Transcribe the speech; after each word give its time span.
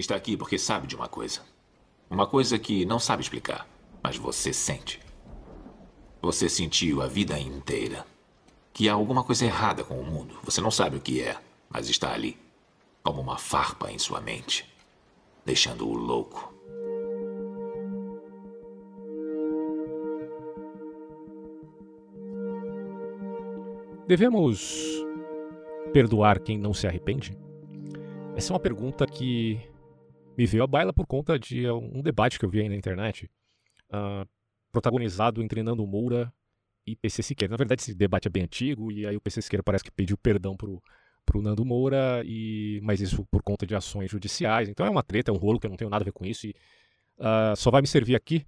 está 0.00 0.14
aqui 0.14 0.36
porque 0.36 0.58
sabe 0.58 0.86
de 0.86 0.96
uma 0.96 1.08
coisa. 1.08 1.40
Uma 2.08 2.26
coisa 2.26 2.58
que 2.58 2.84
não 2.84 2.98
sabe 2.98 3.22
explicar, 3.22 3.68
mas 4.02 4.16
você 4.16 4.52
sente. 4.52 5.00
Você 6.22 6.48
sentiu 6.48 7.02
a 7.02 7.06
vida 7.06 7.38
inteira 7.38 8.06
que 8.72 8.88
há 8.88 8.92
alguma 8.92 9.24
coisa 9.24 9.44
errada 9.44 9.82
com 9.82 9.98
o 9.98 10.04
mundo. 10.04 10.38
Você 10.44 10.60
não 10.60 10.70
sabe 10.70 10.96
o 10.96 11.00
que 11.00 11.22
é, 11.22 11.36
mas 11.68 11.88
está 11.88 12.12
ali, 12.12 12.38
como 13.02 13.20
uma 13.20 13.38
farpa 13.38 13.90
em 13.90 13.98
sua 13.98 14.20
mente, 14.20 14.70
deixando-o 15.44 15.94
louco. 15.94 16.52
Devemos 24.06 25.04
perdoar 25.92 26.38
quem 26.38 26.58
não 26.58 26.72
se 26.72 26.86
arrepende? 26.86 27.36
Essa 28.36 28.52
é 28.52 28.54
uma 28.54 28.60
pergunta 28.60 29.06
que 29.06 29.60
me 30.36 30.46
veio 30.46 30.62
à 30.62 30.66
baila 30.66 30.92
por 30.92 31.06
conta 31.06 31.38
de 31.38 31.68
um 31.70 32.02
debate 32.02 32.38
que 32.38 32.44
eu 32.44 32.50
vi 32.50 32.60
aí 32.60 32.68
na 32.68 32.76
internet, 32.76 33.30
uh, 33.90 34.28
protagonizado 34.70 35.42
entre 35.42 35.62
Nando 35.62 35.86
Moura 35.86 36.32
e 36.86 36.94
PC 36.94 37.22
Siqueira. 37.22 37.50
Na 37.50 37.56
verdade, 37.56 37.82
esse 37.82 37.94
debate 37.94 38.28
é 38.28 38.30
bem 38.30 38.42
antigo, 38.44 38.92
e 38.92 39.06
aí 39.06 39.16
o 39.16 39.20
PC 39.20 39.42
Siqueira 39.42 39.62
parece 39.62 39.82
que 39.82 39.90
pediu 39.90 40.16
perdão 40.18 40.56
pro, 40.56 40.82
pro 41.24 41.40
Nando 41.40 41.64
Moura, 41.64 42.22
e, 42.24 42.80
mas 42.82 43.00
isso 43.00 43.24
por 43.30 43.42
conta 43.42 43.66
de 43.66 43.74
ações 43.74 44.10
judiciais. 44.10 44.68
Então 44.68 44.84
é 44.84 44.90
uma 44.90 45.02
treta, 45.02 45.30
é 45.30 45.34
um 45.34 45.38
rolo 45.38 45.58
que 45.58 45.66
eu 45.66 45.70
não 45.70 45.76
tenho 45.76 45.90
nada 45.90 46.02
a 46.02 46.04
ver 46.04 46.12
com 46.12 46.24
isso, 46.24 46.46
e 46.46 46.54
uh, 47.18 47.56
só 47.56 47.70
vai 47.70 47.80
me 47.80 47.88
servir 47.88 48.14
aqui 48.14 48.46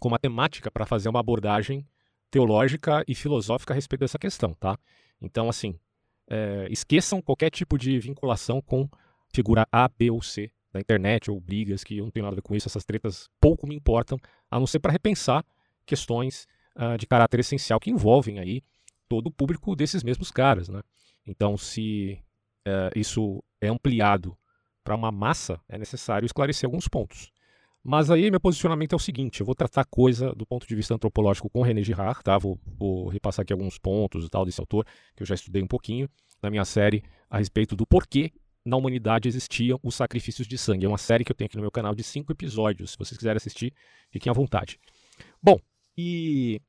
como 0.00 0.14
matemática 0.14 0.70
para 0.70 0.86
fazer 0.86 1.10
uma 1.10 1.20
abordagem 1.20 1.86
teológica 2.30 3.04
e 3.06 3.14
filosófica 3.14 3.74
a 3.74 3.76
respeito 3.76 4.00
dessa 4.00 4.18
questão, 4.18 4.54
tá? 4.54 4.78
Então, 5.20 5.48
assim, 5.48 5.78
é, 6.26 6.68
esqueçam 6.70 7.20
qualquer 7.20 7.50
tipo 7.50 7.76
de 7.76 7.98
vinculação 7.98 8.62
com 8.62 8.88
figura 9.34 9.66
A, 9.70 9.88
B 9.88 10.10
ou 10.10 10.22
C 10.22 10.50
da 10.72 10.80
internet 10.80 11.30
ou 11.30 11.40
brigas 11.40 11.82
que 11.82 11.98
eu 11.98 12.04
não 12.04 12.10
tenho 12.10 12.24
nada 12.24 12.34
a 12.34 12.36
ver 12.36 12.42
com 12.42 12.54
isso, 12.54 12.68
essas 12.68 12.84
tretas 12.84 13.28
pouco 13.40 13.66
me 13.66 13.74
importam, 13.74 14.18
a 14.50 14.58
não 14.58 14.66
ser 14.66 14.78
para 14.78 14.92
repensar 14.92 15.44
questões 15.84 16.46
uh, 16.76 16.96
de 16.96 17.06
caráter 17.06 17.40
essencial 17.40 17.80
que 17.80 17.90
envolvem 17.90 18.38
aí 18.38 18.62
todo 19.08 19.26
o 19.26 19.30
público 19.30 19.74
desses 19.74 20.02
mesmos 20.02 20.30
caras, 20.30 20.68
né? 20.68 20.82
Então, 21.26 21.56
se 21.56 22.18
uh, 22.66 22.98
isso 22.98 23.42
é 23.60 23.68
ampliado 23.68 24.36
para 24.84 24.94
uma 24.94 25.12
massa, 25.12 25.60
é 25.68 25.76
necessário 25.76 26.26
esclarecer 26.26 26.66
alguns 26.66 26.88
pontos. 26.88 27.32
Mas 27.82 28.10
aí 28.10 28.30
meu 28.30 28.40
posicionamento 28.40 28.92
é 28.92 28.96
o 28.96 28.98
seguinte, 28.98 29.40
eu 29.40 29.46
vou 29.46 29.54
tratar 29.54 29.84
coisa 29.86 30.34
do 30.34 30.44
ponto 30.44 30.66
de 30.66 30.74
vista 30.74 30.94
antropológico 30.94 31.48
com 31.48 31.62
René 31.62 31.82
Girard, 31.82 32.22
tá? 32.22 32.36
Vou, 32.36 32.58
vou, 32.78 33.08
repassar 33.08 33.42
aqui 33.42 33.52
alguns 33.52 33.78
pontos 33.78 34.24
e 34.24 34.28
tal 34.28 34.44
desse 34.44 34.60
autor, 34.60 34.84
que 35.16 35.22
eu 35.22 35.26
já 35.26 35.34
estudei 35.34 35.62
um 35.62 35.66
pouquinho 35.66 36.08
na 36.42 36.50
minha 36.50 36.64
série 36.64 37.02
a 37.28 37.38
respeito 37.38 37.74
do 37.74 37.86
porquê 37.86 38.32
na 38.64 38.76
humanidade 38.76 39.28
existiam 39.28 39.78
os 39.82 39.94
sacrifícios 39.94 40.46
de 40.46 40.58
sangue. 40.58 40.84
É 40.84 40.88
uma 40.88 40.98
série 40.98 41.24
que 41.24 41.32
eu 41.32 41.36
tenho 41.36 41.46
aqui 41.46 41.56
no 41.56 41.62
meu 41.62 41.70
canal 41.70 41.94
de 41.94 42.02
cinco 42.02 42.32
episódios. 42.32 42.92
Se 42.92 42.98
vocês 42.98 43.16
quiserem 43.16 43.36
assistir, 43.36 43.72
fiquem 44.10 44.30
à 44.30 44.34
vontade. 44.34 44.78
Bom, 45.42 45.58
e 45.96 46.60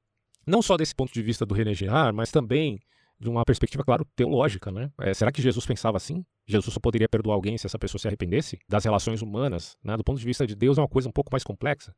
não 0.46 0.62
só 0.62 0.78
desse 0.78 0.96
ponto 0.96 1.14
de 1.14 1.22
vista 1.22 1.46
do 1.46 1.54
René 1.54 1.74
Girard, 1.74 2.16
mas 2.16 2.32
também 2.32 2.80
de 3.20 3.30
uma 3.30 3.46
perspectiva, 3.46 3.84
claro, 3.84 4.04
teológica, 4.16 4.72
né? 4.72 4.92
É, 5.00 5.14
será 5.14 5.32
que 5.32 5.42
Jesus 5.44 5.64
pensava 5.64 5.96
assim? 5.96 6.26
Jesus 6.48 6.74
só 6.74 6.80
poderia 6.80 7.08
perdoar 7.08 7.36
alguém 7.36 7.56
se 7.56 7.68
essa 7.68 7.78
pessoa 7.78 8.00
se 8.00 8.08
arrependesse? 8.08 8.58
Das 8.68 8.84
relações 8.84 9.22
humanas, 9.22 9.78
né? 9.84 9.96
Do 9.96 10.04
ponto 10.04 10.20
de 10.20 10.26
vista 10.26 10.48
de 10.48 10.56
Deus 10.56 10.80
é 10.80 10.82
uma 10.82 10.88
coisa 10.88 11.08
um 11.08 11.12
pouco 11.12 11.30
mais 11.32 11.44
complexa. 11.44 11.94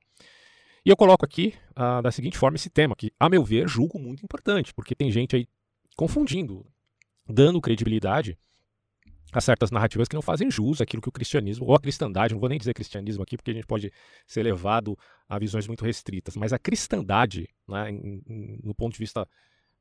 E 0.86 0.90
eu 0.90 0.98
coloco 0.98 1.24
aqui 1.24 1.54
ah, 1.74 2.02
da 2.02 2.12
seguinte 2.12 2.38
forma 2.38 2.58
esse 2.58 2.70
tema, 2.70 2.94
que, 2.94 3.10
a 3.18 3.30
meu 3.30 3.42
ver, 3.42 3.70
julgo 3.70 3.98
muito 3.98 4.22
importante, 4.22 4.74
porque 4.74 4.94
tem 4.94 5.10
gente 5.10 5.34
aí 5.34 5.48
confundindo, 5.96 6.66
dando 7.26 7.62
credibilidade 7.62 8.38
a 9.38 9.42
certas 9.42 9.72
narrativas 9.72 10.08
que 10.08 10.16
não 10.16 10.22
fazem 10.22 10.50
jus 10.50 10.82
àquilo 10.82 11.02
que 11.02 11.10
o 11.10 11.12
cristianismo, 11.12 11.66
ou 11.66 11.76
a 11.76 11.80
cristandade, 11.80 12.34
não 12.34 12.40
vou 12.40 12.50
nem 12.50 12.58
dizer 12.58 12.74
cristianismo 12.74 13.24
aqui, 13.24 13.38
porque 13.38 13.52
a 13.52 13.54
gente 13.54 13.68
pode 13.68 13.92
ser 14.28 14.44
levado 14.44 14.98
a 15.28 15.40
visões 15.40 15.68
muito 15.68 15.84
restritas, 15.84 16.36
mas 16.36 16.54
a 16.54 16.60
cristandade, 16.60 17.48
né, 17.68 17.92
em, 17.92 18.22
em, 18.28 18.60
no 18.64 18.76
ponto 18.76 18.94
de 18.94 19.00
vista 19.00 19.28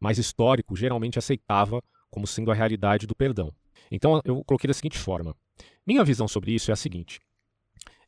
mais 0.00 0.18
histórico, 0.18 0.74
geralmente 0.76 1.18
aceitava 1.18 1.82
como 2.10 2.26
sendo 2.26 2.50
a 2.50 2.54
realidade 2.54 3.06
do 3.06 3.14
perdão. 3.14 3.52
Então 3.90 4.20
eu 4.24 4.44
coloquei 4.44 4.68
da 4.68 4.74
seguinte 4.74 4.98
forma: 4.98 5.36
minha 5.86 6.04
visão 6.04 6.26
sobre 6.26 6.52
isso 6.52 6.70
é 6.70 6.74
a 6.74 6.76
seguinte. 6.76 7.20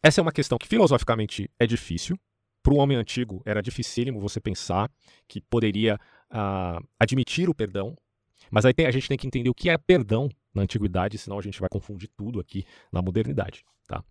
Essa 0.03 0.21
é 0.21 0.23
uma 0.23 0.33
questão 0.33 0.59
que 0.59 0.69
filosoficamente 0.69 1.51
é 1.59 1.67
difícil. 1.67 2.19
Para 2.63 2.75
o 2.75 2.79
homem 2.79 2.97
antigo 2.97 3.43
era 3.45 3.63
dificílimo 3.63 4.21
você 4.21 4.41
pensar 4.41 4.91
que 5.29 5.41
poderia 5.43 5.97
uh, 6.31 6.87
admitir 6.99 7.49
o 7.49 7.55
perdão, 7.55 7.97
mas 8.51 8.65
aí 8.65 8.73
tem, 8.73 8.87
a 8.87 8.91
gente 8.91 9.09
tem 9.09 9.19
que 9.19 9.27
entender 9.27 9.51
o 9.51 9.55
que 9.55 9.69
é 9.69 9.77
perdão 9.77 10.29
na 10.55 10.63
antiguidade, 10.63 11.19
senão 11.19 11.39
a 11.39 11.43
gente 11.43 11.61
vai 11.61 11.69
confundir 11.69 12.09
tudo 12.17 12.41
aqui 12.41 12.65
na 12.93 13.03
modernidade. 13.03 13.65
Tá? 13.87 14.03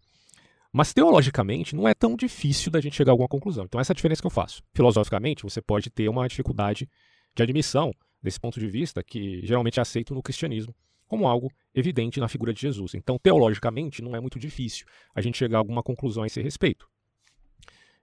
Mas 0.71 0.93
teologicamente 0.93 1.75
não 1.75 1.87
é 1.87 1.93
tão 1.93 2.15
difícil 2.15 2.71
da 2.71 2.81
gente 2.81 2.95
chegar 2.95 3.11
a 3.11 3.13
alguma 3.13 3.29
conclusão. 3.29 3.65
Então 3.65 3.79
essa 3.79 3.91
é 3.91 3.93
a 3.93 3.95
diferença 3.95 4.21
que 4.21 4.27
eu 4.27 4.31
faço. 4.31 4.61
Filosoficamente 4.73 5.43
você 5.43 5.61
pode 5.61 5.89
ter 5.89 6.09
uma 6.09 6.27
dificuldade 6.27 6.89
de 7.35 7.43
admissão 7.43 7.93
desse 8.21 8.39
ponto 8.39 8.59
de 8.59 8.67
vista 8.67 9.03
que 9.03 9.45
geralmente 9.45 9.79
é 9.79 9.81
aceito 9.81 10.13
no 10.13 10.21
cristianismo 10.21 10.75
como 11.13 11.27
algo 11.27 11.51
evidente 11.75 12.19
na 12.19 12.27
figura 12.27 12.51
de 12.51 12.59
Jesus. 12.59 12.95
Então, 12.95 13.19
teologicamente, 13.19 14.01
não 14.01 14.15
é 14.15 14.19
muito 14.19 14.39
difícil 14.39 14.87
a 15.13 15.21
gente 15.21 15.37
chegar 15.37 15.57
a 15.57 15.59
alguma 15.59 15.83
conclusão 15.83 16.23
a 16.23 16.25
esse 16.25 16.41
respeito. 16.41 16.89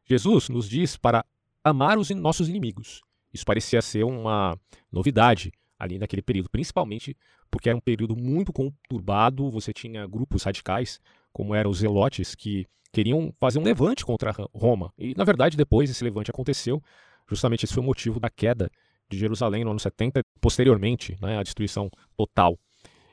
Jesus 0.04 0.48
nos 0.48 0.68
diz 0.68 0.96
para 0.96 1.24
amar 1.64 1.98
os 1.98 2.10
nossos 2.10 2.48
inimigos. 2.48 3.02
Isso 3.32 3.44
parecia 3.44 3.82
ser 3.82 4.04
uma 4.04 4.56
novidade 4.92 5.52
ali 5.80 5.98
naquele 5.98 6.22
período, 6.22 6.50
principalmente 6.50 7.16
porque 7.50 7.68
era 7.68 7.76
um 7.76 7.80
período 7.80 8.14
muito 8.14 8.52
conturbado, 8.52 9.50
você 9.50 9.72
tinha 9.72 10.06
grupos 10.06 10.44
radicais, 10.44 11.00
como 11.32 11.54
eram 11.54 11.70
os 11.70 11.78
zelotes, 11.78 12.34
que 12.34 12.66
queriam 12.92 13.32
fazer 13.40 13.58
um 13.58 13.62
levante 13.62 14.04
contra 14.04 14.30
Roma. 14.54 14.92
E, 14.98 15.14
na 15.16 15.24
verdade, 15.24 15.56
depois 15.56 15.90
esse 15.90 16.04
levante 16.04 16.30
aconteceu, 16.30 16.82
justamente 17.28 17.64
esse 17.64 17.74
foi 17.74 17.82
o 17.82 17.86
motivo 17.86 18.20
da 18.20 18.28
queda 18.28 18.70
de 19.08 19.18
Jerusalém 19.18 19.64
no 19.64 19.70
ano 19.70 19.80
70, 19.80 20.22
posteriormente, 20.40 21.16
né, 21.20 21.38
a 21.38 21.42
destruição 21.42 21.90
total 22.16 22.58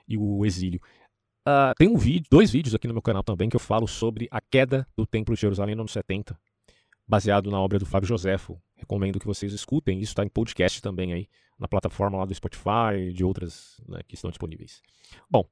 e 0.07 0.17
o 0.17 0.45
exílio. 0.45 0.79
Uh, 1.47 1.73
tem 1.77 1.87
um 1.87 1.97
vídeo, 1.97 2.27
dois 2.29 2.51
vídeos 2.51 2.75
aqui 2.75 2.87
no 2.87 2.93
meu 2.93 3.01
canal 3.01 3.23
também 3.23 3.49
que 3.49 3.55
eu 3.55 3.59
falo 3.59 3.87
sobre 3.87 4.27
a 4.29 4.41
queda 4.41 4.85
do 4.95 5.07
Templo 5.07 5.33
de 5.33 5.41
Jerusalém 5.41 5.75
no 5.75 5.81
ano 5.81 5.89
70, 5.89 6.37
baseado 7.07 7.49
na 7.49 7.59
obra 7.59 7.79
do 7.79 7.85
Fábio 7.85 8.07
Joséfo. 8.07 8.61
Recomendo 8.75 9.19
que 9.19 9.25
vocês 9.25 9.53
escutem, 9.53 9.99
isso 9.99 10.11
está 10.11 10.25
em 10.25 10.29
podcast 10.29 10.81
também 10.81 11.13
aí, 11.13 11.27
na 11.57 11.67
plataforma 11.67 12.17
lá 12.17 12.25
do 12.25 12.33
Spotify 12.33 13.09
e 13.09 13.13
de 13.13 13.23
outras 13.23 13.81
né, 13.87 14.01
que 14.07 14.15
estão 14.15 14.29
disponíveis. 14.29 14.81
Bom, 15.29 15.47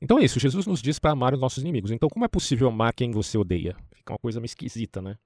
então 0.00 0.18
é 0.18 0.24
isso, 0.24 0.38
Jesus 0.38 0.66
nos 0.66 0.82
diz 0.82 0.98
para 0.98 1.12
amar 1.12 1.34
os 1.34 1.40
nossos 1.40 1.62
inimigos. 1.62 1.90
Então 1.90 2.08
como 2.08 2.24
é 2.24 2.28
possível 2.28 2.68
amar 2.68 2.92
quem 2.92 3.10
você 3.10 3.38
odeia? 3.38 3.76
Fica 3.94 4.12
uma 4.12 4.18
coisa 4.18 4.40
meio 4.40 4.46
esquisita, 4.46 5.00
né? 5.00 5.16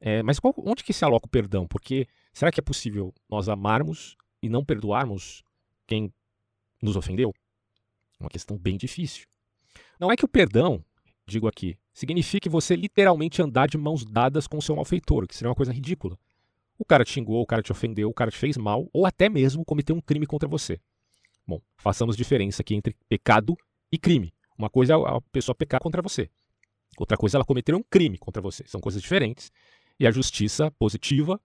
É, 0.00 0.22
mas 0.22 0.38
qual, 0.38 0.54
onde 0.58 0.84
que 0.84 0.92
se 0.92 1.04
aloca 1.04 1.26
o 1.26 1.30
perdão? 1.30 1.66
Porque 1.66 2.06
será 2.32 2.50
que 2.50 2.60
é 2.60 2.62
possível 2.62 3.14
nós 3.28 3.48
amarmos 3.48 4.16
e 4.42 4.48
não 4.48 4.64
perdoarmos 4.64 5.42
quem 5.86 6.12
nos 6.82 6.96
ofendeu? 6.96 7.32
Uma 8.20 8.30
questão 8.30 8.56
bem 8.56 8.76
difícil. 8.76 9.26
Não 9.98 10.10
é 10.10 10.16
que 10.16 10.24
o 10.24 10.28
perdão, 10.28 10.84
digo 11.26 11.48
aqui, 11.48 11.78
signifique 11.92 12.48
você 12.48 12.76
literalmente 12.76 13.40
andar 13.40 13.68
de 13.68 13.78
mãos 13.78 14.04
dadas 14.04 14.46
com 14.46 14.58
o 14.58 14.62
seu 14.62 14.76
malfeitor, 14.76 15.26
que 15.26 15.34
seria 15.34 15.48
uma 15.48 15.54
coisa 15.54 15.72
ridícula. 15.72 16.18
O 16.78 16.84
cara 16.84 17.04
te 17.04 17.12
xingou, 17.12 17.40
o 17.40 17.46
cara 17.46 17.62
te 17.62 17.70
ofendeu, 17.70 18.08
o 18.08 18.14
cara 18.14 18.30
te 18.30 18.36
fez 18.36 18.56
mal, 18.56 18.88
ou 18.92 19.06
até 19.06 19.28
mesmo 19.28 19.64
cometeu 19.64 19.94
um 19.94 20.00
crime 20.00 20.26
contra 20.26 20.48
você. 20.48 20.80
Bom, 21.46 21.60
façamos 21.76 22.16
diferença 22.16 22.62
aqui 22.62 22.74
entre 22.74 22.96
pecado 23.08 23.56
e 23.92 23.98
crime. 23.98 24.32
Uma 24.58 24.70
coisa 24.70 24.94
é 24.94 24.96
a 24.96 25.20
pessoa 25.32 25.54
pecar 25.54 25.80
contra 25.80 26.00
você. 26.00 26.30
Outra 26.98 27.16
coisa 27.16 27.36
é 27.36 27.38
ela 27.38 27.44
cometer 27.44 27.74
um 27.74 27.82
crime 27.82 28.18
contra 28.18 28.40
você. 28.40 28.64
São 28.66 28.80
coisas 28.80 29.02
diferentes. 29.02 29.50
E 29.98 30.06
a 30.06 30.10
justiça 30.10 30.70
positiva 30.72 31.40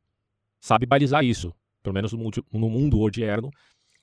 sabe 0.59 0.85
balizar 0.85 1.23
isso. 1.23 1.53
Pelo 1.84 1.94
menos 1.94 2.13
no 2.13 2.19
mundo, 2.19 2.45
no 2.51 2.69
mundo 2.69 3.00
odierno, 3.00 3.51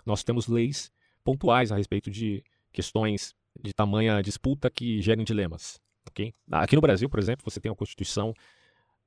nós 0.05 0.23
temos 0.23 0.47
leis 0.47 0.91
pontuais 1.25 1.73
a 1.73 1.77
respeito 1.77 2.11
de 2.11 2.43
questões 2.73 3.35
de 3.61 3.73
tamanha 3.73 4.23
disputa 4.23 4.71
que 4.71 5.01
gerem 5.01 5.25
dilemas. 5.25 5.81
Okay? 6.11 6.33
Aqui 6.51 6.77
no 6.77 6.83
Brasil, 6.83 7.09
por 7.09 7.19
exemplo, 7.19 7.49
você 7.49 7.61
tem 7.61 7.71
uma 7.71 7.77
Constituição 7.77 8.33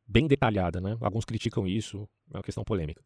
bem 0.10 0.28
detalhada. 0.28 0.82
Né? 0.82 0.98
Alguns 1.00 1.24
criticam 1.24 1.68
isso, 1.68 2.10
é 2.34 2.38
uma 2.38 2.44
questão 2.44 2.64
polêmica. 2.64 3.04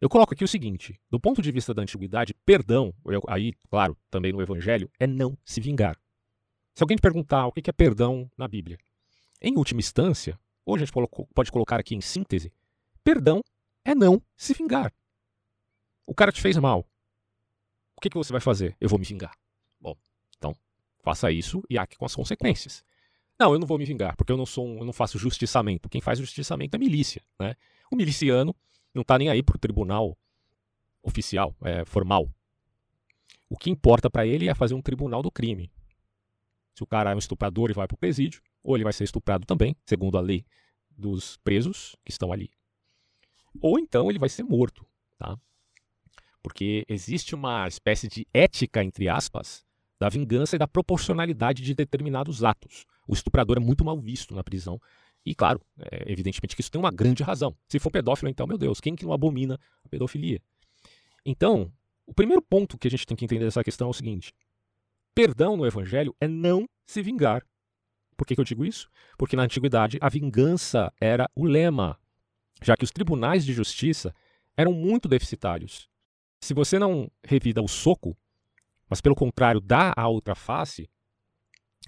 Eu 0.00 0.08
coloco 0.08 0.32
aqui 0.32 0.44
o 0.44 0.48
seguinte: 0.48 1.00
do 1.10 1.18
ponto 1.18 1.42
de 1.42 1.50
vista 1.50 1.74
da 1.74 1.82
antiguidade, 1.82 2.34
perdão, 2.46 2.94
eu, 3.06 3.22
aí, 3.26 3.52
claro, 3.68 3.96
também 4.10 4.32
no 4.32 4.40
Evangelho, 4.40 4.90
é 4.98 5.06
não 5.06 5.36
se 5.44 5.60
vingar. 5.60 5.98
Se 6.74 6.82
alguém 6.82 6.96
te 6.96 7.00
perguntar 7.00 7.46
o 7.46 7.52
que 7.52 7.68
é 7.68 7.72
perdão 7.72 8.30
na 8.36 8.48
Bíblia, 8.48 8.78
em 9.40 9.56
última 9.56 9.80
instância, 9.80 10.38
ou 10.64 10.74
a 10.74 10.78
gente 10.78 10.92
pode 11.34 11.52
colocar 11.52 11.78
aqui 11.78 11.94
em 11.94 12.00
síntese, 12.00 12.52
perdão 13.02 13.42
é 13.84 13.94
não 13.94 14.20
se 14.36 14.54
vingar. 14.54 14.92
O 16.06 16.14
cara 16.14 16.32
te 16.32 16.40
fez 16.40 16.56
mal. 16.56 16.80
O 17.96 18.00
que, 18.00 18.10
que 18.10 18.16
você 18.16 18.32
vai 18.32 18.40
fazer? 18.40 18.76
Eu 18.80 18.88
vou 18.88 18.98
me 18.98 19.04
vingar. 19.04 19.36
Bom, 19.80 19.96
então 20.36 20.54
faça 21.02 21.30
isso 21.30 21.62
e 21.70 21.78
arque 21.78 21.96
com 21.96 22.04
as 22.04 22.14
consequências. 22.14 22.84
Não, 23.38 23.52
eu 23.52 23.58
não 23.58 23.66
vou 23.66 23.78
me 23.78 23.84
vingar, 23.84 24.16
porque 24.16 24.30
eu 24.30 24.36
não 24.36 24.46
sou 24.46 24.66
um, 24.66 24.78
eu 24.78 24.84
não 24.84 24.92
faço 24.92 25.18
justiçamento. 25.18 25.88
Quem 25.88 26.00
faz 26.00 26.18
justiçamento 26.18 26.74
é 26.74 26.78
milícia. 26.78 27.22
Né? 27.38 27.54
O 27.90 27.96
miliciano 27.96 28.54
não 28.94 29.02
está 29.02 29.18
nem 29.18 29.28
aí 29.28 29.42
para 29.42 29.56
o 29.56 29.58
tribunal 29.58 30.16
oficial, 31.02 31.54
é, 31.62 31.84
formal. 31.84 32.28
O 33.48 33.56
que 33.56 33.70
importa 33.70 34.08
para 34.08 34.26
ele 34.26 34.48
é 34.48 34.54
fazer 34.54 34.74
um 34.74 34.82
tribunal 34.82 35.22
do 35.22 35.30
crime. 35.30 35.70
Se 36.74 36.82
o 36.82 36.86
cara 36.86 37.10
é 37.10 37.14
um 37.14 37.18
estuprador 37.18 37.70
e 37.70 37.74
vai 37.74 37.86
para 37.86 37.94
o 37.94 37.98
presídio, 37.98 38.42
ou 38.62 38.76
ele 38.76 38.84
vai 38.84 38.92
ser 38.92 39.04
estuprado 39.04 39.46
também, 39.46 39.76
segundo 39.84 40.16
a 40.16 40.20
lei 40.20 40.44
dos 40.90 41.36
presos 41.38 41.94
que 42.04 42.10
estão 42.10 42.32
ali. 42.32 42.50
Ou 43.60 43.78
então 43.78 44.10
ele 44.10 44.18
vai 44.18 44.28
ser 44.28 44.42
morto, 44.42 44.86
tá? 45.18 45.38
Porque 46.42 46.84
existe 46.88 47.34
uma 47.34 47.66
espécie 47.68 48.08
de 48.08 48.26
ética, 48.32 48.82
entre 48.82 49.08
aspas, 49.08 49.63
da 50.04 50.10
vingança 50.10 50.54
e 50.54 50.58
da 50.58 50.68
proporcionalidade 50.68 51.62
de 51.62 51.74
determinados 51.74 52.44
atos. 52.44 52.84
O 53.08 53.14
estuprador 53.14 53.56
é 53.56 53.60
muito 53.60 53.82
mal 53.82 53.98
visto 53.98 54.34
na 54.34 54.44
prisão. 54.44 54.78
E, 55.24 55.34
claro, 55.34 55.58
é, 55.78 56.12
evidentemente 56.12 56.54
que 56.54 56.60
isso 56.60 56.70
tem 56.70 56.78
uma 56.78 56.90
grande 56.90 57.22
razão. 57.22 57.56
Se 57.66 57.78
for 57.78 57.90
pedófilo, 57.90 58.28
então, 58.28 58.46
meu 58.46 58.58
Deus, 58.58 58.82
quem 58.82 58.94
que 58.94 59.06
não 59.06 59.14
abomina 59.14 59.58
a 59.82 59.88
pedofilia? 59.88 60.42
Então, 61.24 61.72
o 62.06 62.12
primeiro 62.12 62.42
ponto 62.42 62.76
que 62.76 62.86
a 62.86 62.90
gente 62.90 63.06
tem 63.06 63.16
que 63.16 63.24
entender 63.24 63.46
dessa 63.46 63.64
questão 63.64 63.86
é 63.86 63.90
o 63.90 63.94
seguinte: 63.94 64.34
perdão 65.14 65.56
no 65.56 65.64
Evangelho 65.64 66.14
é 66.20 66.28
não 66.28 66.68
se 66.84 67.00
vingar. 67.00 67.42
Por 68.14 68.26
que, 68.26 68.34
que 68.34 68.40
eu 68.42 68.44
digo 68.44 68.62
isso? 68.62 68.90
Porque 69.16 69.36
na 69.36 69.44
antiguidade 69.44 69.96
a 70.02 70.10
vingança 70.10 70.92
era 71.00 71.30
o 71.34 71.46
lema, 71.46 71.98
já 72.62 72.76
que 72.76 72.84
os 72.84 72.90
tribunais 72.90 73.42
de 73.42 73.54
justiça 73.54 74.14
eram 74.54 74.74
muito 74.74 75.08
deficitários. 75.08 75.88
Se 76.42 76.52
você 76.52 76.78
não 76.78 77.10
revida 77.24 77.62
o 77.62 77.68
soco, 77.68 78.14
mas 78.88 79.00
pelo 79.00 79.14
contrário 79.14 79.60
dá 79.60 79.92
a 79.96 80.08
outra 80.08 80.34
face, 80.34 80.88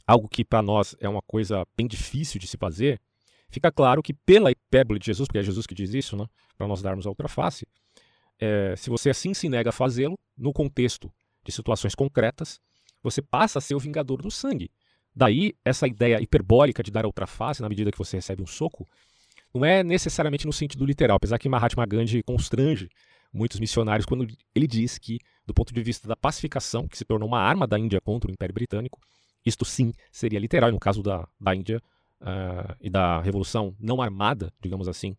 algo 0.07 0.29
que 0.29 0.45
para 0.45 0.63
nós 0.63 0.95
é 1.01 1.09
uma 1.09 1.23
coisa 1.23 1.67
bem 1.77 1.87
difícil 1.87 2.41
de 2.41 2.47
se 2.47 2.57
fazer, 2.57 3.01
fica 3.49 3.71
claro 3.73 4.03
que 4.03 4.13
pela 4.13 4.51
hipérbole 4.51 4.99
de 4.99 5.07
Jesus, 5.07 5.27
porque 5.27 5.39
é 5.39 5.43
Jesus 5.43 5.67
que 5.67 5.75
diz 5.75 5.95
isso, 5.95 6.17
né, 6.17 6.27
para 6.57 6.67
nós 6.67 6.83
darmos 6.83 7.07
a 7.07 7.09
outra 7.09 7.29
face, 7.29 7.67
é, 8.39 8.75
se 8.77 8.91
você 8.91 9.11
assim 9.11 9.33
se 9.35 9.49
nega 9.49 9.71
a 9.71 9.73
fazê-lo, 9.73 10.19
no 10.37 10.53
contexto 10.53 11.11
de 11.45 11.53
situações 11.53 11.95
concretas, 11.95 12.61
você 13.03 13.23
passa 13.23 13.59
a 13.59 13.63
ser 13.63 13.75
o 13.75 13.79
vingador 13.79 14.21
do 14.21 14.31
sangue. 14.31 14.71
Daí, 15.15 15.55
essa 15.65 15.87
ideia 15.87 16.21
hiperbólica 16.21 16.83
de 16.83 16.91
dar 16.91 17.05
a 17.05 17.09
outra 17.09 17.27
face 17.27 17.63
na 17.63 17.69
medida 17.69 17.91
que 17.91 17.97
você 17.97 18.19
recebe 18.19 18.43
um 18.43 18.47
soco, 18.47 18.87
não 19.55 19.65
é 19.65 19.83
necessariamente 19.83 20.45
no 20.45 20.53
sentido 20.53 20.85
literal, 20.85 21.17
apesar 21.17 21.39
que 21.39 21.49
Mahatma 21.49 21.87
Gandhi 21.87 22.23
constrange 22.23 22.91
muitos 23.33 23.59
missionários 23.59 24.05
quando 24.05 24.27
ele 24.55 24.67
diz 24.67 24.99
que, 24.99 25.19
do 25.47 25.55
ponto 25.55 25.73
de 25.73 25.83
vista 25.83 26.09
da 26.09 26.17
pacificação, 26.17 26.89
que 26.89 26.99
se 26.99 27.05
tornou 27.05 27.29
uma 27.29 27.41
arma 27.41 27.67
da 27.67 27.79
Índia 27.79 28.01
contra 28.01 28.31
o 28.31 28.33
Império 28.33 28.55
Britânico, 28.55 29.01
isto 29.45 29.65
sim 29.65 29.93
seria 30.11 30.39
literal, 30.39 30.73
no 30.73 30.81
caso 30.81 31.03
da, 31.03 31.27
da 31.41 31.55
Índia 31.55 31.81
uh, 32.21 32.77
e 32.81 32.91
da 32.91 33.21
revolução 33.21 33.75
não 33.79 34.03
armada, 34.03 34.53
digamos 34.61 34.89
assim, 34.89 35.17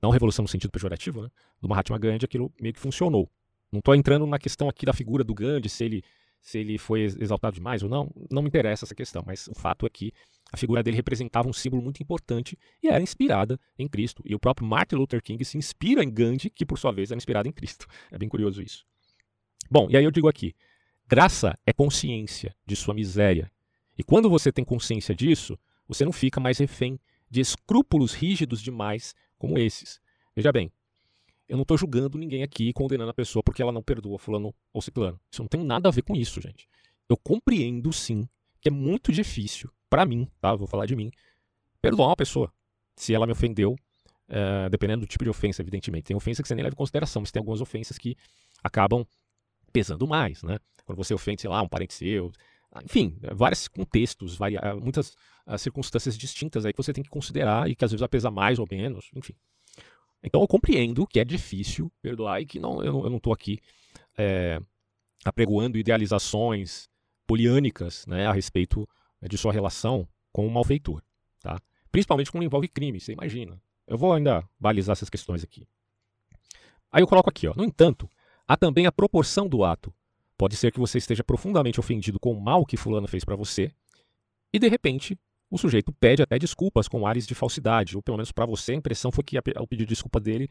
não 0.00 0.10
revolução 0.10 0.44
no 0.44 0.48
sentido 0.48 0.70
pejorativo, 0.70 1.22
né, 1.22 1.28
do 1.60 1.68
Mahatma 1.68 1.98
Gandhi, 1.98 2.24
aquilo 2.24 2.52
meio 2.60 2.72
que 2.72 2.80
funcionou. 2.80 3.28
Não 3.72 3.80
estou 3.80 3.94
entrando 3.94 4.24
na 4.26 4.38
questão 4.38 4.68
aqui 4.68 4.86
da 4.86 4.92
figura 4.92 5.24
do 5.24 5.34
Gandhi, 5.34 5.68
se 5.68 5.84
ele, 5.84 6.04
se 6.40 6.58
ele 6.58 6.78
foi 6.78 7.02
exaltado 7.02 7.56
demais 7.56 7.82
ou 7.82 7.88
não, 7.88 8.08
não 8.30 8.42
me 8.42 8.48
interessa 8.48 8.84
essa 8.84 8.94
questão, 8.94 9.24
mas 9.26 9.48
o 9.48 9.54
fato 9.54 9.84
é 9.84 9.90
que 9.90 10.12
a 10.52 10.56
figura 10.56 10.82
dele 10.82 10.96
representava 10.96 11.48
um 11.48 11.52
símbolo 11.52 11.82
muito 11.82 12.00
importante 12.00 12.56
e 12.80 12.88
era 12.88 13.02
inspirada 13.02 13.58
em 13.76 13.88
Cristo. 13.88 14.22
E 14.24 14.34
o 14.34 14.38
próprio 14.38 14.66
Martin 14.66 14.94
Luther 14.94 15.20
King 15.20 15.44
se 15.44 15.58
inspira 15.58 16.04
em 16.04 16.10
Gandhi, 16.10 16.50
que 16.50 16.64
por 16.64 16.78
sua 16.78 16.92
vez 16.92 17.10
era 17.10 17.18
inspirado 17.18 17.48
em 17.48 17.52
Cristo. 17.52 17.86
É 18.12 18.18
bem 18.18 18.28
curioso 18.28 18.62
isso. 18.62 18.86
Bom, 19.70 19.88
e 19.90 19.96
aí 19.96 20.04
eu 20.04 20.10
digo 20.10 20.28
aqui: 20.28 20.54
graça 21.08 21.58
é 21.66 21.72
consciência 21.72 22.54
de 22.64 22.76
sua 22.76 22.94
miséria. 22.94 23.50
E 23.98 24.02
quando 24.02 24.28
você 24.28 24.52
tem 24.52 24.64
consciência 24.64 25.14
disso, 25.14 25.58
você 25.88 26.04
não 26.04 26.12
fica 26.12 26.40
mais 26.40 26.58
refém 26.58 26.98
de 27.30 27.40
escrúpulos 27.40 28.12
rígidos 28.12 28.60
demais 28.60 29.14
como 29.38 29.58
esses. 29.58 30.00
Veja 30.34 30.52
bem, 30.52 30.70
eu 31.48 31.56
não 31.56 31.62
estou 31.62 31.78
julgando 31.78 32.18
ninguém 32.18 32.42
aqui, 32.42 32.72
condenando 32.72 33.10
a 33.10 33.14
pessoa 33.14 33.42
porque 33.42 33.62
ela 33.62 33.72
não 33.72 33.82
perdoa 33.82 34.18
fulano 34.18 34.54
ou 34.72 34.82
ciclano. 34.82 35.18
Isso 35.30 35.42
não 35.42 35.48
tem 35.48 35.62
nada 35.64 35.88
a 35.88 35.92
ver 35.92 36.02
com 36.02 36.14
isso, 36.14 36.40
gente. 36.40 36.68
Eu 37.08 37.16
compreendo 37.16 37.92
sim 37.92 38.28
que 38.60 38.68
é 38.68 38.72
muito 38.72 39.12
difícil 39.12 39.70
para 39.88 40.04
mim, 40.04 40.28
tá? 40.40 40.54
Vou 40.54 40.66
falar 40.66 40.86
de 40.86 40.96
mim, 40.96 41.10
perdoar 41.80 42.08
uma 42.08 42.16
pessoa 42.16 42.52
se 42.96 43.14
ela 43.14 43.26
me 43.26 43.32
ofendeu, 43.32 43.76
é, 44.28 44.68
dependendo 44.68 45.02
do 45.02 45.06
tipo 45.06 45.22
de 45.22 45.30
ofensa, 45.30 45.62
evidentemente. 45.62 46.04
Tem 46.04 46.16
ofensa 46.16 46.42
que 46.42 46.48
você 46.48 46.54
nem 46.54 46.64
leva 46.64 46.74
em 46.74 46.76
consideração, 46.76 47.22
mas 47.22 47.30
tem 47.30 47.40
algumas 47.40 47.60
ofensas 47.60 47.96
que 47.96 48.16
acabam 48.62 49.06
pesando 49.72 50.06
mais, 50.06 50.42
né? 50.42 50.58
Quando 50.84 50.98
você 50.98 51.12
ofende, 51.14 51.42
sei 51.42 51.50
lá, 51.50 51.62
um 51.62 51.68
parente 51.68 51.94
seu, 51.94 52.30
enfim, 52.84 53.18
vários 53.34 53.68
contextos, 53.68 54.36
várias, 54.36 54.62
muitas 54.80 55.16
uh, 55.46 55.58
circunstâncias 55.58 56.16
distintas 56.16 56.64
aí 56.64 56.72
que 56.72 56.76
você 56.76 56.92
tem 56.92 57.02
que 57.02 57.10
considerar 57.10 57.68
e 57.68 57.74
que 57.74 57.84
às 57.84 57.90
vezes 57.90 58.00
vai 58.00 58.08
pesar 58.08 58.30
mais 58.30 58.58
ou 58.58 58.66
menos, 58.70 59.10
enfim. 59.14 59.34
Então 60.22 60.40
eu 60.40 60.48
compreendo 60.48 61.06
que 61.06 61.20
é 61.20 61.24
difícil 61.24 61.90
perdoar 62.02 62.40
e 62.40 62.46
que 62.46 62.58
não, 62.58 62.82
eu, 62.82 63.08
não, 63.08 63.16
estou 63.16 63.32
aqui 63.32 63.60
é, 64.16 64.60
apregoando 65.24 65.78
idealizações 65.78 66.88
poliânicas 67.26 68.06
né, 68.06 68.26
a 68.26 68.32
respeito 68.32 68.88
né, 69.20 69.28
de 69.28 69.36
sua 69.36 69.52
relação 69.52 70.08
com 70.32 70.46
o 70.46 70.50
malfeitor, 70.50 71.02
tá? 71.40 71.60
Principalmente 71.90 72.30
quando 72.30 72.44
envolve 72.44 72.68
crime, 72.68 73.00
você 73.00 73.12
imagina. 73.12 73.60
Eu 73.86 73.96
vou 73.96 74.12
ainda 74.12 74.46
balizar 74.58 74.92
essas 74.92 75.08
questões 75.08 75.42
aqui. 75.42 75.66
Aí 76.90 77.02
eu 77.02 77.06
coloco 77.06 77.30
aqui, 77.30 77.46
ó. 77.46 77.54
No 77.54 77.64
entanto, 77.64 78.08
há 78.46 78.56
também 78.56 78.86
a 78.86 78.92
proporção 78.92 79.48
do 79.48 79.64
ato. 79.64 79.92
Pode 80.36 80.56
ser 80.56 80.70
que 80.70 80.78
você 80.78 80.98
esteja 80.98 81.24
profundamente 81.24 81.80
ofendido 81.80 82.20
com 82.20 82.32
o 82.32 82.40
mal 82.40 82.64
que 82.64 82.76
fulano 82.76 83.08
fez 83.08 83.24
para 83.24 83.36
você, 83.36 83.72
e 84.52 84.58
de 84.58 84.68
repente 84.68 85.18
o 85.50 85.56
sujeito 85.56 85.92
pede 85.92 86.22
até 86.22 86.38
desculpas 86.38 86.88
com 86.88 87.06
ares 87.06 87.26
de 87.26 87.34
falsidade, 87.34 87.96
ou 87.96 88.02
pelo 88.02 88.16
menos 88.16 88.32
para 88.32 88.46
você 88.46 88.72
a 88.72 88.76
impressão 88.76 89.12
foi 89.12 89.24
que 89.24 89.38
o 89.38 89.66
pedido 89.66 89.86
de 89.86 89.94
desculpa 89.94 90.20
dele 90.20 90.48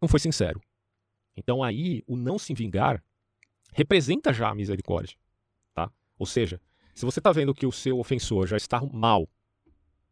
não 0.00 0.08
foi 0.08 0.20
sincero. 0.20 0.60
Então 1.36 1.62
aí 1.62 2.02
o 2.06 2.16
não 2.16 2.38
se 2.38 2.54
vingar 2.54 3.02
representa 3.72 4.32
já 4.32 4.50
a 4.50 4.54
misericórdia, 4.54 5.16
tá? 5.74 5.90
Ou 6.18 6.26
seja, 6.26 6.60
se 6.94 7.04
você 7.04 7.18
está 7.20 7.32
vendo 7.32 7.54
que 7.54 7.66
o 7.66 7.72
seu 7.72 7.98
ofensor 7.98 8.46
já 8.46 8.56
está 8.56 8.80
mal, 8.80 9.28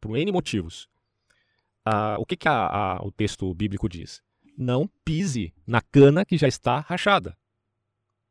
por 0.01 0.17
N 0.17 0.33
motivos, 0.33 0.89
uh, 1.87 2.19
o 2.19 2.27
que, 2.27 2.37
que 2.37 2.49
a, 2.49 2.67
a, 2.67 3.03
o 3.03 3.11
texto 3.11 3.53
bíblico 3.55 3.89
diz? 3.89 4.23
Não 4.57 4.89
pise 5.05 5.53
na 5.67 5.81
cana 5.81 6.25
que 6.25 6.37
já 6.37 6.49
está 6.49 6.81
rachada. 6.81 7.37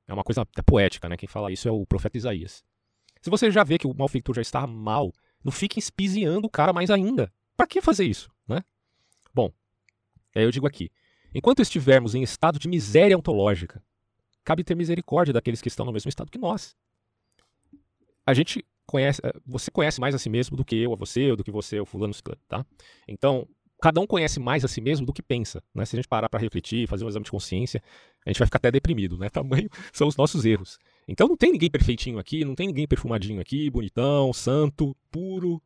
É 0.08 0.14
uma 0.14 0.24
coisa 0.24 0.42
até 0.42 0.62
poética, 0.62 1.08
né? 1.08 1.18
Quem 1.18 1.28
fala 1.28 1.52
isso 1.52 1.68
é 1.68 1.72
o 1.72 1.86
profeta 1.86 2.18
Isaías. 2.18 2.64
Se 3.22 3.30
você 3.30 3.50
já 3.50 3.64
vê 3.64 3.78
que 3.78 3.88
o 3.88 3.94
malfeitor 3.94 4.36
já 4.36 4.42
está 4.42 4.68
mal, 4.68 5.12
não 5.44 5.52
fique 5.52 5.80
espiziando 5.80 6.48
o 6.48 6.50
cara 6.50 6.74
mais 6.74 6.90
ainda. 6.90 7.32
Para 7.56 7.68
que 7.68 7.82
fazer 7.82 8.06
isso, 8.06 8.30
né? 8.48 8.64
Bom, 9.34 9.52
aí 10.36 10.44
eu 10.44 10.52
digo 10.52 10.68
aqui: 10.68 10.92
enquanto 11.34 11.62
estivermos 11.62 12.16
em 12.16 12.24
estado 12.24 12.60
de 12.60 12.68
miséria 12.68 13.18
ontológica, 13.18 13.82
cabe 14.44 14.64
ter 14.64 14.76
misericórdia 14.76 15.34
daqueles 15.34 15.62
que 15.62 15.68
estão 15.68 15.86
no 15.86 15.94
mesmo 15.94 16.10
estado 16.10 16.32
que 16.32 16.38
nós 16.38 16.76
a 18.26 18.34
gente 18.34 18.66
conhece, 18.86 19.22
eh, 19.24 19.34
você 19.46 19.70
conhece 19.70 20.00
mais 20.00 20.16
a 20.16 20.18
si 20.18 20.30
mesmo 20.30 20.56
do 20.56 20.66
que 20.66 20.76
eu 20.76 20.94
a 20.94 20.96
você, 20.96 21.32
ou 21.32 21.38
do 21.38 21.44
que 21.44 21.52
você 21.52 21.80
o 21.80 21.86
fulano, 21.86 22.14
tá? 22.48 22.66
Então, 23.08 23.48
cada 23.84 24.00
um 24.00 24.08
conhece 24.08 24.40
mais 24.40 24.64
a 24.64 24.70
si 24.70 24.80
mesmo 24.80 25.06
do 25.06 25.12
que 25.12 25.22
pensa, 25.22 25.62
né? 25.76 25.84
Se 25.84 25.94
a 25.94 25.98
gente 25.98 26.08
parar 26.08 26.30
para 26.30 26.40
refletir, 26.40 26.88
fazer 26.88 27.04
um 27.04 27.10
exame 27.10 27.26
de 27.26 27.32
consciência, 27.32 27.84
a 28.26 28.30
gente 28.30 28.40
vai 28.40 28.46
ficar 28.46 28.56
até 28.56 28.72
deprimido, 28.72 29.18
né? 29.18 29.28
Tamanho 29.30 29.70
são 29.92 30.08
os 30.08 30.16
nossos 30.16 30.46
erros. 30.46 30.80
Então 31.06 31.28
não 31.28 31.36
tem 31.36 31.52
ninguém 31.52 31.70
perfeitinho 31.70 32.18
aqui, 32.18 32.46
não 32.46 32.56
tem 32.56 32.68
ninguém 32.68 32.88
perfumadinho 32.88 33.42
aqui, 33.42 33.70
bonitão, 33.70 34.32
santo, 34.32 34.96
puro. 35.12 35.62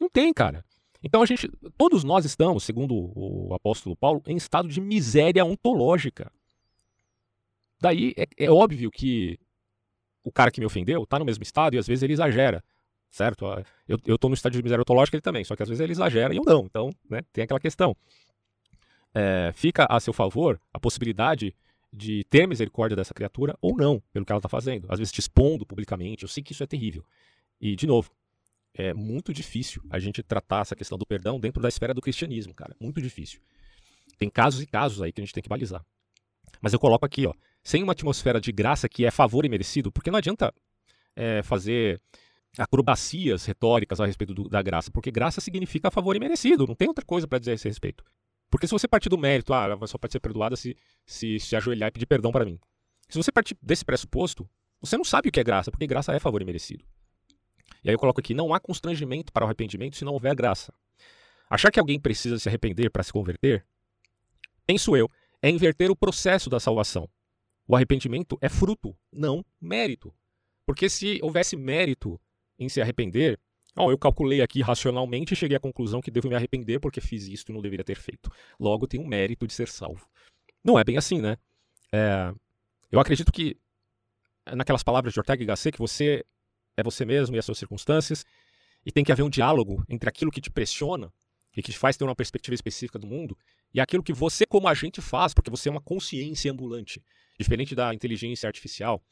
Não 0.00 0.08
tem, 0.08 0.32
cara. 0.32 0.64
Então 1.04 1.20
a 1.20 1.26
gente, 1.26 1.50
todos 1.76 2.02
nós 2.02 2.24
estamos, 2.24 2.64
segundo 2.64 2.94
o 3.14 3.52
apóstolo 3.52 3.94
Paulo, 3.94 4.22
em 4.26 4.36
estado 4.36 4.66
de 4.66 4.80
miséria 4.80 5.44
ontológica. 5.44 6.32
Daí 7.78 8.14
é, 8.16 8.26
é 8.38 8.50
óbvio 8.50 8.90
que 8.90 9.38
o 10.24 10.32
cara 10.32 10.50
que 10.50 10.60
me 10.60 10.66
ofendeu 10.66 11.02
está 11.02 11.18
no 11.18 11.26
mesmo 11.26 11.42
estado 11.42 11.76
e 11.76 11.78
às 11.78 11.86
vezes 11.86 12.02
ele 12.02 12.14
exagera, 12.14 12.64
certo? 13.10 13.46
Ah, 13.46 13.62
eu, 13.88 13.98
eu 14.06 14.16
tô 14.16 14.28
no 14.28 14.34
estado 14.34 14.52
de 14.52 14.62
miséria 14.62 14.82
ontológica 14.82 15.16
ele 15.16 15.22
também, 15.22 15.44
só 15.44 15.56
que 15.56 15.62
às 15.62 15.68
vezes 15.68 15.80
ele 15.80 15.92
exagera 15.92 16.32
e 16.32 16.36
eu 16.36 16.44
não. 16.44 16.64
Então, 16.64 16.90
né, 17.08 17.22
tem 17.32 17.44
aquela 17.44 17.60
questão. 17.60 17.96
É, 19.12 19.50
fica 19.54 19.86
a 19.90 19.98
seu 19.98 20.12
favor 20.12 20.60
a 20.72 20.78
possibilidade 20.78 21.54
de 21.92 22.24
ter 22.30 22.46
misericórdia 22.46 22.94
dessa 22.94 23.12
criatura 23.12 23.56
ou 23.60 23.76
não, 23.76 24.00
pelo 24.12 24.24
que 24.24 24.30
ela 24.30 24.38
está 24.38 24.48
fazendo. 24.48 24.86
Às 24.88 24.98
vezes 24.98 25.12
te 25.12 25.18
expondo 25.18 25.66
publicamente, 25.66 26.22
eu 26.22 26.28
sei 26.28 26.42
que 26.42 26.52
isso 26.52 26.62
é 26.62 26.66
terrível. 26.66 27.04
E, 27.60 27.74
de 27.74 27.86
novo, 27.86 28.10
é 28.72 28.94
muito 28.94 29.32
difícil 29.34 29.82
a 29.90 29.98
gente 29.98 30.22
tratar 30.22 30.60
essa 30.60 30.76
questão 30.76 30.96
do 30.96 31.04
perdão 31.04 31.40
dentro 31.40 31.60
da 31.60 31.68
esfera 31.68 31.92
do 31.92 32.00
cristianismo, 32.00 32.54
cara. 32.54 32.76
Muito 32.80 33.02
difícil. 33.02 33.40
Tem 34.16 34.30
casos 34.30 34.62
e 34.62 34.66
casos 34.66 35.02
aí 35.02 35.12
que 35.12 35.20
a 35.20 35.24
gente 35.24 35.34
tem 35.34 35.42
que 35.42 35.48
balizar. 35.48 35.84
Mas 36.60 36.72
eu 36.72 36.78
coloco 36.78 37.04
aqui, 37.04 37.26
ó, 37.26 37.34
sem 37.62 37.82
uma 37.82 37.92
atmosfera 37.92 38.40
de 38.40 38.52
graça 38.52 38.88
que 38.88 39.04
é 39.04 39.10
favor 39.10 39.44
e 39.44 39.48
merecido, 39.48 39.90
porque 39.90 40.10
não 40.10 40.18
adianta 40.18 40.54
é, 41.16 41.42
fazer 41.42 42.00
acrobacias 42.58 43.44
retóricas 43.44 44.00
a 44.00 44.06
respeito 44.06 44.34
do, 44.34 44.48
da 44.48 44.60
graça, 44.62 44.90
porque 44.90 45.10
graça 45.10 45.40
significa 45.40 45.90
favor 45.90 46.16
e 46.16 46.20
merecido, 46.20 46.66
não 46.66 46.74
tem 46.74 46.88
outra 46.88 47.04
coisa 47.04 47.26
para 47.26 47.38
dizer 47.38 47.52
a 47.52 47.54
esse 47.54 47.68
respeito. 47.68 48.04
Porque 48.50 48.66
se 48.66 48.72
você 48.72 48.88
partir 48.88 49.08
do 49.08 49.16
mérito, 49.16 49.54
ah, 49.54 49.64
ela 49.64 49.86
só 49.86 49.96
pode 49.96 50.12
ser 50.12 50.20
perdoada 50.20 50.56
se, 50.56 50.76
se 51.06 51.38
se 51.38 51.54
ajoelhar 51.54 51.88
e 51.88 51.92
pedir 51.92 52.06
perdão 52.06 52.32
para 52.32 52.44
mim. 52.44 52.58
Se 53.08 53.16
você 53.16 53.30
partir 53.30 53.56
desse 53.62 53.84
pressuposto, 53.84 54.48
você 54.80 54.96
não 54.96 55.04
sabe 55.04 55.28
o 55.28 55.32
que 55.32 55.38
é 55.38 55.44
graça, 55.44 55.70
porque 55.70 55.86
graça 55.86 56.12
é 56.12 56.18
favor 56.18 56.42
e 56.42 56.44
merecido. 56.44 56.84
E 57.84 57.88
aí 57.88 57.94
eu 57.94 57.98
coloco 57.98 58.20
aqui: 58.20 58.34
não 58.34 58.52
há 58.52 58.58
constrangimento 58.58 59.32
para 59.32 59.44
o 59.44 59.46
arrependimento 59.46 59.96
se 59.96 60.04
não 60.04 60.12
houver 60.12 60.34
graça. 60.34 60.72
Achar 61.48 61.70
que 61.70 61.80
alguém 61.80 61.98
precisa 61.98 62.38
se 62.38 62.48
arrepender 62.48 62.90
para 62.90 63.02
se 63.02 63.12
converter, 63.12 63.66
penso 64.66 64.96
eu, 64.96 65.08
é 65.42 65.50
inverter 65.50 65.90
o 65.90 65.96
processo 65.96 66.48
da 66.48 66.60
salvação. 66.60 67.08
O 67.66 67.74
arrependimento 67.74 68.38
é 68.40 68.48
fruto, 68.48 68.96
não 69.12 69.44
mérito. 69.60 70.14
Porque 70.66 70.88
se 70.88 71.18
houvesse 71.22 71.56
mérito 71.56 72.20
em 72.60 72.68
se 72.68 72.80
arrepender, 72.80 73.40
oh, 73.76 73.90
eu 73.90 73.98
calculei 73.98 74.42
aqui 74.42 74.60
racionalmente 74.60 75.32
e 75.32 75.36
cheguei 75.36 75.56
à 75.56 75.60
conclusão 75.60 76.00
que 76.00 76.10
devo 76.10 76.28
me 76.28 76.36
arrepender 76.36 76.78
porque 76.78 77.00
fiz 77.00 77.26
isto 77.26 77.50
e 77.50 77.54
não 77.54 77.62
deveria 77.62 77.84
ter 77.84 77.96
feito. 77.96 78.30
Logo, 78.58 78.86
tem 78.86 79.00
um 79.00 79.06
mérito 79.06 79.46
de 79.46 79.52
ser 79.52 79.68
salvo. 79.68 80.06
Não 80.62 80.78
é 80.78 80.84
bem 80.84 80.96
assim, 80.96 81.20
né? 81.20 81.36
É, 81.90 82.32
eu 82.92 83.00
acredito 83.00 83.32
que, 83.32 83.56
naquelas 84.54 84.82
palavras 84.82 85.12
de 85.12 85.18
Ortega 85.18 85.42
y 85.42 85.46
Gasset, 85.46 85.72
que 85.72 85.78
você 85.78 86.24
é 86.76 86.82
você 86.82 87.04
mesmo 87.04 87.34
e 87.34 87.38
as 87.38 87.44
suas 87.44 87.58
circunstâncias, 87.58 88.24
e 88.84 88.92
tem 88.92 89.02
que 89.02 89.10
haver 89.10 89.22
um 89.22 89.30
diálogo 89.30 89.84
entre 89.88 90.08
aquilo 90.08 90.30
que 90.30 90.40
te 90.40 90.50
pressiona 90.50 91.12
e 91.56 91.62
que 91.62 91.72
te 91.72 91.78
faz 91.78 91.96
ter 91.96 92.04
uma 92.04 92.14
perspectiva 92.14 92.54
específica 92.54 92.98
do 92.98 93.06
mundo 93.06 93.36
e 93.72 93.80
aquilo 93.80 94.02
que 94.02 94.12
você, 94.12 94.44
como 94.46 94.68
agente, 94.68 95.00
faz, 95.00 95.32
porque 95.32 95.50
você 95.50 95.68
é 95.68 95.72
uma 95.72 95.80
consciência 95.80 96.50
ambulante. 96.50 97.02
Diferente 97.38 97.74
da 97.74 97.94
inteligência 97.94 98.46
artificial, 98.46 99.02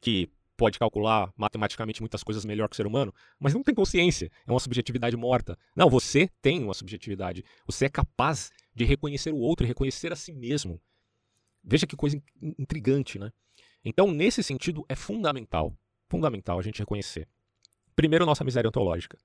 que 0.00 0.28
pode 0.58 0.78
calcular 0.78 1.32
matematicamente 1.36 2.02
muitas 2.02 2.24
coisas 2.24 2.44
melhor 2.44 2.68
que 2.68 2.74
o 2.74 2.76
ser 2.76 2.86
humano, 2.86 3.14
mas 3.38 3.54
não 3.54 3.62
tem 3.62 3.72
consciência, 3.72 4.30
é 4.44 4.50
uma 4.50 4.58
subjetividade 4.58 5.16
morta. 5.16 5.56
Não, 5.74 5.88
você 5.88 6.28
tem 6.42 6.64
uma 6.64 6.74
subjetividade. 6.74 7.44
Você 7.64 7.86
é 7.86 7.88
capaz 7.88 8.50
de 8.74 8.84
reconhecer 8.84 9.32
o 9.32 9.38
outro 9.38 9.64
e 9.64 9.68
reconhecer 9.68 10.12
a 10.12 10.16
si 10.16 10.32
mesmo. 10.32 10.80
Veja 11.62 11.86
que 11.86 11.96
coisa 11.96 12.20
intrigante, 12.58 13.18
né? 13.18 13.30
Então, 13.84 14.10
nesse 14.10 14.42
sentido, 14.42 14.84
é 14.88 14.96
fundamental, 14.96 15.72
fundamental 16.08 16.58
a 16.58 16.62
gente 16.62 16.80
reconhecer. 16.80 17.28
Primeiro, 17.94 18.26
nossa 18.26 18.44
miséria 18.44 18.68
ontológica. 18.68 19.16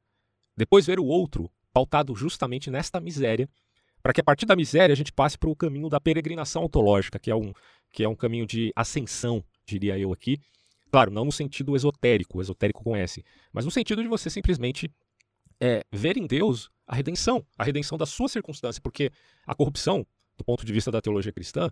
Depois, 0.55 0.85
ver 0.85 0.99
o 0.99 1.05
outro 1.05 1.51
pautado 1.73 2.15
justamente 2.15 2.69
nesta 2.69 2.99
miséria, 2.99 3.49
para 4.03 4.13
que 4.13 4.21
a 4.21 4.23
partir 4.23 4.45
da 4.45 4.55
miséria 4.55 4.93
a 4.93 4.95
gente 4.95 5.11
passe 5.11 5.37
para 5.37 5.49
o 5.49 5.55
caminho 5.55 5.89
da 5.89 5.99
peregrinação 5.99 6.65
ontológica, 6.65 7.17
que 7.17 7.31
é 7.31 7.35
um, 7.35 7.51
que 7.91 8.03
é 8.03 8.07
um 8.07 8.15
caminho 8.15 8.45
de 8.45 8.71
ascensão, 8.75 9.43
diria 9.65 9.97
eu 9.97 10.13
aqui. 10.13 10.39
Claro, 10.93 11.09
não 11.09 11.25
no 11.25 11.31
sentido 11.31 11.75
esotérico, 11.75 12.39
esotérico 12.39 12.83
com 12.83 12.95
S, 12.95 13.25
mas 13.51 13.65
no 13.65 13.71
sentido 13.71 14.03
de 14.03 14.07
você 14.07 14.29
simplesmente 14.29 14.93
é, 15.59 15.83
ver 15.91 16.17
em 16.17 16.27
Deus 16.27 16.69
a 16.85 16.93
redenção, 16.93 17.43
a 17.57 17.63
redenção 17.63 17.97
da 17.97 18.05
sua 18.05 18.29
circunstância, 18.29 18.79
porque 18.79 19.09
a 19.43 19.55
corrupção, 19.55 20.05
do 20.37 20.43
ponto 20.43 20.63
de 20.63 20.71
vista 20.71 20.91
da 20.91 21.01
teologia 21.01 21.33
cristã, 21.33 21.71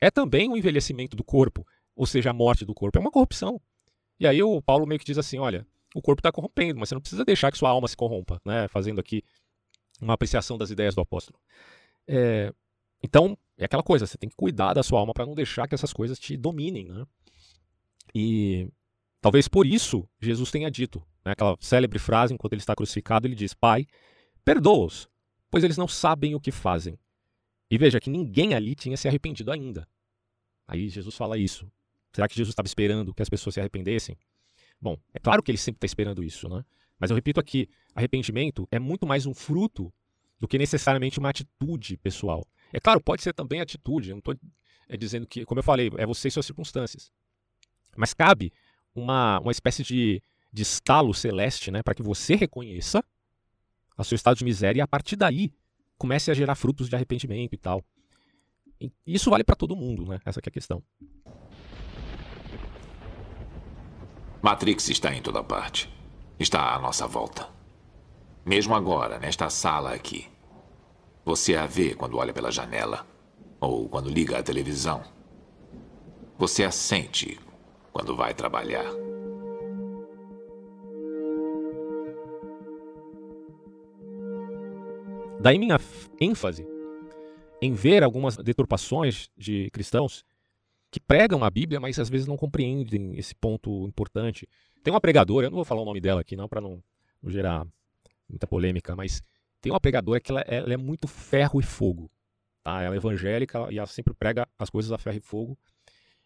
é 0.00 0.12
também 0.12 0.48
o 0.48 0.52
um 0.52 0.56
envelhecimento 0.56 1.16
do 1.16 1.24
corpo, 1.24 1.66
ou 1.96 2.06
seja, 2.06 2.30
a 2.30 2.32
morte 2.32 2.64
do 2.64 2.72
corpo, 2.72 2.96
é 2.96 3.00
uma 3.00 3.10
corrupção. 3.10 3.60
E 4.20 4.28
aí 4.28 4.40
o 4.44 4.62
Paulo 4.62 4.86
meio 4.86 5.00
que 5.00 5.06
diz 5.06 5.18
assim, 5.18 5.40
olha, 5.40 5.66
o 5.92 6.00
corpo 6.00 6.20
está 6.20 6.30
corrompendo, 6.30 6.78
mas 6.78 6.88
você 6.88 6.94
não 6.94 7.02
precisa 7.02 7.24
deixar 7.24 7.50
que 7.50 7.58
sua 7.58 7.70
alma 7.70 7.88
se 7.88 7.96
corrompa, 7.96 8.40
né? 8.44 8.68
Fazendo 8.68 9.00
aqui 9.00 9.24
uma 10.00 10.14
apreciação 10.14 10.56
das 10.56 10.70
ideias 10.70 10.94
do 10.94 11.00
apóstolo. 11.00 11.36
É, 12.06 12.54
então, 13.02 13.36
é 13.58 13.64
aquela 13.64 13.82
coisa, 13.82 14.06
você 14.06 14.16
tem 14.16 14.30
que 14.30 14.36
cuidar 14.36 14.72
da 14.72 14.84
sua 14.84 15.00
alma 15.00 15.12
para 15.12 15.26
não 15.26 15.34
deixar 15.34 15.66
que 15.66 15.74
essas 15.74 15.92
coisas 15.92 16.16
te 16.16 16.36
dominem, 16.36 16.90
né? 16.90 17.04
E 18.14 18.68
talvez 19.20 19.48
por 19.48 19.66
isso 19.66 20.08
Jesus 20.20 20.50
tenha 20.50 20.70
dito, 20.70 21.02
né, 21.24 21.32
aquela 21.32 21.56
célebre 21.60 21.98
frase 21.98 22.34
enquanto 22.34 22.52
ele 22.52 22.60
está 22.62 22.74
crucificado, 22.74 23.26
ele 23.26 23.34
diz: 23.34 23.54
Pai, 23.54 23.86
perdoa-os, 24.44 25.08
pois 25.50 25.64
eles 25.64 25.76
não 25.76 25.88
sabem 25.88 26.34
o 26.34 26.40
que 26.40 26.50
fazem. 26.50 26.98
E 27.70 27.78
veja 27.78 28.00
que 28.00 28.10
ninguém 28.10 28.54
ali 28.54 28.74
tinha 28.74 28.96
se 28.96 29.08
arrependido 29.08 29.50
ainda. 29.50 29.88
Aí 30.66 30.88
Jesus 30.88 31.16
fala 31.16 31.38
isso. 31.38 31.70
Será 32.14 32.28
que 32.28 32.34
Jesus 32.34 32.52
estava 32.52 32.66
esperando 32.66 33.14
que 33.14 33.22
as 33.22 33.30
pessoas 33.30 33.54
se 33.54 33.60
arrependessem? 33.60 34.16
Bom, 34.80 34.98
é 35.14 35.18
claro 35.18 35.42
que 35.42 35.50
ele 35.50 35.58
sempre 35.58 35.78
está 35.78 35.86
esperando 35.86 36.22
isso, 36.22 36.48
né? 36.48 36.64
Mas 36.98 37.10
eu 37.10 37.16
repito 37.16 37.40
aqui, 37.40 37.68
arrependimento 37.94 38.68
é 38.70 38.78
muito 38.78 39.06
mais 39.06 39.26
um 39.26 39.32
fruto 39.32 39.92
do 40.38 40.46
que 40.46 40.58
necessariamente 40.58 41.18
uma 41.18 41.30
atitude 41.30 41.96
pessoal. 41.96 42.46
É 42.72 42.80
claro, 42.80 43.00
pode 43.00 43.22
ser 43.22 43.32
também 43.32 43.60
atitude, 43.60 44.10
eu 44.10 44.16
não 44.16 44.18
estou 44.18 44.36
é, 44.88 44.96
dizendo 44.96 45.26
que, 45.26 45.44
como 45.44 45.60
eu 45.60 45.62
falei, 45.62 45.90
é 45.96 46.04
você 46.04 46.28
e 46.28 46.30
suas 46.30 46.46
circunstâncias. 46.46 47.10
Mas 47.96 48.14
cabe 48.14 48.52
uma, 48.94 49.40
uma 49.40 49.52
espécie 49.52 49.82
de, 49.82 50.22
de 50.52 50.62
estalo 50.62 51.12
celeste, 51.14 51.70
né, 51.70 51.82
para 51.82 51.94
que 51.94 52.02
você 52.02 52.34
reconheça 52.34 53.04
o 53.96 54.04
seu 54.04 54.16
estado 54.16 54.36
de 54.36 54.44
miséria 54.44 54.80
e 54.80 54.82
a 54.82 54.86
partir 54.86 55.16
daí 55.16 55.52
comece 55.96 56.30
a 56.30 56.34
gerar 56.34 56.54
frutos 56.54 56.88
de 56.88 56.96
arrependimento 56.96 57.54
e 57.54 57.56
tal. 57.56 57.84
E 58.80 58.90
isso 59.06 59.30
vale 59.30 59.44
para 59.44 59.54
todo 59.54 59.76
mundo, 59.76 60.04
né? 60.04 60.18
Essa 60.24 60.40
é 60.40 60.42
a 60.44 60.50
questão. 60.50 60.82
Matrix 64.42 64.88
está 64.88 65.14
em 65.14 65.22
toda 65.22 65.44
parte. 65.44 65.88
Está 66.36 66.74
à 66.74 66.78
nossa 66.80 67.06
volta. 67.06 67.48
Mesmo 68.44 68.74
agora, 68.74 69.20
nesta 69.20 69.48
sala 69.48 69.94
aqui. 69.94 70.26
Você 71.24 71.54
a 71.54 71.66
vê 71.66 71.94
quando 71.94 72.16
olha 72.16 72.32
pela 72.32 72.50
janela 72.50 73.06
ou 73.60 73.88
quando 73.88 74.10
liga 74.10 74.36
a 74.36 74.42
televisão. 74.42 75.04
Você 76.36 76.64
a 76.64 76.72
sente 76.72 77.38
quando 77.92 78.16
vai 78.16 78.34
trabalhar. 78.34 78.86
Daí 85.40 85.58
minha 85.58 85.78
ênfase 86.20 86.66
em 87.60 87.74
ver 87.74 88.02
algumas 88.02 88.36
deturpações 88.36 89.28
de 89.36 89.70
cristãos 89.70 90.24
que 90.90 91.00
pregam 91.00 91.42
a 91.42 91.50
Bíblia, 91.50 91.80
mas 91.80 91.98
às 91.98 92.08
vezes 92.08 92.26
não 92.26 92.36
compreendem 92.36 93.16
esse 93.16 93.34
ponto 93.34 93.86
importante. 93.86 94.48
Tem 94.82 94.92
uma 94.92 95.00
pregadora, 95.00 95.46
eu 95.46 95.50
não 95.50 95.56
vou 95.56 95.64
falar 95.64 95.82
o 95.82 95.84
nome 95.84 96.00
dela 96.00 96.20
aqui 96.20 96.36
não 96.36 96.48
para 96.48 96.60
não, 96.60 96.82
gerar 97.26 97.66
muita 98.28 98.46
polêmica, 98.46 98.94
mas 98.96 99.22
tem 99.60 99.72
uma 99.72 99.80
pregadora 99.80 100.20
que 100.20 100.30
ela, 100.30 100.40
ela, 100.42 100.74
é 100.74 100.76
muito 100.76 101.06
ferro 101.06 101.60
e 101.60 101.62
fogo. 101.62 102.10
Tá? 102.62 102.82
Ela 102.82 102.94
é 102.94 102.98
evangélica 102.98 103.68
e 103.70 103.78
ela 103.78 103.86
sempre 103.86 104.12
prega 104.14 104.46
as 104.58 104.70
coisas 104.70 104.92
a 104.92 104.98
ferro 104.98 105.16
e 105.16 105.20
fogo. 105.20 105.58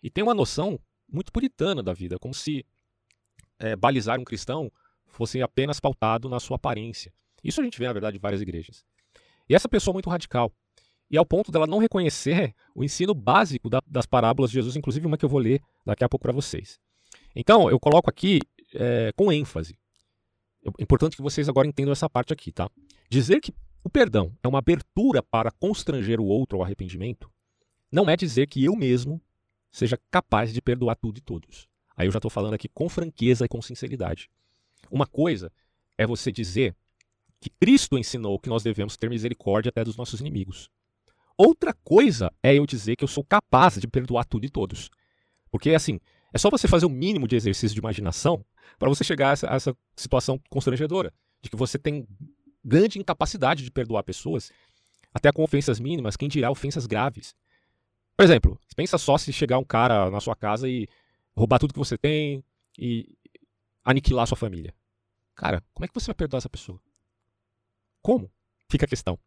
E 0.02 0.10
tem 0.10 0.24
uma 0.24 0.34
noção 0.34 0.78
muito 1.08 1.32
puritana 1.32 1.82
da 1.82 1.92
vida, 1.92 2.18
como 2.18 2.34
se 2.34 2.64
é, 3.58 3.76
balizar 3.76 4.18
um 4.18 4.24
cristão 4.24 4.70
fosse 5.06 5.40
apenas 5.40 5.80
pautado 5.80 6.28
na 6.28 6.38
sua 6.40 6.56
aparência. 6.56 7.12
Isso 7.42 7.60
a 7.60 7.64
gente 7.64 7.78
vê, 7.78 7.86
na 7.86 7.92
verdade, 7.92 8.16
em 8.16 8.20
várias 8.20 8.42
igrejas. 8.42 8.84
E 9.48 9.54
essa 9.54 9.68
pessoa 9.68 9.92
é 9.92 9.96
muito 9.96 10.10
radical. 10.10 10.52
E 11.10 11.16
ao 11.16 11.24
ponto 11.24 11.52
dela 11.52 11.66
não 11.66 11.78
reconhecer 11.78 12.54
o 12.74 12.82
ensino 12.82 13.14
básico 13.14 13.70
da, 13.70 13.80
das 13.86 14.06
parábolas 14.06 14.50
de 14.50 14.54
Jesus, 14.56 14.74
inclusive 14.74 15.06
uma 15.06 15.16
que 15.16 15.24
eu 15.24 15.28
vou 15.28 15.38
ler 15.38 15.62
daqui 15.84 16.02
a 16.02 16.08
pouco 16.08 16.24
para 16.24 16.32
vocês. 16.32 16.80
Então, 17.34 17.70
eu 17.70 17.78
coloco 17.78 18.10
aqui 18.10 18.40
é, 18.74 19.12
com 19.16 19.30
ênfase. 19.30 19.78
É 20.64 20.82
importante 20.82 21.16
que 21.16 21.22
vocês 21.22 21.48
agora 21.48 21.68
entendam 21.68 21.92
essa 21.92 22.10
parte 22.10 22.32
aqui, 22.32 22.50
tá? 22.50 22.68
Dizer 23.08 23.40
que 23.40 23.54
o 23.84 23.88
perdão 23.88 24.36
é 24.42 24.48
uma 24.48 24.58
abertura 24.58 25.22
para 25.22 25.52
constranger 25.52 26.20
o 26.20 26.24
outro 26.24 26.58
ao 26.58 26.64
arrependimento 26.64 27.30
não 27.90 28.10
é 28.10 28.16
dizer 28.16 28.48
que 28.48 28.64
eu 28.64 28.74
mesmo 28.74 29.20
seja 29.70 29.98
capaz 30.10 30.52
de 30.52 30.60
perdoar 30.60 30.96
tudo 30.96 31.18
e 31.18 31.20
todos. 31.20 31.68
Aí 31.96 32.06
eu 32.06 32.12
já 32.12 32.18
estou 32.18 32.30
falando 32.30 32.54
aqui 32.54 32.68
com 32.68 32.88
franqueza 32.88 33.44
e 33.44 33.48
com 33.48 33.60
sinceridade. 33.62 34.30
Uma 34.90 35.06
coisa 35.06 35.50
é 35.96 36.06
você 36.06 36.30
dizer 36.30 36.76
que 37.40 37.50
Cristo 37.50 37.98
ensinou 37.98 38.38
que 38.38 38.48
nós 38.48 38.62
devemos 38.62 38.96
ter 38.96 39.08
misericórdia 39.08 39.70
até 39.70 39.84
dos 39.84 39.96
nossos 39.96 40.20
inimigos. 40.20 40.70
Outra 41.36 41.74
coisa 41.84 42.32
é 42.42 42.54
eu 42.54 42.66
dizer 42.66 42.96
que 42.96 43.04
eu 43.04 43.08
sou 43.08 43.24
capaz 43.24 43.78
de 43.78 43.86
perdoar 43.86 44.24
tudo 44.24 44.46
e 44.46 44.50
todos. 44.50 44.90
Porque, 45.50 45.70
assim, 45.70 46.00
é 46.32 46.38
só 46.38 46.50
você 46.50 46.66
fazer 46.66 46.86
o 46.86 46.90
mínimo 46.90 47.28
de 47.28 47.36
exercício 47.36 47.74
de 47.74 47.80
imaginação 47.80 48.44
para 48.78 48.88
você 48.88 49.04
chegar 49.04 49.30
a 49.30 49.32
essa, 49.32 49.50
a 49.52 49.54
essa, 49.54 49.76
situação 49.94 50.40
constrangedora, 50.50 51.12
de 51.40 51.48
que 51.48 51.56
você 51.56 51.78
tem 51.78 52.06
grande 52.64 52.98
incapacidade 52.98 53.64
de 53.64 53.70
perdoar 53.70 54.02
pessoas, 54.02 54.50
até 55.14 55.30
com 55.32 55.42
ofensas 55.42 55.78
mínimas, 55.78 56.16
quem 56.16 56.28
dirá 56.28 56.50
ofensas 56.50 56.86
graves. 56.86 57.34
Por 58.16 58.24
exemplo, 58.24 58.58
pensa 58.74 58.96
só 58.96 59.18
se 59.18 59.32
chegar 59.32 59.58
um 59.58 59.64
cara 59.64 60.10
na 60.10 60.20
sua 60.20 60.34
casa 60.34 60.68
e 60.68 60.88
roubar 61.36 61.58
tudo 61.58 61.74
que 61.74 61.78
você 61.78 61.98
tem 61.98 62.42
e 62.78 63.08
aniquilar 63.84 64.26
sua 64.26 64.36
família. 64.36 64.74
Cara, 65.34 65.62
como 65.74 65.84
é 65.84 65.88
que 65.88 65.94
você 65.94 66.06
vai 66.06 66.14
perdoar 66.14 66.38
essa 66.38 66.48
pessoa? 66.48 66.80
Como? 68.00 68.30
Fica 68.70 68.86
a 68.86 68.88
questão. 68.88 69.18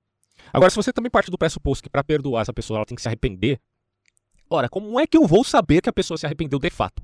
Agora, 0.51 0.69
se 0.69 0.75
você 0.75 0.91
também 0.91 1.12
parte 1.12 1.29
do 1.29 1.38
pressuposto 1.38 1.84
que 1.84 1.89
para 1.89 2.03
perdoar 2.03 2.41
essa 2.41 2.53
pessoa 2.53 2.79
ela 2.79 2.86
tem 2.86 2.96
que 2.96 3.01
se 3.01 3.08
arrepender, 3.08 3.60
ora, 4.50 4.67
como 4.67 5.00
é 5.00 5.05
que 5.05 5.17
eu 5.17 5.27
vou 5.27 5.43
saber 5.43 5.81
que 5.81 5.89
a 5.89 5.93
pessoa 5.93 6.17
se 6.17 6.25
arrependeu 6.25 6.58
de 6.58 6.69
fato? 6.69 7.03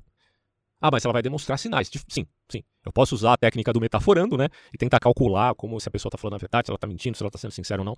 Ah, 0.80 0.90
mas 0.90 1.04
ela 1.04 1.12
vai 1.12 1.22
demonstrar 1.22 1.58
sinais. 1.58 1.90
Sim, 2.08 2.26
sim. 2.48 2.62
Eu 2.84 2.92
posso 2.92 3.14
usar 3.14 3.34
a 3.34 3.36
técnica 3.36 3.72
do 3.72 3.80
metaforando, 3.80 4.36
né? 4.36 4.48
E 4.72 4.76
tentar 4.76 4.98
calcular 5.00 5.54
como 5.54 5.80
se 5.80 5.88
a 5.88 5.90
pessoa 5.90 6.10
está 6.10 6.18
falando 6.18 6.34
a 6.34 6.38
verdade, 6.38 6.66
se 6.66 6.70
ela 6.70 6.76
está 6.76 6.86
mentindo, 6.86 7.16
se 7.16 7.22
ela 7.22 7.28
está 7.28 7.38
sendo 7.38 7.52
sincera 7.52 7.80
ou 7.80 7.84
não. 7.84 7.96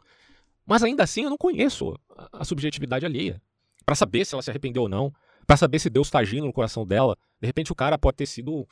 Mas 0.67 0.83
ainda 0.83 1.03
assim 1.03 1.23
eu 1.23 1.31
não 1.31 1.39
conheço 1.39 1.99
a 2.33 2.45
subjetividade 2.45 3.05
alheia. 3.05 3.41
Para 3.89 3.95
saber 3.95 4.27
se 4.27 4.35
ela 4.35 4.43
se 4.43 4.51
arrependeu 4.51 4.83
ou 4.83 4.89
não. 4.89 5.11
Para 5.47 5.57
saber 5.57 5.79
se 5.79 5.89
Deus 5.89 6.09
está 6.09 6.19
agindo 6.19 6.45
no 6.45 6.53
coração 6.53 6.87
dela. 6.87 7.17
De 7.41 7.47
repente 7.47 7.73
o 7.73 7.75
cara 7.75 7.97
pode 7.97 8.19
ter 8.19 8.27
sido 8.27 8.69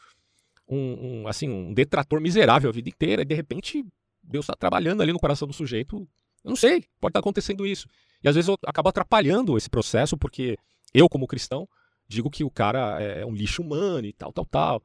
um, 0.69 1.23
um, 1.23 1.29
assim, 1.29 1.49
um 1.49 1.73
detrator 1.73 2.21
miserável 2.21 2.69
a 2.69 2.73
vida 2.73 2.91
inteira. 2.91 3.23
E 3.23 3.25
de 3.25 3.35
repente 3.35 3.83
Deus 4.23 4.45
está 4.45 4.55
trabalhando 4.55 5.01
ali 5.01 5.13
no 5.13 5.19
coração 5.19 5.49
do 5.49 5.55
sujeito 5.55 6.07
eu 6.47 6.51
não 6.51 6.57
sei, 6.57 6.85
pode 7.01 7.11
estar 7.11 7.19
acontecendo 7.19 7.67
isso. 7.67 7.89
E 8.23 8.29
às 8.29 8.37
vezes 8.37 8.47
eu 8.47 8.57
acabo 8.65 8.89
atrapalhando 8.89 9.57
esse 9.57 9.69
processo, 9.69 10.17
porque 10.17 10.57
eu, 10.95 11.09
como 11.09 11.27
cristão, 11.27 11.69
digo 12.07 12.31
que 12.31 12.45
o 12.45 12.51
cara 12.51 13.03
é 13.03 13.27
um 13.27 13.35
lixo 13.35 13.63
humano 13.63 14.07
e 14.07 14.13
tal, 14.13 14.33
tal, 14.33 14.45
tal. 14.47 14.83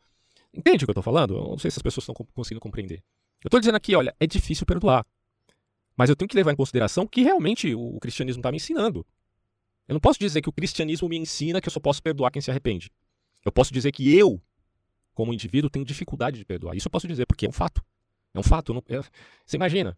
Entende 0.52 0.84
o 0.84 0.88
que 0.88 0.90
eu 0.90 0.94
estou 0.94 1.04
falando? 1.04 1.36
Eu 1.36 1.50
não 1.50 1.60
sei 1.60 1.70
se 1.70 1.78
as 1.78 1.84
pessoas 1.84 2.04
estão 2.04 2.16
conseguindo 2.34 2.60
compreender. 2.60 3.04
Eu 3.44 3.48
estou 3.48 3.60
dizendo 3.60 3.76
aqui, 3.76 3.96
olha, 3.96 4.16
é 4.20 4.26
difícil 4.26 4.66
perdoar. 4.66 5.06
Mas 5.96 6.10
eu 6.10 6.16
tenho 6.16 6.28
que 6.28 6.36
levar 6.36 6.52
em 6.52 6.56
consideração 6.56 7.06
que 7.06 7.22
realmente 7.22 7.76
o 7.76 8.00
cristianismo 8.00 8.40
está 8.40 8.50
me 8.50 8.58
ensinando. 8.58 9.06
Eu 9.88 9.94
não 9.94 10.00
posso 10.00 10.20
dizer 10.20 10.42
que 10.42 10.50
o 10.50 10.54
cristianismo 10.54 11.10
me 11.10 11.18
ensina 11.18 11.60
que 11.60 11.68
eu 11.68 11.72
só 11.72 11.80
posso 11.80 12.02
perdoar 12.02 12.32
quem 12.32 12.42
se 12.42 12.50
arrepende. 12.50 12.92
Eu 13.44 13.52
posso 13.52 13.74
dizer 13.74 13.92
que 13.92 14.16
eu 14.16 14.42
como 15.14 15.34
indivíduo, 15.34 15.70
tenho 15.70 15.86
dificuldade 15.86 16.38
de 16.38 16.46
perdoar. 16.46 16.76
Isso 16.76 16.88
eu 16.88 16.92
posso 16.92 17.08
dizer, 17.08 17.26
porque 17.26 17.46
é 17.46 17.50
um 17.50 17.54
fato. 17.54 17.84
É 18.34 18.40
um 18.40 18.44
fato. 18.44 18.74
Não, 18.74 18.84
é, 18.88 19.02
você 19.46 19.56
imagina, 19.56 19.98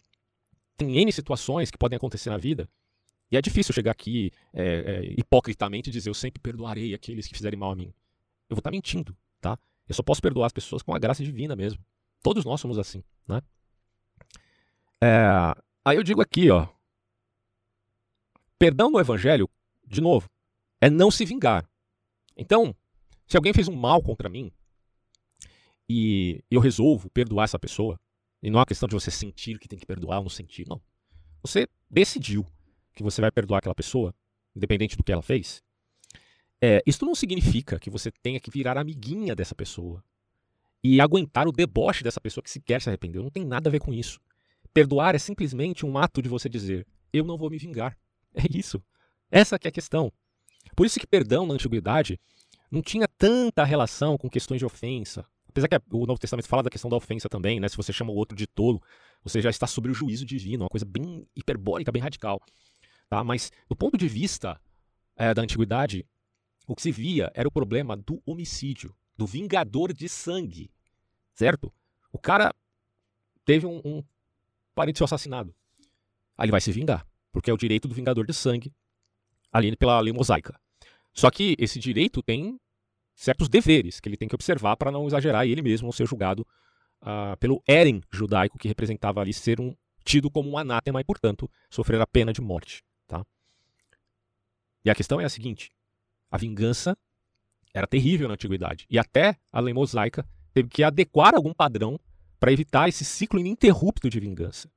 tem 0.76 0.98
N 0.98 1.12
situações 1.12 1.70
que 1.70 1.78
podem 1.78 1.98
acontecer 1.98 2.30
na 2.30 2.38
vida, 2.38 2.70
e 3.32 3.38
é 3.38 3.42
difícil 3.42 3.74
chegar 3.74 3.92
aqui 3.92 4.32
é, 4.54 4.64
é, 4.64 5.06
hipocritamente 5.18 5.90
dizer 5.90 6.10
eu 6.10 6.14
sempre 6.14 6.42
perdoarei 6.42 6.94
aqueles 6.94 7.28
que 7.28 7.36
fizerem 7.36 7.58
mal 7.58 7.72
a 7.72 7.76
mim. 7.76 7.94
Eu 8.50 8.56
vou 8.56 8.60
estar 8.60 8.72
mentindo, 8.72 9.16
tá? 9.40 9.58
Eu 9.88 9.96
só 9.96 10.04
posso 10.04 10.22
perdoar 10.22 10.48
as 10.48 10.54
pessoas 10.54 10.82
com 10.82 10.94
a 10.94 11.00
graça 11.00 11.24
divina 11.24 11.56
mesmo. 11.56 11.84
Todos 12.22 12.46
nós 12.46 12.60
somos 12.60 12.78
assim, 12.78 13.04
né? 13.28 13.42
É, 15.02 15.26
aí 15.84 15.98
eu 15.98 16.04
digo 16.04 16.22
aqui, 16.22 16.50
ó. 16.50 16.68
Perdão 18.58 18.92
no 18.92 19.00
evangelho, 19.00 19.50
de 19.94 20.02
novo, 20.02 20.30
é 20.82 20.90
não 20.90 21.10
se 21.10 21.24
vingar. 21.26 21.66
Então, 22.36 22.76
se 23.28 23.38
alguém 23.38 23.54
fez 23.54 23.68
um 23.68 23.76
mal 23.76 24.02
contra 24.02 24.28
mim 24.28 24.52
e 25.88 26.44
eu 26.50 26.60
resolvo 26.60 27.10
perdoar 27.10 27.46
essa 27.46 27.60
pessoa, 27.60 28.00
e 28.42 28.50
não 28.50 28.60
é 28.60 28.60
uma 28.60 28.66
questão 28.66 28.88
de 28.88 28.94
você 28.94 29.10
sentir 29.10 29.60
que 29.60 29.68
tem 29.68 29.80
que 29.80 29.86
perdoar 29.86 30.18
ou 30.18 30.24
não 30.24 30.30
sentir, 30.30 30.68
não. 30.68 30.82
Você 31.42 31.68
decidiu 31.90 32.46
que 32.94 33.04
você 33.04 33.22
vai 33.22 33.32
perdoar 33.32 33.60
aquela 33.60 33.76
pessoa, 33.76 34.14
independente 34.56 34.98
do 34.98 35.04
que 35.04 35.12
ela 35.12 35.22
fez. 35.22 35.64
É, 36.62 36.82
isso 36.86 37.06
não 37.06 37.16
significa 37.16 37.80
que 37.80 37.90
você 37.90 38.12
tenha 38.12 38.40
que 38.40 38.52
virar 38.52 38.78
amiguinha 38.78 39.36
dessa 39.36 39.56
pessoa 39.56 40.04
e 40.84 41.00
aguentar 41.00 41.48
o 41.48 41.52
deboche 41.52 42.04
dessa 42.04 42.20
pessoa 42.20 42.44
que 42.44 42.50
sequer 42.50 42.82
se 42.82 42.90
arrependeu. 42.90 43.24
Não 43.24 43.30
tem 43.30 43.46
nada 43.46 43.70
a 43.70 43.72
ver 43.72 43.80
com 43.80 43.94
isso. 43.94 44.20
Perdoar 44.74 45.16
é 45.16 45.20
simplesmente 45.20 45.86
um 45.86 45.98
ato 45.98 46.22
de 46.22 46.30
você 46.30 46.50
dizer: 46.50 46.88
eu 47.12 47.24
não 47.24 47.38
vou 47.38 47.50
me 47.50 47.58
vingar. 47.58 47.98
É 48.36 48.46
isso. 48.50 48.82
Essa 49.34 49.56
é 49.56 49.68
a 49.68 49.72
questão. 49.72 50.14
Por 50.76 50.86
isso 50.86 51.00
que 51.00 51.08
perdão 51.08 51.48
na 51.48 51.56
antiguidade 51.56 52.20
não 52.70 52.84
tinha 52.84 53.08
tanta 53.08 53.64
relação 53.64 54.16
com 54.16 54.30
questões 54.30 54.60
de 54.60 54.66
ofensa. 54.66 55.26
Apesar 55.50 55.68
que 55.68 55.76
o 55.92 56.06
Novo 56.06 56.20
Testamento 56.20 56.48
fala 56.48 56.62
da 56.62 56.70
questão 56.70 56.88
da 56.88 56.96
ofensa 56.96 57.28
também, 57.28 57.60
né? 57.60 57.68
Se 57.68 57.76
você 57.76 57.92
chama 57.92 58.12
o 58.12 58.16
outro 58.16 58.38
de 58.38 58.46
tolo, 58.46 58.80
você 59.24 59.42
já 59.42 59.50
está 59.50 59.66
sobre 59.66 59.90
o 59.90 59.94
juízo 59.94 60.24
divino, 60.24 60.66
uma 60.66 60.70
coisa 60.70 60.86
bem 60.86 61.28
hiperbólica, 61.36 61.92
bem 61.92 62.02
radical. 62.02 62.40
Tá? 63.10 63.24
Mas 63.24 63.52
do 63.68 63.76
ponto 63.76 63.98
de 63.98 64.08
vista 64.08 64.62
é, 65.16 65.34
da 65.34 65.42
antiguidade, 65.42 66.06
o 66.68 66.76
que 66.76 66.84
se 66.84 66.92
via 66.92 67.32
era 67.34 67.48
o 67.48 67.52
problema 67.52 67.98
do 67.98 68.22
homicídio, 68.28 68.96
do 69.18 69.26
vingador 69.26 69.94
de 69.94 70.08
sangue, 70.08 70.70
certo? 71.34 71.74
O 72.12 72.20
cara 72.20 72.54
teve 73.44 73.66
um, 73.66 73.82
um 73.84 74.04
parente 74.76 75.00
seu 75.00 75.06
assassinado. 75.06 75.56
Aí 76.38 76.46
ele 76.46 76.52
vai 76.52 76.62
se 76.62 76.72
vingar, 76.72 77.04
porque 77.32 77.50
é 77.50 77.54
o 77.54 77.58
direito 77.58 77.88
do 77.88 77.96
vingador 77.96 78.28
de 78.28 78.34
sangue 78.34 78.72
ali 79.54 79.76
pela 79.78 80.00
lei 80.00 80.12
mosaica. 80.12 80.60
Só 81.14 81.30
que 81.30 81.56
esse 81.60 81.80
direito 81.80 82.24
tem 82.24 82.60
certos 83.16 83.48
deveres 83.48 84.00
que 84.00 84.10
ele 84.10 84.18
tem 84.18 84.28
que 84.28 84.36
observar 84.36 84.76
para 84.76 84.92
não 84.92 85.06
exagerar 85.06 85.48
e 85.48 85.52
ele 85.52 85.62
mesmo 85.62 85.86
não 85.86 85.92
ser 85.92 86.08
julgado 86.08 86.46
uh, 87.02 87.38
pelo 87.40 87.62
Eren 87.68 88.02
judaico, 88.12 88.58
que 88.58 88.68
representava 88.68 89.22
ali 89.22 89.32
ser 89.32 89.62
um 89.62 89.76
tido 90.04 90.30
como 90.32 90.50
um 90.50 90.58
anátema 90.58 91.00
e, 91.00 91.04
portanto, 91.04 91.50
sofrer 91.70 92.02
a 92.02 92.08
pena 92.08 92.34
de 92.34 92.42
morte. 92.42 92.84
Tá? 93.08 93.24
E 94.84 94.90
a 94.90 94.96
questão 94.96 95.22
é 95.22 95.26
a 95.26 95.30
seguinte: 95.30 95.72
a 96.32 96.38
vingança 96.38 96.98
era 97.74 97.88
terrível 97.88 98.28
na 98.28 98.34
antiguidade 98.34 98.86
e 98.90 98.98
até 98.98 99.38
a 99.52 99.60
lei 99.60 99.74
mosaica 99.74 100.28
teve 100.54 100.70
que 100.70 100.84
adequar 100.84 101.34
algum 101.36 101.54
padrão 101.54 102.00
para 102.40 102.52
evitar 102.52 102.90
esse 102.90 103.06
ciclo 103.06 103.40
ininterrupto 103.40 104.10
de 104.10 104.20
vingança. 104.20 104.70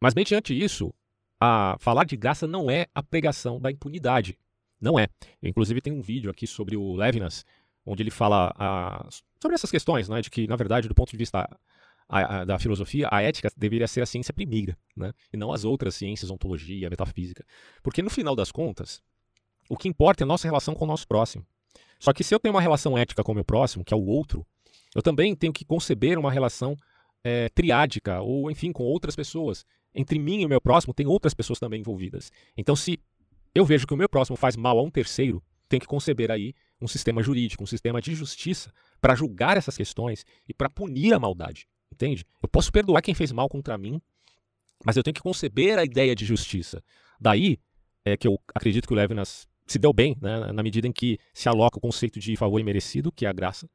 Mas, 0.00 0.14
mediante 0.14 0.58
isso, 0.58 0.92
a 1.40 1.76
falar 1.80 2.04
de 2.04 2.16
graça 2.16 2.46
não 2.46 2.70
é 2.70 2.86
a 2.94 3.02
pregação 3.02 3.60
da 3.60 3.70
impunidade. 3.70 4.38
Não 4.80 4.98
é. 4.98 5.08
Eu, 5.42 5.48
inclusive, 5.48 5.80
tem 5.80 5.92
um 5.92 6.00
vídeo 6.00 6.30
aqui 6.30 6.46
sobre 6.46 6.76
o 6.76 6.94
Levinas, 6.94 7.44
onde 7.86 8.02
ele 8.02 8.10
fala 8.10 8.52
a, 8.58 9.06
sobre 9.40 9.54
essas 9.54 9.70
questões, 9.70 10.08
né, 10.08 10.20
de 10.20 10.30
que, 10.30 10.46
na 10.46 10.56
verdade, 10.56 10.88
do 10.88 10.94
ponto 10.94 11.10
de 11.10 11.16
vista 11.16 11.48
a, 12.08 12.40
a, 12.40 12.44
da 12.44 12.58
filosofia, 12.58 13.08
a 13.10 13.22
ética 13.22 13.50
deveria 13.56 13.86
ser 13.86 14.00
a 14.02 14.06
ciência 14.06 14.32
primeira, 14.32 14.76
né, 14.96 15.12
e 15.32 15.36
não 15.36 15.52
as 15.52 15.64
outras 15.64 15.94
ciências, 15.94 16.30
ontologia, 16.30 16.90
metafísica. 16.90 17.44
Porque, 17.82 18.02
no 18.02 18.10
final 18.10 18.34
das 18.34 18.50
contas, 18.50 19.02
o 19.68 19.76
que 19.76 19.88
importa 19.88 20.22
é 20.22 20.24
a 20.24 20.26
nossa 20.26 20.46
relação 20.46 20.74
com 20.74 20.84
o 20.84 20.88
nosso 20.88 21.06
próximo. 21.06 21.46
Só 21.98 22.12
que 22.12 22.24
se 22.24 22.34
eu 22.34 22.40
tenho 22.40 22.54
uma 22.54 22.60
relação 22.60 22.98
ética 22.98 23.22
com 23.22 23.32
o 23.32 23.34
meu 23.34 23.44
próximo, 23.44 23.84
que 23.84 23.94
é 23.94 23.96
o 23.96 24.04
outro, 24.04 24.46
eu 24.94 25.02
também 25.02 25.34
tenho 25.34 25.52
que 25.52 25.64
conceber 25.64 26.18
uma 26.18 26.30
relação 26.30 26.76
é, 27.22 27.48
triádica, 27.48 28.20
ou 28.20 28.50
enfim, 28.50 28.72
com 28.72 28.82
outras 28.82 29.16
pessoas. 29.16 29.64
Entre 29.94 30.18
mim 30.18 30.42
e 30.42 30.46
o 30.46 30.48
meu 30.48 30.60
próximo 30.60 30.92
tem 30.92 31.06
outras 31.06 31.34
pessoas 31.34 31.58
também 31.58 31.80
envolvidas. 31.80 32.32
Então, 32.56 32.74
se 32.74 32.98
eu 33.54 33.64
vejo 33.64 33.86
que 33.86 33.94
o 33.94 33.96
meu 33.96 34.08
próximo 34.08 34.36
faz 34.36 34.56
mal 34.56 34.78
a 34.78 34.82
um 34.82 34.90
terceiro, 34.90 35.42
tem 35.68 35.78
que 35.78 35.86
conceber 35.86 36.30
aí 36.30 36.54
um 36.80 36.88
sistema 36.88 37.22
jurídico, 37.22 37.62
um 37.62 37.66
sistema 37.66 38.00
de 38.00 38.14
justiça 38.14 38.72
para 39.00 39.14
julgar 39.14 39.56
essas 39.56 39.76
questões 39.76 40.24
e 40.48 40.52
para 40.52 40.68
punir 40.68 41.14
a 41.14 41.18
maldade. 41.18 41.66
Entende? 41.92 42.24
Eu 42.42 42.48
posso 42.48 42.72
perdoar 42.72 43.02
quem 43.02 43.14
fez 43.14 43.30
mal 43.30 43.48
contra 43.48 43.78
mim, 43.78 44.00
mas 44.84 44.96
eu 44.96 45.02
tenho 45.02 45.14
que 45.14 45.22
conceber 45.22 45.78
a 45.78 45.84
ideia 45.84 46.14
de 46.14 46.24
justiça. 46.24 46.82
Daí 47.20 47.58
é 48.04 48.16
que 48.16 48.26
eu 48.26 48.38
acredito 48.54 48.86
que 48.86 48.92
o 48.92 48.96
Levinas 48.96 49.46
se 49.66 49.78
deu 49.78 49.92
bem, 49.92 50.16
né, 50.20 50.52
na 50.52 50.62
medida 50.62 50.86
em 50.86 50.92
que 50.92 51.18
se 51.32 51.48
aloca 51.48 51.78
o 51.78 51.80
conceito 51.80 52.20
de 52.20 52.36
favor 52.36 52.60
imerecido, 52.60 53.10
que 53.10 53.24
é 53.24 53.28
a 53.28 53.32
graça, 53.32 53.68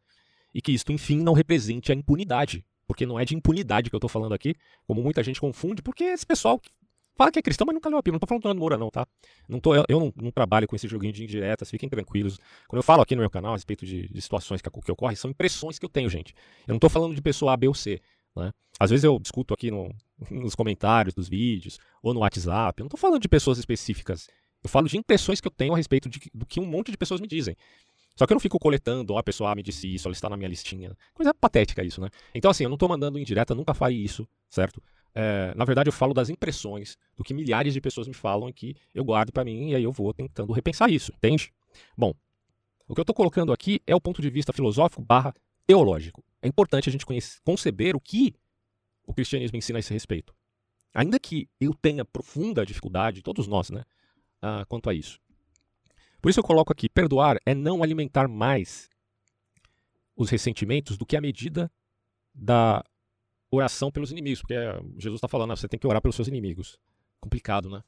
e 0.54 0.62
que 0.62 0.72
isto, 0.72 0.92
enfim, 0.92 1.20
não 1.22 1.34
represente 1.34 1.92
a 1.92 1.96
impunidade. 1.96 2.64
Porque 2.90 3.06
não 3.06 3.20
é 3.20 3.24
de 3.24 3.36
impunidade 3.36 3.88
que 3.88 3.96
eu 3.96 4.00
estou 4.00 4.10
falando 4.10 4.34
aqui, 4.34 4.56
como 4.88 5.00
muita 5.00 5.22
gente 5.22 5.40
confunde, 5.40 5.80
porque 5.80 6.06
esse 6.06 6.26
pessoal 6.26 6.60
fala 7.16 7.32
que 7.32 7.38
é 7.38 7.42
cristão, 7.44 7.68
mas 7.68 7.76
nunca 7.76 7.88
leu 7.88 8.00
a 8.00 8.02
Bíblia. 8.02 8.14
Não 8.14 8.18
estou 8.18 8.28
falando 8.28 8.42
do 8.42 8.48
Nando 8.48 8.60
Moura, 8.60 8.78
não, 8.80 8.90
tá? 8.90 9.06
Não 9.48 9.60
tô, 9.60 9.76
eu, 9.76 9.86
eu 9.88 10.00
não, 10.00 10.12
não, 10.20 10.32
trabalho 10.32 10.68
com 10.68 10.76
esse 10.76 10.88
joguinho 10.88 11.14
de 11.14 11.24
indiretas, 11.24 11.70
fiquem 11.70 11.88
tranquilos. 11.88 12.40
Quando 12.68 12.80
eu 12.80 12.84
falo 12.84 13.04
aqui 13.04 13.16
no 13.16 13.22
meu 13.22 13.30
canal 13.30 13.52
a 13.52 13.56
respeito 13.56 13.86
de, 13.86 14.10
de 14.10 14.22
situações 14.24 14.60
que, 14.60 14.70
que 14.72 14.92
ocorrem, 14.92 15.16
são 15.16 15.30
impressões 15.30 15.78
que 15.78 15.86
eu 15.86 15.90
tenho, 15.90 16.10
gente. 16.10 16.34
Eu 16.68 16.70
não 16.70 16.78
estou 16.78 16.90
falando 16.90 17.14
de 17.14 17.22
pessoa 17.22 17.54
A, 17.54 17.58
B 17.58 17.68
ou 17.68 17.76
C. 17.76 18.02
Né? 18.36 18.52
Às 18.80 18.90
vezes 18.90 19.04
eu 19.04 19.20
discuto 19.20 19.54
aqui 19.54 19.70
no, 19.70 19.94
nos 20.32 20.56
comentários 20.56 21.14
dos 21.14 21.30
vídeos 21.30 21.78
ou 22.02 22.12
no 22.12 22.22
WhatsApp. 22.22 22.82
Eu 22.82 22.86
não 22.86 22.88
estou 22.88 23.00
falando 23.00 23.22
de 23.22 23.30
pessoas 23.30 23.60
específicas. 23.60 24.28
Eu 24.64 24.70
falo 24.70 24.90
de 24.90 24.98
impressões 24.98 25.40
que 25.40 25.48
eu 25.48 25.52
tenho 25.52 25.74
a 25.74 25.78
respeito 25.78 26.10
de, 26.10 26.20
do 26.34 26.46
que 26.46 26.60
um 26.60 26.66
monte 26.66 26.90
de 26.92 26.98
pessoas 26.98 27.22
me 27.22 27.28
dizem. 27.28 27.56
Só 28.20 28.28
que 28.28 28.34
eu 28.34 28.36
não 28.36 28.42
fico 28.42 28.60
coletando, 28.60 29.14
ó, 29.14 29.18
a 29.18 29.24
pessoa 29.24 29.56
me 29.56 29.64
disse 29.64 29.96
isso, 29.96 30.06
ela 30.06 30.12
está 30.12 30.28
na 30.28 30.36
minha 30.36 30.50
listinha. 30.50 30.92
Coisa 31.14 31.34
patética 31.34 31.82
isso, 31.86 32.02
né? 32.02 32.10
Então, 32.36 32.52
assim, 32.52 32.66
eu 32.66 32.70
não 32.70 32.76
estou 32.76 32.90
mandando 32.90 33.18
indireta, 33.18 33.56
nunca 33.56 33.74
farei 33.74 33.96
isso, 33.96 34.28
certo? 34.50 34.84
É, 35.16 35.54
na 35.56 35.64
verdade, 35.64 35.88
eu 35.88 35.94
falo 35.94 36.14
das 36.14 36.30
impressões, 36.30 36.98
do 37.16 37.24
que 37.24 37.34
milhares 37.34 37.74
de 37.74 37.80
pessoas 37.80 38.10
me 38.10 38.14
falam 38.14 38.52
que 38.52 38.76
eu 38.94 39.06
guardo 39.06 39.32
para 39.32 39.46
mim 39.46 39.70
e 39.70 39.76
aí 39.76 39.84
eu 39.86 39.92
vou 39.94 40.14
tentando 40.14 40.52
repensar 40.52 40.92
isso, 40.92 41.14
entende? 41.16 41.54
Bom, 41.98 42.14
o 42.90 42.94
que 42.94 43.00
eu 43.00 43.04
estou 43.04 43.16
colocando 43.16 43.54
aqui 43.54 43.82
é 43.88 43.96
o 43.96 44.02
ponto 44.02 44.22
de 44.22 44.30
vista 44.30 44.52
filosófico 44.52 45.02
barra 45.02 45.34
teológico. 45.66 46.22
É 46.42 46.48
importante 46.50 46.90
a 46.90 46.92
gente 46.92 47.06
conceber 47.46 47.96
o 47.96 48.02
que 48.02 48.36
o 49.08 49.14
cristianismo 49.14 49.58
ensina 49.58 49.78
a 49.78 49.80
esse 49.80 49.94
respeito. 49.94 50.36
Ainda 50.94 51.18
que 51.22 51.48
eu 51.58 51.74
tenha 51.74 52.04
profunda 52.04 52.66
dificuldade, 52.66 53.22
todos 53.22 53.48
nós, 53.48 53.70
né, 53.70 53.86
uh, 54.44 54.66
quanto 54.68 54.90
a 54.90 54.94
isso. 54.94 55.22
Por 56.22 56.30
isso 56.30 56.40
eu 56.40 56.44
coloco 56.44 56.72
aqui, 56.72 56.90
perdoar 56.90 57.38
é 57.46 57.56
não 57.56 57.82
alimentar 57.82 58.28
mais 58.28 58.90
os 60.16 60.30
ressentimentos 60.30 60.98
do 60.98 61.06
que 61.06 61.16
a 61.16 61.22
medida 61.22 61.72
da 62.34 62.84
oração 63.50 63.92
pelos 63.92 64.12
inimigos, 64.12 64.42
porque 64.42 64.56
Jesus 64.98 65.18
está 65.18 65.28
falando, 65.28 65.54
ah, 65.54 65.56
você 65.56 65.68
tem 65.68 65.80
que 65.80 65.88
orar 65.88 66.02
pelos 66.02 66.16
seus 66.16 66.28
inimigos. 66.28 66.78
Complicado, 67.20 67.70
né? 67.70 67.82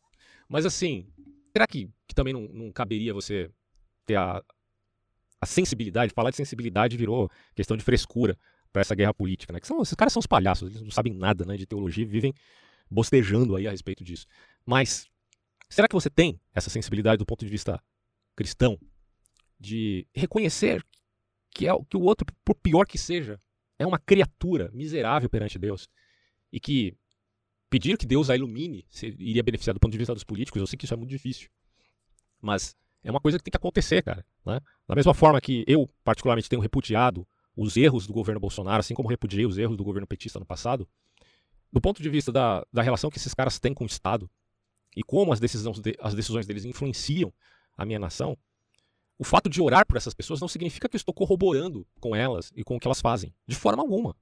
Mas 0.48 0.66
assim, 0.66 1.08
será 1.52 1.68
que, 1.68 1.90
que 2.08 2.16
também 2.16 2.34
não, 2.34 2.42
não 2.48 2.72
caberia 2.72 3.14
você 3.14 3.52
ter 4.06 4.16
a, 4.16 4.42
a 5.40 5.46
sensibilidade? 5.46 6.14
Falar 6.14 6.32
de 6.32 6.38
sensibilidade 6.38 6.98
virou 6.98 7.30
questão 7.54 7.78
de 7.78 7.84
frescura 7.84 8.38
para 8.72 8.82
essa 8.82 8.96
guerra 8.96 9.14
política, 9.14 9.54
né? 9.54 9.60
Que 9.60 9.68
são, 9.68 9.82
esses 9.82 9.96
caras 9.96 10.14
são 10.14 10.20
os 10.20 10.28
palhaços, 10.28 10.70
eles 10.70 10.82
não 10.82 10.92
sabem 10.92 11.14
nada 11.14 11.46
né, 11.46 11.58
de 11.58 11.66
teologia, 11.66 12.06
vivem 12.06 12.34
bostejando 12.90 13.56
aí 13.56 13.68
a 13.68 13.72
respeito 13.72 14.04
disso. 14.04 14.26
Mas 14.66 15.10
será 15.70 15.88
que 15.88 15.96
você 15.96 16.10
tem 16.10 16.40
essa 16.54 16.70
sensibilidade 16.70 17.18
do 17.18 17.26
ponto 17.26 17.46
de 17.46 17.52
vista 17.52 17.82
cristão 18.36 18.80
de 19.60 20.08
reconhecer 20.14 20.84
que 21.52 21.68
é 21.68 21.72
que 21.90 21.98
o 21.98 22.02
outro, 22.02 22.26
por 22.44 22.56
pior 22.56 22.86
que 22.86 22.98
seja, 22.98 23.40
é 23.78 23.86
uma 23.86 24.00
criatura 24.00 24.70
miserável 24.74 25.30
perante 25.30 25.60
Deus 25.60 25.90
e 26.52 26.60
que 26.60 26.96
pedir 27.70 27.98
que 27.98 28.06
Deus 28.06 28.30
a 28.30 28.36
ilumine 28.36 28.86
iria 29.18 29.44
beneficiar 29.44 29.74
do 29.74 29.80
ponto 29.80 29.92
de 29.92 29.98
vista 29.98 30.14
dos 30.14 30.24
políticos, 30.24 30.60
eu 30.60 30.68
sei 30.68 30.78
que 30.78 30.86
isso 30.86 30.94
é 30.94 30.98
muito 30.98 31.10
difícil. 31.10 31.50
Mas 32.42 32.76
é 33.04 33.10
uma 33.10 33.20
coisa 33.20 33.38
que 33.38 33.44
tem 33.44 33.52
que 33.52 33.58
acontecer, 33.58 34.04
cara. 34.04 34.26
Né? 34.46 34.60
Da 34.88 34.96
mesma 34.96 35.14
forma 35.14 35.40
que 35.40 35.64
eu, 35.68 35.90
particularmente, 36.04 36.50
tenho 36.50 36.62
repudiado 36.62 37.28
os 37.56 37.78
erros 37.78 38.08
do 38.08 38.14
governo 38.14 38.40
Bolsonaro, 38.40 38.80
assim 38.80 38.94
como 38.94 39.10
repudiei 39.10 39.46
os 39.46 39.58
erros 39.58 39.78
do 39.78 39.84
governo 39.84 40.08
petista 40.08 40.40
no 40.40 40.46
passado, 40.46 40.88
do 41.72 41.80
ponto 41.80 42.02
de 42.02 42.10
vista 42.10 42.32
da, 42.32 42.66
da 42.72 42.82
relação 42.82 43.10
que 43.10 43.18
esses 43.18 43.34
caras 43.34 43.60
têm 43.60 43.74
com 43.74 43.84
o 43.84 43.88
Estado 43.88 44.30
e 44.96 45.04
como 45.04 45.32
as 45.32 45.40
decisões, 45.40 45.80
de, 45.80 45.96
as 46.00 46.14
decisões 46.14 46.46
deles 46.46 46.66
influenciam 46.66 47.34
a 47.78 47.86
minha 47.86 48.00
nação, 48.00 48.38
o 49.18 49.24
fato 49.24 49.50
de 49.50 49.62
orar 49.62 49.86
por 49.86 49.98
essas 49.98 50.14
pessoas 50.14 50.42
não 50.42 50.48
significa 50.48 50.90
que 50.90 50.96
eu 50.96 51.00
estou 51.00 51.14
corroborando 51.14 51.86
com 52.00 52.16
elas 52.16 52.52
e 52.56 52.64
com 52.64 52.76
o 52.76 52.80
que 52.80 52.88
elas 52.88 53.02
fazem. 53.02 53.34
De 53.48 53.56
forma 53.56 53.84
alguma. 53.84 54.16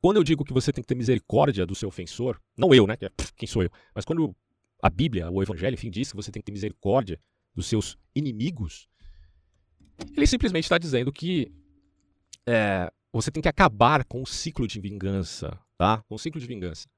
Quando 0.00 0.16
eu 0.16 0.24
digo 0.24 0.44
que 0.44 0.52
você 0.52 0.72
tem 0.72 0.82
que 0.82 0.88
ter 0.88 0.94
misericórdia 0.94 1.66
do 1.66 1.74
seu 1.74 1.88
ofensor, 1.88 2.40
não 2.56 2.72
eu, 2.72 2.86
né? 2.86 2.96
É, 3.00 3.10
quem 3.36 3.48
sou 3.48 3.62
eu? 3.62 3.70
Mas 3.94 4.04
quando 4.04 4.34
a 4.82 4.88
Bíblia, 4.88 5.30
o 5.30 5.42
Evangelho, 5.42 5.74
enfim, 5.74 5.90
diz 5.90 6.10
que 6.10 6.16
você 6.16 6.30
tem 6.30 6.40
que 6.40 6.46
ter 6.46 6.52
misericórdia 6.52 7.20
dos 7.54 7.66
seus 7.66 7.98
inimigos, 8.14 8.88
ele 10.16 10.26
simplesmente 10.26 10.64
está 10.64 10.78
dizendo 10.78 11.12
que 11.12 11.52
é, 12.46 12.90
você 13.12 13.30
tem 13.30 13.42
que 13.42 13.48
acabar 13.48 14.04
com 14.04 14.22
o 14.22 14.26
ciclo 14.26 14.66
de 14.66 14.80
vingança, 14.80 15.58
tá? 15.76 16.02
Com 16.08 16.14
o 16.14 16.18
ciclo 16.18 16.40
de 16.40 16.46
vingança. 16.46 16.88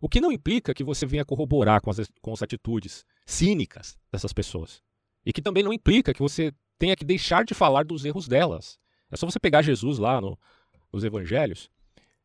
O 0.00 0.08
que 0.08 0.20
não 0.20 0.30
implica 0.30 0.72
que 0.72 0.84
você 0.84 1.04
venha 1.04 1.24
corroborar 1.24 1.80
com 1.80 1.90
as, 1.90 2.08
com 2.20 2.32
as 2.32 2.42
atitudes 2.42 3.04
cínicas 3.26 3.98
dessas 4.12 4.32
pessoas. 4.32 4.82
E 5.26 5.32
que 5.32 5.42
também 5.42 5.64
não 5.64 5.72
implica 5.72 6.14
que 6.14 6.22
você 6.22 6.52
tenha 6.78 6.94
que 6.94 7.04
deixar 7.04 7.44
de 7.44 7.52
falar 7.52 7.84
dos 7.84 8.04
erros 8.04 8.28
delas. 8.28 8.78
É 9.10 9.16
só 9.16 9.28
você 9.28 9.40
pegar 9.40 9.60
Jesus 9.60 9.98
lá 9.98 10.20
no, 10.20 10.38
nos 10.92 11.02
evangelhos, 11.04 11.68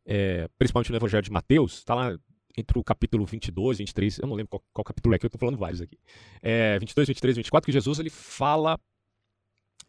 é, 0.05 0.47
principalmente 0.57 0.91
no 0.91 0.97
evangelho 0.97 1.23
de 1.23 1.31
Mateus, 1.31 1.79
está 1.79 1.95
lá 1.95 2.17
entre 2.57 2.77
o 2.77 2.83
capítulo 2.83 3.25
22 3.25 3.79
e 3.79 3.83
23, 3.83 4.19
eu 4.19 4.27
não 4.27 4.35
lembro 4.35 4.49
qual, 4.49 4.63
qual 4.73 4.83
capítulo 4.83 5.15
é, 5.15 5.19
que 5.19 5.25
eu 5.25 5.27
estou 5.27 5.39
falando 5.39 5.57
vários 5.57 5.81
aqui. 5.81 5.97
É, 6.41 6.77
22, 6.79 7.07
23, 7.07 7.37
24, 7.37 7.65
que 7.65 7.71
Jesus 7.71 7.99
ele 7.99 8.09
fala 8.09 8.79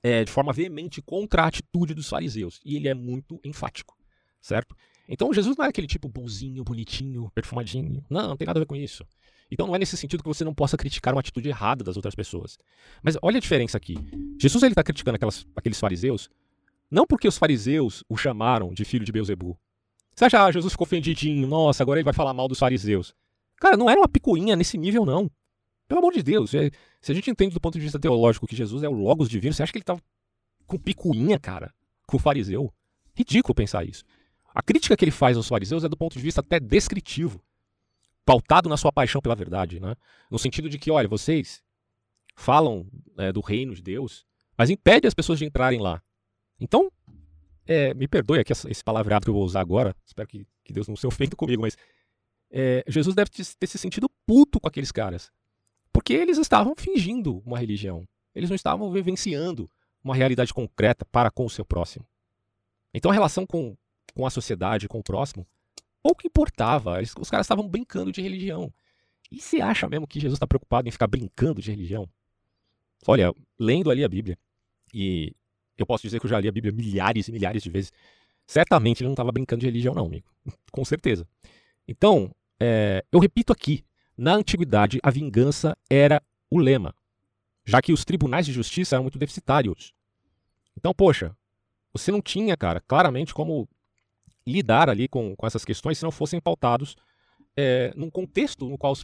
é, 0.03 0.25
de 0.25 0.31
forma 0.31 0.53
veemente 0.53 1.01
contra 1.03 1.43
a 1.43 1.47
atitude 1.47 1.95
dos 1.95 2.09
fariseus. 2.09 2.61
E 2.65 2.77
ele 2.77 2.89
é 2.89 2.95
muito 2.95 3.41
enfático, 3.45 3.97
certo? 4.41 4.77
Então 5.09 5.33
Jesus 5.33 5.57
não 5.57 5.65
é 5.65 5.69
aquele 5.69 5.87
tipo 5.87 6.09
bonzinho, 6.09 6.65
bonitinho, 6.65 7.31
perfumadinho. 7.35 8.05
Não, 8.09 8.29
não 8.29 8.37
tem 8.37 8.47
nada 8.47 8.59
a 8.59 8.63
ver 8.63 8.67
com 8.67 8.77
isso. 8.77 9.05
Então 9.53 9.67
não 9.67 9.77
é 9.77 9.79
nesse 9.79 9.99
sentido 9.99 10.23
que 10.23 10.29
você 10.29 10.45
não 10.45 10.55
possa 10.55 10.79
criticar 10.79 11.13
uma 11.13 11.21
atitude 11.21 11.47
errada 11.47 11.85
das 11.85 11.97
outras 11.97 12.15
pessoas. 12.15 12.59
Mas 13.03 13.19
olha 13.21 13.37
a 13.37 13.41
diferença 13.41 13.77
aqui. 13.77 13.99
Jesus 14.41 14.63
ele 14.63 14.73
está 14.73 14.83
criticando 14.83 15.17
aquelas, 15.17 15.47
aqueles 15.55 15.79
fariseus, 15.79 16.31
não 16.91 17.07
porque 17.07 17.29
os 17.29 17.37
fariseus 17.37 18.03
o 18.09 18.17
chamaram 18.17 18.73
de 18.73 18.83
filho 18.83 19.05
de 19.05 19.13
Beuzebu. 19.13 19.59
Você 20.15 20.25
acha, 20.25 20.43
ah, 20.43 20.51
Jesus 20.51 20.73
ficou 20.73 20.87
ofendidinho, 20.87 21.47
nossa, 21.47 21.83
agora 21.83 22.01
ele 22.01 22.05
vai 22.05 22.15
falar 22.15 22.33
mal 22.33 22.49
dos 22.49 22.59
fariseus. 22.59 23.15
Cara, 23.57 23.77
não 23.77 23.91
era 23.91 24.01
uma 24.01 24.09
picuinha 24.09 24.57
nesse 24.57 24.79
nível, 24.79 25.05
não. 25.05 25.31
Pelo 25.87 26.01
amor 26.01 26.15
de 26.15 26.23
Deus, 26.23 26.55
é, 26.55 26.71
se 27.03 27.13
a 27.13 27.15
gente 27.15 27.31
entende 27.31 27.53
do 27.53 27.61
ponto 27.61 27.75
de 27.75 27.81
vista 27.81 27.99
teológico 27.99 28.47
que 28.47 28.57
Jesus 28.57 28.83
é 28.83 28.89
o 28.89 28.93
Logos 28.93 29.29
divino, 29.29 29.53
você 29.53 29.63
acha 29.63 29.71
que 29.71 29.79
ele 29.79 29.83
estava 29.83 30.01
com 30.67 30.79
picuinha, 30.79 31.39
cara, 31.39 31.75
com 32.07 32.17
o 32.17 32.21
fariseu? 32.21 32.73
Ridículo 33.15 33.55
pensar 33.55 33.85
isso. 33.85 34.03
A 34.55 34.63
crítica 34.63 34.97
que 34.97 35.05
ele 35.05 35.13
faz 35.13 35.37
aos 35.37 35.49
fariseus 35.49 35.85
é 35.85 35.89
do 35.91 35.97
ponto 35.97 36.17
de 36.17 36.23
vista 36.23 36.41
até 36.41 36.59
descritivo, 36.59 37.43
pautado 38.25 38.69
na 38.69 38.77
sua 38.77 38.93
paixão 38.93 39.21
pela 39.21 39.35
verdade, 39.35 39.81
né? 39.81 39.95
No 40.31 40.39
sentido 40.39 40.69
de 40.69 40.79
que, 40.79 40.91
olha, 40.91 41.09
vocês 41.09 41.63
falam 42.37 42.87
é, 43.19 43.33
do 43.33 43.41
reino 43.41 43.75
de 43.75 43.83
Deus, 43.83 44.25
mas 44.57 44.71
impede 44.71 45.07
as 45.07 45.15
pessoas 45.15 45.39
de 45.39 45.45
entrarem 45.45 45.81
lá. 45.81 46.03
Então, 46.61 46.91
é, 47.67 47.95
me 47.95 48.09
perdoe 48.09 48.41
aqui 48.41 48.53
esse 48.53 48.85
palavreado 48.85 49.25
que 49.25 49.31
eu 49.31 49.35
vou 49.35 49.45
usar 49.45 49.61
agora, 49.61 49.95
espero 50.05 50.29
que, 50.29 50.47
que 50.65 50.73
Deus 50.73 50.89
não 50.89 50.97
se 50.97 51.07
ofenda 51.07 51.37
comigo, 51.37 51.63
mas 51.63 51.77
é, 52.51 52.85
Jesus 52.87 53.15
deve 53.15 53.31
ter 53.31 53.67
se 53.67 53.79
sentido 53.79 54.09
puto 54.27 54.61
com 54.61 54.69
aqueles 54.69 54.93
caras, 54.93 55.31
porque 55.93 56.13
eles 56.13 56.39
estavam 56.39 56.75
fingindo 56.77 57.43
uma 57.45 57.59
religião, 57.59 58.07
eles 58.35 58.51
não 58.51 58.57
estavam 58.57 58.91
vivenciando 58.91 59.71
uma 60.03 60.15
realidade 60.15 60.53
concreta 60.53 61.05
para 61.07 61.31
com 61.31 61.45
o 61.45 61.51
seu 61.51 61.65
próximo. 61.65 62.07
Então 62.93 63.11
a 63.11 63.15
relação 63.15 63.47
com, 63.47 63.77
com 64.15 64.27
a 64.27 64.31
sociedade, 64.31 64.89
com 64.89 64.99
o 64.99 65.03
próximo, 65.03 65.47
pouco 66.03 66.27
importava. 66.27 67.01
Os 67.01 67.31
caras 67.31 67.45
estavam 67.45 67.69
brincando 67.69 68.13
de 68.13 68.21
religião. 68.21 68.73
E 69.31 69.41
você 69.41 69.61
acha 69.61 69.89
mesmo 69.89 70.07
que 70.07 70.21
Jesus 70.21 70.37
está 70.37 70.47
preocupado 70.47 70.89
em 70.89 70.93
ficar 70.93 71.07
brincando 71.07 71.63
de 71.63 71.71
religião? 71.71 72.09
Olha, 73.07 73.35
lendo 73.59 73.91
ali 73.91 74.05
a 74.05 74.09
Bíblia, 74.09 74.39
e 74.93 75.35
eu 75.79 75.87
posso 75.87 76.03
dizer 76.03 76.21
que 76.21 76.27
eu 76.27 76.31
já 76.31 76.39
li 76.39 76.49
a 76.49 76.53
Bíblia 76.53 76.73
milhares 76.73 77.29
e 77.29 77.33
milhares 77.33 77.63
de 77.63 77.71
vezes, 77.71 77.93
certamente 78.47 79.01
ele 79.01 79.09
não 79.09 79.15
estava 79.15 79.33
brincando 79.33 79.61
de 79.61 79.67
religião, 79.67 79.95
não, 79.95 80.07
amigo. 80.07 80.29
Com 80.71 80.85
certeza. 80.85 81.27
Então, 81.89 82.35
é, 82.61 83.05
eu 83.11 83.19
repito 83.19 83.53
aqui: 83.53 83.85
na 84.17 84.35
antiguidade, 84.35 84.99
a 85.03 85.11
vingança 85.11 85.77
era 85.89 86.23
o 86.51 86.59
lema, 86.59 86.95
já 87.65 87.81
que 87.81 87.93
os 87.93 88.05
tribunais 88.05 88.47
de 88.47 88.53
justiça 88.53 88.97
eram 88.97 89.05
muito 89.05 89.19
deficitários. 89.19 89.95
Então, 90.77 90.93
poxa, 90.93 91.35
você 91.93 92.11
não 92.13 92.21
tinha, 92.21 92.57
cara, 92.57 92.81
claramente 92.81 93.35
como 93.35 93.69
lidar 94.47 94.89
ali 94.89 95.09
com, 95.09 95.35
com 95.37 95.47
essas 95.47 95.65
questões 95.65 95.99
se 95.99 96.05
não 96.05 96.11
fossem 96.11 96.41
pautados 96.41 96.97
é, 97.57 97.93
num 97.97 98.11
contexto 98.11 98.69
no 98.69 98.79
qual 98.79 98.95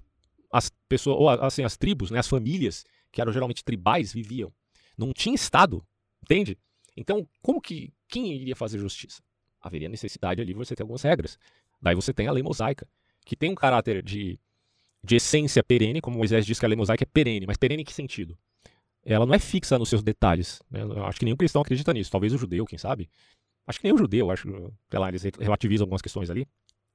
as 0.51 0.71
pessoas, 0.89 1.17
ou 1.19 1.29
assim, 1.29 1.63
as 1.63 1.77
tribos, 1.77 2.11
né, 2.11 2.19
as 2.19 2.29
famílias, 2.29 2.85
que 3.13 3.21
eram 3.21 3.33
geralmente 3.33 3.65
tribais, 3.65 4.13
viviam. 4.13 4.53
Não 4.97 5.13
tinha 5.13 5.35
Estado, 5.35 5.85
entende? 6.23 6.59
Então, 6.97 7.29
como 7.43 7.61
que 7.61 7.93
quem 8.09 8.35
iria 8.35 8.57
fazer 8.57 8.79
justiça? 8.79 9.23
Haveria 9.61 9.89
necessidade 9.89 10.41
ali 10.41 10.55
você 10.55 10.75
ter 10.75 10.83
algumas 10.83 11.03
regras. 11.03 11.39
Daí 11.81 11.95
você 11.95 12.13
tem 12.13 12.27
a 12.27 12.33
lei 12.33 12.43
mosaica, 12.43 12.89
que 13.25 13.37
tem 13.37 13.51
um 13.51 13.55
caráter 13.55 14.03
de, 14.03 14.41
de 15.05 15.17
essência 15.17 15.63
perene, 15.63 16.01
como 16.01 16.17
Moisés 16.17 16.47
diz 16.47 16.59
que 16.59 16.65
a 16.65 16.69
lei 16.69 16.77
mosaica 16.77 17.05
é 17.05 17.07
perene, 17.07 17.47
mas 17.47 17.57
perene 17.57 17.83
em 17.83 17.85
que 17.85 17.93
sentido? 17.93 18.37
ela 19.05 19.25
não 19.25 19.35
é 19.35 19.39
fixa 19.39 19.79
nos 19.79 19.89
seus 19.89 20.03
detalhes. 20.03 20.63
Né? 20.71 20.83
Eu 20.83 21.05
acho 21.05 21.19
que 21.19 21.25
nenhum 21.25 21.37
cristão 21.37 21.63
acredita 21.63 21.93
nisso. 21.93 22.11
Talvez 22.11 22.33
o 22.33 22.39
judeu, 22.39 22.65
quem 22.67 22.79
sabe. 22.79 23.09
Acho 23.69 23.79
que 23.79 23.85
nem 23.85 23.93
o 23.93 23.99
judeu, 23.99 24.31
acho 24.31 24.49
que 24.89 24.97
lá, 24.97 25.09
eles 25.09 25.23
relativizam 25.39 25.85
algumas 25.85 26.01
questões 26.01 26.31
ali. 26.31 26.47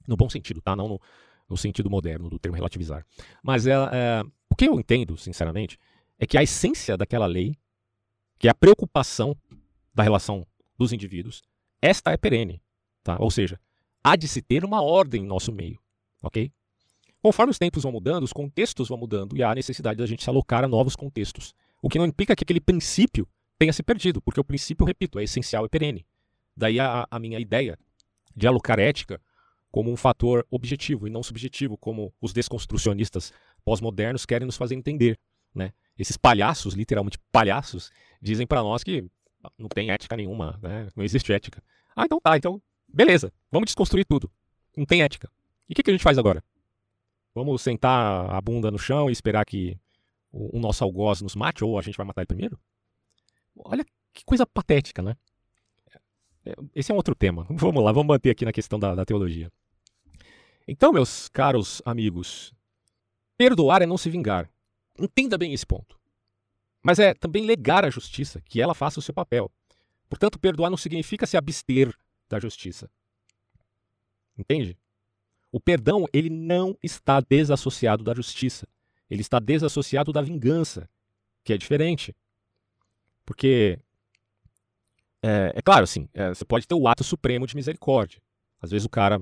No 0.07 0.17
bom 0.17 0.27
sentido, 0.27 0.59
tá? 0.59 0.75
Não 0.75 0.87
no, 0.87 1.01
no 1.47 1.55
sentido 1.55 1.87
moderno 1.87 2.31
do 2.31 2.39
termo 2.39 2.55
relativizar. 2.55 3.05
Mas 3.43 3.67
é, 3.67 3.73
é, 3.73 4.23
o 4.49 4.55
que 4.55 4.67
eu 4.67 4.79
entendo, 4.79 5.15
sinceramente, 5.15 5.77
é 6.17 6.25
que 6.25 6.35
a 6.35 6.41
essência 6.41 6.97
daquela 6.97 7.27
lei, 7.27 7.55
que 8.39 8.47
é 8.47 8.51
a 8.51 8.55
preocupação 8.55 9.37
da 9.93 10.01
relação 10.01 10.45
dos 10.75 10.91
indivíduos, 10.91 11.43
esta 11.79 12.11
é 12.11 12.17
perene. 12.17 12.59
Tá? 13.03 13.17
Ou 13.19 13.29
seja, 13.29 13.59
há 14.03 14.15
de 14.15 14.27
se 14.27 14.41
ter 14.41 14.65
uma 14.65 14.81
ordem 14.81 15.23
em 15.23 15.27
nosso 15.27 15.51
meio. 15.51 15.79
Ok? 16.23 16.51
Conforme 17.21 17.51
os 17.51 17.59
tempos 17.59 17.83
vão 17.83 17.91
mudando, 17.91 18.23
os 18.23 18.33
contextos 18.33 18.89
vão 18.89 18.97
mudando 18.97 19.37
e 19.37 19.43
há 19.43 19.51
a 19.51 19.55
necessidade 19.55 19.97
da 19.97 20.05
gente 20.07 20.23
se 20.23 20.29
alocar 20.29 20.63
a 20.63 20.67
novos 20.67 20.95
contextos. 20.95 21.53
O 21.81 21.87
que 21.87 21.99
não 21.99 22.05
implica 22.05 22.35
que 22.35 22.43
aquele 22.43 22.59
princípio 22.59 23.27
tenha 23.59 23.71
se 23.71 23.83
perdido, 23.83 24.21
porque 24.21 24.39
o 24.39 24.43
princípio, 24.43 24.85
repito, 24.85 25.19
é 25.19 25.23
essencial 25.23 25.65
e 25.65 25.69
perene. 25.69 26.05
Daí 26.55 26.79
a, 26.79 27.07
a 27.09 27.19
minha 27.19 27.39
ideia 27.39 27.77
de 28.35 28.47
alocar 28.47 28.79
ética 28.79 29.21
como 29.71 29.91
um 29.91 29.97
fator 29.97 30.45
objetivo 30.51 31.07
e 31.07 31.09
não 31.09 31.23
subjetivo, 31.23 31.77
como 31.77 32.13
os 32.21 32.31
desconstrucionistas 32.31 33.33
pós-modernos 33.65 34.25
querem 34.25 34.45
nos 34.45 34.57
fazer 34.57 34.75
entender. 34.75 35.19
Né? 35.53 35.73
Esses 35.97 36.15
palhaços, 36.15 36.73
literalmente 36.73 37.17
palhaços, 37.31 37.91
dizem 38.21 38.45
para 38.45 38.61
nós 38.61 38.83
que 38.83 39.05
não 39.57 39.67
tem 39.67 39.89
ética 39.89 40.15
nenhuma, 40.15 40.59
né? 40.61 40.89
não 40.95 41.03
existe 41.03 41.33
ética. 41.33 41.61
Ah, 41.95 42.05
então 42.05 42.19
tá, 42.21 42.37
então 42.37 42.61
beleza, 42.87 43.33
vamos 43.51 43.65
desconstruir 43.65 44.05
tudo. 44.05 44.31
Não 44.77 44.85
tem 44.85 45.01
ética. 45.01 45.29
E 45.67 45.73
o 45.73 45.75
que, 45.75 45.83
que 45.83 45.89
a 45.89 45.93
gente 45.93 46.03
faz 46.03 46.17
agora? 46.17 46.43
Vamos 47.33 47.61
sentar 47.61 48.29
a 48.29 48.39
bunda 48.41 48.69
no 48.69 48.77
chão 48.77 49.09
e 49.09 49.13
esperar 49.13 49.43
que 49.45 49.79
o, 50.31 50.59
nosso 50.59 50.83
algoz 50.83 51.21
nos 51.21 51.35
mate, 51.35 51.63
ou 51.63 51.77
a 51.77 51.81
gente 51.81 51.97
vai 51.97 52.05
matar 52.05 52.21
ele 52.21 52.27
primeiro? 52.27 52.59
Olha 53.55 53.85
que 54.13 54.23
coisa 54.25 54.45
patética, 54.45 55.01
né? 55.01 55.15
É, 56.45 56.53
esse 56.75 56.91
é 56.91 56.93
um 56.93 56.97
outro 56.97 57.15
tema. 57.15 57.45
Vamos 57.51 57.83
lá, 57.83 57.91
vamos 57.91 58.07
manter 58.07 58.29
aqui 58.29 58.45
na 58.45 58.51
questão 58.51 58.79
da, 58.79 58.95
da 58.95 59.05
teologia. 59.05 59.51
Então, 60.67 60.93
meus 60.93 61.27
caros 61.29 61.81
amigos, 61.85 62.53
perdoar 63.37 63.81
é 63.81 63.85
não 63.85 63.97
se 63.97 64.09
vingar. 64.09 64.49
Entenda 64.97 65.37
bem 65.37 65.53
esse 65.53 65.65
ponto. 65.65 65.99
Mas 66.81 66.99
é 66.99 67.13
também 67.13 67.45
legar 67.45 67.85
a 67.85 67.89
justiça, 67.89 68.41
que 68.41 68.61
ela 68.61 68.73
faça 68.73 68.99
o 68.99 69.01
seu 69.01 69.13
papel. 69.13 69.51
Portanto, 70.09 70.39
perdoar 70.39 70.69
não 70.69 70.77
significa 70.77 71.25
se 71.25 71.37
abster 71.37 71.93
da 72.29 72.39
justiça. 72.39 72.89
Entende? 74.37 74.77
O 75.51 75.59
perdão, 75.59 76.05
ele 76.11 76.29
não 76.29 76.77
está 76.83 77.19
desassociado 77.19 78.03
da 78.03 78.13
justiça. 78.13 78.67
Ele 79.09 79.21
está 79.21 79.39
desassociado 79.39 80.11
da 80.11 80.21
vingança, 80.21 80.89
que 81.43 81.53
é 81.53 81.57
diferente. 81.57 82.15
Porque, 83.25 83.79
é, 85.23 85.53
é 85.55 85.61
claro, 85.61 85.83
assim, 85.83 86.07
é, 86.13 86.29
você 86.29 86.45
pode 86.45 86.67
ter 86.67 86.75
o 86.75 86.87
ato 86.87 87.03
supremo 87.03 87.47
de 87.47 87.55
misericórdia. 87.55 88.21
Às 88.61 88.71
vezes 88.71 88.85
o 88.85 88.89
cara 88.89 89.19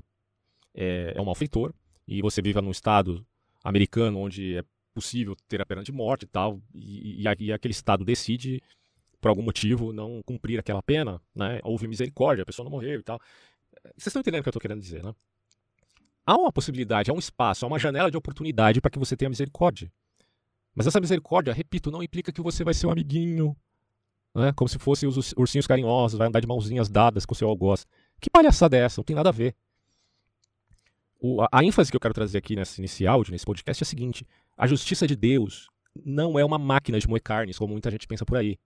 é, 0.74 1.14
é 1.16 1.22
um 1.22 1.26
malfeitor 1.26 1.74
e 2.08 2.22
você 2.22 2.42
vive 2.42 2.60
num 2.62 2.72
estado 2.72 3.26
americano 3.64 4.20
onde 4.20 4.58
é 4.58 4.64
possível 4.94 5.36
ter 5.48 5.62
a 5.62 5.66
pena 5.66 5.84
de 5.84 5.92
morte 5.92 6.24
e 6.24 6.28
tal, 6.28 6.60
e, 6.74 7.24
e, 7.24 7.46
e 7.46 7.54
aquele 7.54 7.72
estado 7.72 8.04
decide, 8.04 8.62
por 9.22 9.30
algum 9.30 9.42
motivo, 9.42 9.94
não 9.94 10.22
cumprir 10.24 10.60
aquela 10.60 10.82
pena, 10.82 11.22
né? 11.34 11.60
Houve 11.64 11.88
misericórdia, 11.88 12.44
a 12.44 12.46
pessoa 12.46 12.66
não 12.66 12.72
morreu 12.72 13.00
e 13.00 13.04
tal. 13.04 13.20
Vocês 13.96 14.08
estão 14.08 14.20
entendendo 14.20 14.42
o 14.42 14.44
que 14.44 14.50
eu 14.50 14.52
estou 14.52 14.62
querendo 14.62 14.82
dizer, 14.82 15.04
né? 15.04 15.14
há 16.26 16.38
uma 16.38 16.52
possibilidade, 16.52 17.10
há 17.10 17.14
um 17.14 17.20
espaço, 17.20 17.66
há 17.66 17.68
uma 17.68 17.80
janela 17.80 18.10
de 18.10 18.18
oportunidade 18.18 18.80
para 18.80 18.92
que 18.92 19.00
você 19.00 19.16
tenha 19.16 19.30
misericórdia. 19.30 19.92
Mas 20.74 20.88
essa 20.88 21.00
misericórdia, 21.00 21.54
repito, 21.54 21.92
não 21.92 22.02
implica 22.02 22.32
que 22.32 22.42
você 22.42 22.64
vai 22.64 22.74
ser 22.74 22.88
um 22.88 22.92
amiguinho, 22.92 23.56
né? 24.34 24.52
como 24.54 24.68
se 24.68 24.80
fossem 24.80 25.08
os 25.08 25.34
ursinhos 25.34 25.68
carinhosos, 25.68 26.18
vai 26.18 26.28
andar 26.28 26.40
de 26.40 26.48
mãozinhas 26.48 26.90
dadas 26.90 27.26
com 27.26 27.34
o 27.34 27.38
seu 27.38 27.48
algoz. 27.48 27.86
Que 28.20 28.30
palhaçada 28.30 28.78
é 28.78 28.82
essa? 28.82 29.00
Não 29.00 29.04
tem 29.04 29.16
nada 29.16 29.30
a 29.30 29.32
ver. 29.32 29.56
O, 31.20 31.42
a, 31.42 31.50
a, 31.52 31.64
ênfase 31.64 31.92
que 31.92 31.96
eu 31.96 32.02
quero 32.02 32.14
trazer 32.14 32.38
aqui 32.38 32.56
nesse, 32.56 32.82
nesse 32.82 33.06
áudio, 33.06 33.32
nesse 33.32 33.46
podcast, 33.46 33.84
é 33.84 33.86
a 33.86 33.88
seguinte: 33.88 34.26
a 34.58 34.66
justiça 34.66 35.06
de 35.06 35.16
Deus 35.16 35.70
não 36.06 36.40
é 36.40 36.46
uma 36.46 36.58
máquina 36.58 37.00
de 37.00 37.08
moer 37.08 37.22
carnes, 37.22 37.58
como 37.58 37.74
muita 37.74 37.92
gente 37.92 38.08
pensa 38.08 38.26
por 38.26 38.38
aí. 38.38 38.58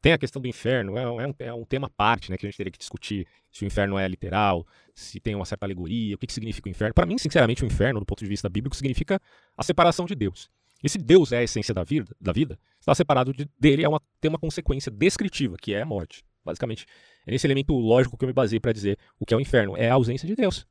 Tem 0.00 0.12
a 0.12 0.18
questão 0.18 0.40
do 0.40 0.46
inferno, 0.46 0.96
é, 0.96 1.02
é, 1.02 1.08
um, 1.08 1.34
é 1.38 1.52
um 1.52 1.64
tema 1.64 1.88
à 1.88 1.90
parte, 1.90 2.30
né, 2.30 2.36
que 2.36 2.46
a 2.46 2.48
gente 2.48 2.56
teria 2.56 2.70
que 2.70 2.78
discutir 2.78 3.26
se 3.50 3.64
o 3.64 3.66
inferno 3.66 3.98
é 3.98 4.06
literal, 4.06 4.64
se 4.94 5.18
tem 5.18 5.34
uma 5.34 5.44
certa 5.44 5.66
alegoria, 5.66 6.14
o 6.14 6.18
que, 6.18 6.26
que 6.26 6.32
significa 6.32 6.68
o 6.68 6.70
inferno. 6.70 6.94
Para 6.94 7.06
mim, 7.06 7.18
sinceramente, 7.18 7.64
o 7.64 7.66
inferno, 7.66 7.98
do 7.98 8.06
ponto 8.06 8.22
de 8.22 8.28
vista 8.28 8.48
bíblico, 8.48 8.76
significa 8.76 9.20
a 9.56 9.62
separação 9.64 10.06
de 10.06 10.14
Deus. 10.14 10.48
E 10.82 10.88
se 10.88 10.98
Deus 10.98 11.32
é 11.32 11.38
a 11.38 11.42
essência 11.42 11.72
da 11.72 11.82
vida, 11.82 12.14
da 12.20 12.32
vida 12.32 12.58
está 12.78 12.94
separado 12.94 13.32
de, 13.32 13.48
dele, 13.58 13.84
é 13.84 13.88
uma, 13.88 14.00
tem 14.20 14.28
uma 14.28 14.38
consequência 14.38 14.90
descritiva, 14.90 15.56
que 15.60 15.74
é 15.74 15.82
a 15.82 15.86
morte. 15.86 16.24
Basicamente, 16.44 16.86
é 17.26 17.32
nesse 17.32 17.46
elemento 17.46 17.74
lógico 17.74 18.16
que 18.16 18.24
eu 18.24 18.28
me 18.28 18.32
basei 18.32 18.60
para 18.60 18.72
dizer 18.72 18.98
o 19.18 19.26
que 19.26 19.34
é 19.34 19.36
o 19.36 19.40
inferno. 19.40 19.76
É 19.76 19.90
a 19.90 19.94
ausência 19.94 20.26
de 20.28 20.36
Deus. 20.36 20.66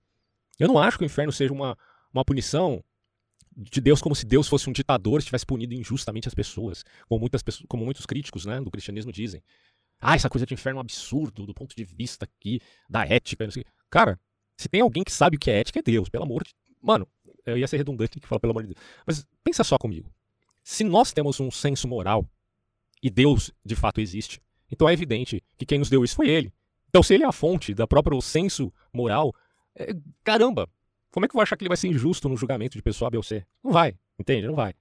Eu 0.57 0.67
não 0.69 0.79
acho 0.79 0.97
que 0.97 1.03
o 1.03 1.05
inferno 1.05 1.31
seja 1.31 1.51
uma, 1.51 1.77
uma 2.13 2.23
punição 2.23 2.81
de 3.55 3.81
Deus 3.81 4.01
como 4.01 4.15
se 4.15 4.25
Deus 4.25 4.47
fosse 4.47 4.69
um 4.69 4.73
ditador 4.73 5.19
e 5.19 5.19
estivesse 5.19 5.45
punindo 5.45 5.73
injustamente 5.73 6.27
as 6.27 6.33
pessoas, 6.33 6.83
como, 7.07 7.19
muitas 7.19 7.41
como 7.67 7.85
muitos 7.85 8.05
críticos 8.05 8.45
né, 8.45 8.59
do 8.61 8.71
cristianismo 8.71 9.11
dizem. 9.11 9.41
Ah, 9.99 10.15
essa 10.15 10.29
coisa 10.29 10.45
de 10.45 10.53
inferno 10.53 10.77
é 10.77 10.79
um 10.79 10.81
absurdo 10.81 11.45
do 11.45 11.53
ponto 11.53 11.75
de 11.75 11.83
vista 11.83 12.25
aqui 12.25 12.59
da 12.89 13.05
ética. 13.05 13.47
Cara, 13.89 14.19
se 14.57 14.67
tem 14.67 14.81
alguém 14.81 15.03
que 15.03 15.11
sabe 15.11 15.37
o 15.37 15.39
que 15.39 15.49
é 15.49 15.59
ética, 15.59 15.79
é 15.79 15.81
Deus, 15.81 16.09
pelo 16.09 16.23
amor 16.23 16.43
de. 16.43 16.53
Mano, 16.81 17.07
eu 17.45 17.57
ia 17.57 17.67
ser 17.67 17.77
redundante 17.77 18.19
que 18.19 18.27
falar 18.27 18.39
pelo 18.39 18.51
amor 18.51 18.63
de 18.63 18.73
Deus. 18.73 18.85
Mas 19.05 19.25
pensa 19.43 19.63
só 19.63 19.77
comigo. 19.77 20.11
Se 20.63 20.83
nós 20.83 21.13
temos 21.13 21.39
um 21.39 21.51
senso 21.51 21.87
moral 21.87 22.27
e 23.01 23.09
Deus 23.09 23.51
de 23.63 23.75
fato 23.75 24.01
existe, 24.01 24.41
então 24.71 24.89
é 24.89 24.93
evidente 24.93 25.43
que 25.57 25.65
quem 25.65 25.79
nos 25.79 25.89
deu 25.89 26.03
isso 26.03 26.15
foi 26.15 26.29
ele. 26.29 26.51
Então, 26.89 27.03
se 27.03 27.13
ele 27.13 27.23
é 27.23 27.27
a 27.27 27.31
fonte 27.31 27.73
da 27.73 27.85
própria 27.85 28.19
senso 28.21 28.73
moral, 28.93 29.33
é, 29.75 29.93
caramba, 30.23 30.67
como 31.11 31.25
é 31.25 31.27
que 31.27 31.33
eu 31.33 31.37
vou 31.37 31.43
achar 31.43 31.55
que 31.55 31.63
ele 31.63 31.69
vai 31.69 31.77
ser 31.77 31.87
injusto 31.87 32.27
no 32.27 32.37
julgamento 32.37 32.77
de 32.77 32.81
pessoa 32.81 33.07
A, 33.07 33.11
B 33.11 33.17
ou 33.17 33.23
C? 33.23 33.45
Não 33.63 33.71
vai, 33.71 33.95
entende? 34.17 34.47
Não 34.47 34.55
vai. 34.55 34.73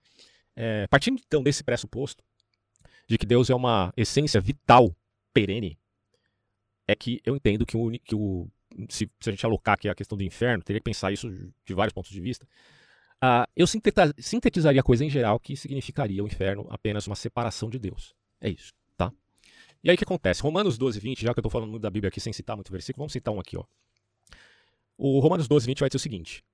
É, 0.56 0.86
partindo 0.86 1.20
então 1.26 1.42
desse 1.42 1.62
pressuposto, 1.62 2.22
de 3.08 3.18
que 3.18 3.26
Deus 3.26 3.50
é 3.50 3.54
uma 3.54 3.92
essência 3.96 4.40
vital, 4.40 4.94
perene, 5.32 5.78
é 6.86 6.94
que 6.94 7.20
eu 7.24 7.36
entendo 7.36 7.66
que 7.66 7.76
o, 7.76 7.90
que 7.90 8.14
o 8.14 8.48
se, 8.88 9.10
se, 9.20 9.28
a 9.28 9.32
gente 9.32 9.44
alocar 9.44 9.74
aqui 9.74 9.88
a 9.88 9.94
questão 9.94 10.16
do 10.16 10.24
inferno, 10.24 10.62
teria 10.62 10.80
que 10.80 10.84
pensar 10.84 11.12
isso 11.12 11.30
de 11.64 11.74
vários 11.74 11.92
pontos 11.92 12.10
de 12.10 12.20
vista. 12.20 12.46
Uh, 13.22 13.46
eu 13.56 13.66
sintetizaria 13.66 14.80
a 14.80 14.84
coisa 14.84 15.04
em 15.04 15.10
geral 15.10 15.38
que 15.40 15.56
significaria 15.56 16.22
o 16.22 16.26
inferno 16.26 16.66
apenas 16.68 17.06
uma 17.06 17.16
separação 17.16 17.70
de 17.70 17.78
Deus. 17.78 18.14
É 18.40 18.50
isso, 18.50 18.72
tá? 18.96 19.12
E 19.82 19.88
aí 19.88 19.94
o 19.94 19.98
que 19.98 20.04
acontece? 20.04 20.42
Romanos 20.42 20.76
12, 20.76 21.00
20, 21.00 21.22
já 21.22 21.32
que 21.32 21.38
eu 21.38 21.40
estou 21.40 21.50
falando 21.50 21.70
muito 21.70 21.82
da 21.82 21.90
Bíblia 21.90 22.08
aqui 22.08 22.20
sem 22.20 22.32
citar 22.32 22.56
muito 22.56 22.70
versículo, 22.70 23.02
vamos 23.02 23.12
citar 23.12 23.32
um 23.32 23.40
aqui, 23.40 23.56
ó. 23.56 23.64
O 24.96 25.18
Romanos 25.20 25.48
12, 25.48 25.66
20 25.66 25.80
vai 25.80 25.88
dizer 25.88 25.96
o 25.96 26.00
seguinte: 26.00 26.44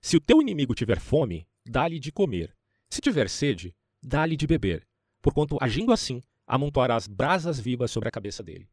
Se 0.00 0.16
o 0.16 0.20
teu 0.20 0.40
inimigo 0.40 0.74
tiver 0.74 0.98
fome, 0.98 1.46
dá-lhe 1.64 1.98
de 1.98 2.10
comer. 2.10 2.54
Se 2.88 3.00
tiver 3.00 3.28
sede, 3.28 3.74
dá-lhe 4.02 4.36
de 4.36 4.46
beber. 4.46 4.86
Porquanto, 5.22 5.56
agindo 5.60 5.92
assim, 5.92 6.20
amontoarás 6.46 7.06
brasas 7.06 7.60
vivas 7.60 7.90
sobre 7.90 8.08
a 8.08 8.12
cabeça 8.12 8.42
dele. 8.42 8.68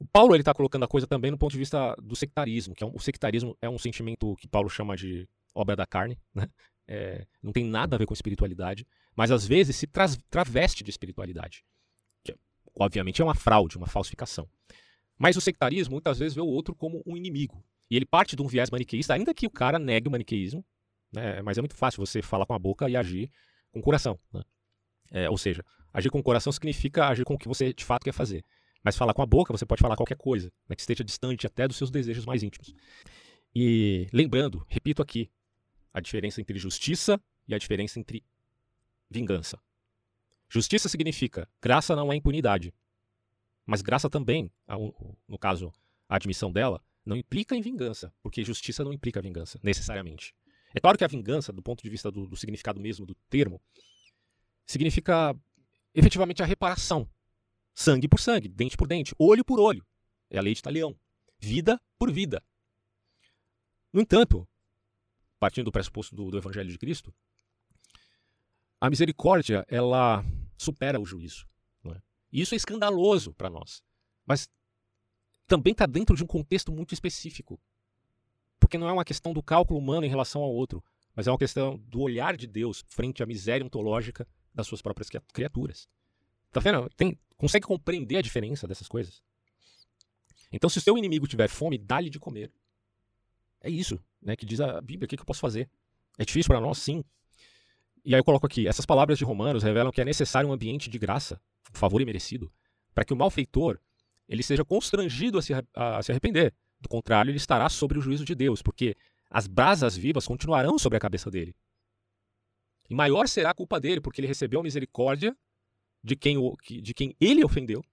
O 0.00 0.06
Paulo 0.06 0.34
está 0.34 0.52
colocando 0.52 0.84
a 0.84 0.88
coisa 0.88 1.06
também 1.06 1.30
no 1.30 1.38
ponto 1.38 1.52
de 1.52 1.58
vista 1.58 1.94
do 2.02 2.16
sectarismo, 2.16 2.74
que 2.74 2.82
é 2.82 2.86
um, 2.86 2.92
o 2.94 2.98
sectarismo 2.98 3.56
é 3.60 3.68
um 3.68 3.78
sentimento 3.78 4.34
que 4.36 4.48
Paulo 4.48 4.68
chama 4.68 4.96
de 4.96 5.28
obra 5.54 5.76
da 5.76 5.86
carne, 5.86 6.18
né? 6.34 6.48
É, 6.88 7.24
não 7.40 7.52
tem 7.52 7.64
nada 7.64 7.94
a 7.94 7.98
ver 7.98 8.06
com 8.06 8.14
espiritualidade, 8.14 8.84
mas 9.14 9.30
às 9.30 9.46
vezes 9.46 9.76
se 9.76 9.86
tra 9.86 10.06
traveste 10.28 10.82
de 10.82 10.90
espiritualidade 10.90 11.62
obviamente 12.78 13.20
é 13.20 13.24
uma 13.24 13.34
fraude, 13.34 13.76
uma 13.76 13.86
falsificação. 13.86 14.48
Mas 15.18 15.36
o 15.36 15.40
sectarismo 15.40 15.92
muitas 15.92 16.18
vezes 16.18 16.34
vê 16.34 16.40
o 16.40 16.46
outro 16.46 16.74
como 16.74 17.02
um 17.06 17.16
inimigo. 17.16 17.62
E 17.90 17.96
ele 17.96 18.06
parte 18.06 18.36
de 18.36 18.42
um 18.42 18.46
viés 18.46 18.70
maniqueísta, 18.70 19.14
ainda 19.14 19.34
que 19.34 19.46
o 19.46 19.50
cara 19.50 19.78
negue 19.78 20.08
o 20.08 20.10
maniqueísmo, 20.10 20.64
né? 21.12 21.42
mas 21.42 21.58
é 21.58 21.60
muito 21.60 21.74
fácil 21.74 22.04
você 22.04 22.22
falar 22.22 22.46
com 22.46 22.54
a 22.54 22.58
boca 22.58 22.88
e 22.88 22.96
agir 22.96 23.30
com 23.72 23.80
o 23.80 23.82
coração. 23.82 24.18
Né? 24.32 24.42
É, 25.10 25.30
ou 25.30 25.36
seja, 25.36 25.64
agir 25.92 26.08
com 26.08 26.20
o 26.20 26.22
coração 26.22 26.52
significa 26.52 27.08
agir 27.08 27.24
com 27.24 27.34
o 27.34 27.38
que 27.38 27.48
você 27.48 27.72
de 27.72 27.84
fato 27.84 28.04
quer 28.04 28.12
fazer. 28.12 28.44
Mas 28.82 28.96
falar 28.96 29.12
com 29.12 29.22
a 29.22 29.26
boca, 29.26 29.52
você 29.52 29.66
pode 29.66 29.80
falar 29.80 29.96
qualquer 29.96 30.16
coisa, 30.16 30.50
né? 30.68 30.74
que 30.74 30.80
esteja 30.80 31.04
distante 31.04 31.46
até 31.46 31.68
dos 31.68 31.76
seus 31.76 31.90
desejos 31.90 32.24
mais 32.24 32.42
íntimos. 32.42 32.74
E 33.54 34.08
lembrando, 34.12 34.64
repito 34.68 35.02
aqui, 35.02 35.30
a 35.92 36.00
diferença 36.00 36.40
entre 36.40 36.58
justiça 36.58 37.20
e 37.46 37.54
a 37.54 37.58
diferença 37.58 37.98
entre 37.98 38.24
vingança. 39.10 39.58
Justiça 40.48 40.88
significa 40.88 41.48
graça 41.60 41.94
não 41.94 42.12
é 42.12 42.16
impunidade. 42.16 42.72
Mas 43.66 43.82
graça 43.82 44.08
também, 44.08 44.50
no 45.28 45.38
caso, 45.38 45.72
a 46.08 46.16
admissão 46.16 46.50
dela, 46.50 46.82
não 47.04 47.16
implica 47.16 47.54
em 47.54 47.60
vingança, 47.60 48.12
porque 48.22 48.42
justiça 48.42 48.82
não 48.82 48.92
implica 48.92 49.22
vingança, 49.22 49.60
necessariamente. 49.62 50.34
É 50.74 50.80
claro 50.80 50.96
que 50.96 51.04
a 51.04 51.08
vingança, 51.08 51.52
do 51.52 51.62
ponto 51.62 51.82
de 51.82 51.90
vista 51.90 52.10
do, 52.10 52.26
do 52.26 52.36
significado 52.36 52.80
mesmo 52.80 53.04
do 53.04 53.14
termo, 53.28 53.60
significa 54.66 55.36
efetivamente 55.94 56.42
a 56.42 56.46
reparação. 56.46 57.08
Sangue 57.80 58.06
por 58.06 58.20
sangue, 58.20 58.46
dente 58.46 58.76
por 58.76 58.86
dente, 58.86 59.14
olho 59.18 59.42
por 59.42 59.58
olho. 59.58 59.82
É 60.28 60.36
a 60.36 60.42
lei 60.42 60.52
de 60.52 60.60
Talião. 60.60 60.94
Vida 61.38 61.80
por 61.98 62.12
vida. 62.12 62.44
No 63.90 64.02
entanto, 64.02 64.46
partindo 65.38 65.64
do 65.64 65.72
pressuposto 65.72 66.14
do, 66.14 66.30
do 66.30 66.36
Evangelho 66.36 66.70
de 66.70 66.76
Cristo, 66.76 67.10
a 68.78 68.90
misericórdia, 68.90 69.64
ela 69.66 70.22
supera 70.58 71.00
o 71.00 71.06
juízo. 71.06 71.48
É? 71.86 72.02
E 72.30 72.42
isso 72.42 72.54
é 72.54 72.56
escandaloso 72.58 73.32
para 73.32 73.48
nós. 73.48 73.82
Mas 74.26 74.46
também 75.46 75.72
está 75.72 75.86
dentro 75.86 76.14
de 76.14 76.22
um 76.22 76.26
contexto 76.26 76.70
muito 76.70 76.92
específico. 76.92 77.58
Porque 78.58 78.76
não 78.76 78.90
é 78.90 78.92
uma 78.92 79.06
questão 79.06 79.32
do 79.32 79.42
cálculo 79.42 79.80
humano 79.80 80.04
em 80.04 80.10
relação 80.10 80.42
ao 80.42 80.52
outro, 80.52 80.84
mas 81.16 81.26
é 81.26 81.30
uma 81.30 81.38
questão 81.38 81.78
do 81.78 82.02
olhar 82.02 82.36
de 82.36 82.46
Deus 82.46 82.84
frente 82.88 83.22
à 83.22 83.26
miséria 83.26 83.64
ontológica 83.64 84.28
das 84.54 84.66
suas 84.66 84.82
próprias 84.82 85.08
criaturas. 85.32 85.88
Tá 86.52 86.60
vendo? 86.60 86.90
Tem, 86.90 87.18
consegue 87.40 87.66
compreender 87.66 88.18
a 88.18 88.22
diferença 88.22 88.68
dessas 88.68 88.86
coisas? 88.86 89.22
Então, 90.52 90.68
se 90.68 90.76
o 90.76 90.80
seu 90.80 90.98
inimigo 90.98 91.26
tiver 91.26 91.48
fome, 91.48 91.78
dá-lhe 91.78 92.10
de 92.10 92.18
comer. 92.18 92.52
É 93.62 93.70
isso 93.70 93.98
né, 94.20 94.36
que 94.36 94.44
diz 94.44 94.60
a 94.60 94.78
Bíblia. 94.80 95.06
O 95.06 95.08
que, 95.08 95.16
que 95.16 95.22
eu 95.22 95.26
posso 95.26 95.40
fazer? 95.40 95.70
É 96.18 96.24
difícil 96.24 96.48
para 96.48 96.60
nós, 96.60 96.76
sim. 96.76 97.02
E 98.04 98.14
aí 98.14 98.20
eu 98.20 98.24
coloco 98.24 98.46
aqui: 98.46 98.68
essas 98.68 98.84
palavras 98.84 99.16
de 99.16 99.24
Romanos 99.24 99.62
revelam 99.62 99.90
que 99.90 100.02
é 100.02 100.04
necessário 100.04 100.50
um 100.50 100.52
ambiente 100.52 100.90
de 100.90 100.98
graça, 100.98 101.40
um 101.74 101.78
favor 101.78 102.02
imerecido, 102.02 102.52
para 102.94 103.04
que 103.06 103.12
o 103.14 103.16
malfeitor 103.16 103.80
ele 104.28 104.42
seja 104.42 104.64
constrangido 104.64 105.38
a 105.38 105.42
se, 105.42 105.54
a 105.74 106.02
se 106.02 106.12
arrepender. 106.12 106.54
Do 106.78 106.90
contrário, 106.90 107.30
ele 107.30 107.38
estará 107.38 107.68
sobre 107.70 107.98
o 107.98 108.02
juízo 108.02 108.24
de 108.24 108.34
Deus, 108.34 108.60
porque 108.60 108.94
as 109.30 109.46
brasas 109.46 109.96
vivas 109.96 110.26
continuarão 110.26 110.78
sobre 110.78 110.98
a 110.98 111.00
cabeça 111.00 111.30
dele. 111.30 111.54
E 112.88 112.94
maior 112.94 113.28
será 113.28 113.50
a 113.50 113.54
culpa 113.54 113.80
dele, 113.80 114.00
porque 114.00 114.20
ele 114.20 114.28
recebeu 114.28 114.60
a 114.60 114.62
misericórdia 114.62 115.34
de 116.02 116.16
quem, 116.16 116.36
o, 116.38 116.56
de 116.62 116.94
quem 116.94 117.14
ele 117.20 117.44
ofendeu, 117.44 117.84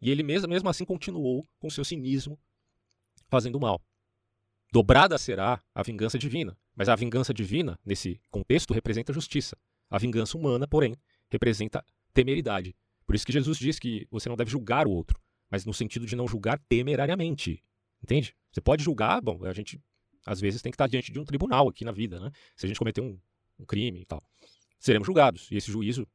e 0.00 0.10
ele 0.10 0.22
mesmo, 0.22 0.48
mesmo 0.48 0.68
assim 0.68 0.84
continuou 0.84 1.46
com 1.58 1.70
seu 1.70 1.84
cinismo, 1.84 2.38
fazendo 3.28 3.58
mal. 3.58 3.80
Dobrada 4.72 5.16
será 5.18 5.62
a 5.74 5.82
vingança 5.82 6.18
divina. 6.18 6.56
Mas 6.74 6.88
a 6.88 6.96
vingança 6.96 7.32
divina, 7.32 7.78
nesse 7.84 8.20
contexto, 8.30 8.74
representa 8.74 9.12
justiça. 9.12 9.56
A 9.88 9.98
vingança 9.98 10.36
humana, 10.36 10.66
porém, 10.66 10.96
representa 11.30 11.84
temeridade. 12.12 12.74
Por 13.06 13.14
isso 13.14 13.24
que 13.24 13.32
Jesus 13.32 13.58
diz 13.58 13.78
que 13.78 14.06
você 14.10 14.28
não 14.28 14.36
deve 14.36 14.50
julgar 14.50 14.86
o 14.86 14.90
outro, 14.90 15.20
mas 15.50 15.64
no 15.64 15.72
sentido 15.72 16.06
de 16.06 16.16
não 16.16 16.26
julgar 16.26 16.58
temerariamente. 16.68 17.62
Entende? 18.02 18.34
Você 18.50 18.60
pode 18.60 18.82
julgar, 18.82 19.20
bom, 19.20 19.44
a 19.44 19.52
gente 19.52 19.80
às 20.26 20.40
vezes 20.40 20.62
tem 20.62 20.72
que 20.72 20.74
estar 20.74 20.88
diante 20.88 21.12
de 21.12 21.20
um 21.20 21.24
tribunal 21.24 21.68
aqui 21.68 21.84
na 21.84 21.92
vida, 21.92 22.18
né? 22.18 22.32
Se 22.56 22.66
a 22.66 22.68
gente 22.68 22.78
cometer 22.78 23.00
um, 23.00 23.18
um 23.58 23.64
crime 23.64 24.00
e 24.00 24.04
tal. 24.04 24.22
Seremos 24.78 25.06
julgados. 25.06 25.50
E 25.50 25.56
esse 25.56 25.70
juízo, 25.70 26.06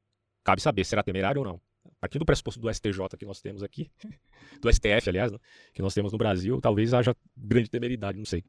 cabe 0.49 0.61
saber, 0.61 0.83
será 0.83 1.03
temerário 1.03 1.39
ou 1.39 1.45
não. 1.45 1.61
A 1.85 1.99
partir 2.01 2.17
do 2.17 2.25
pressuposto 2.25 2.59
do 2.59 2.73
STJ 2.73 3.17
que 3.17 3.25
nós 3.25 3.41
temos 3.41 3.61
aqui, 3.61 3.91
do 4.61 4.71
STF, 4.71 5.09
aliás, 5.09 5.31
né? 5.31 5.37
que 5.73 5.81
nós 5.81 5.93
temos 5.93 6.11
no 6.11 6.17
Brasil, 6.17 6.59
talvez 6.59 6.93
haja 6.93 7.15
grande 7.37 7.69
temeridade, 7.69 8.17
não 8.17 8.25
sei. 8.25 8.43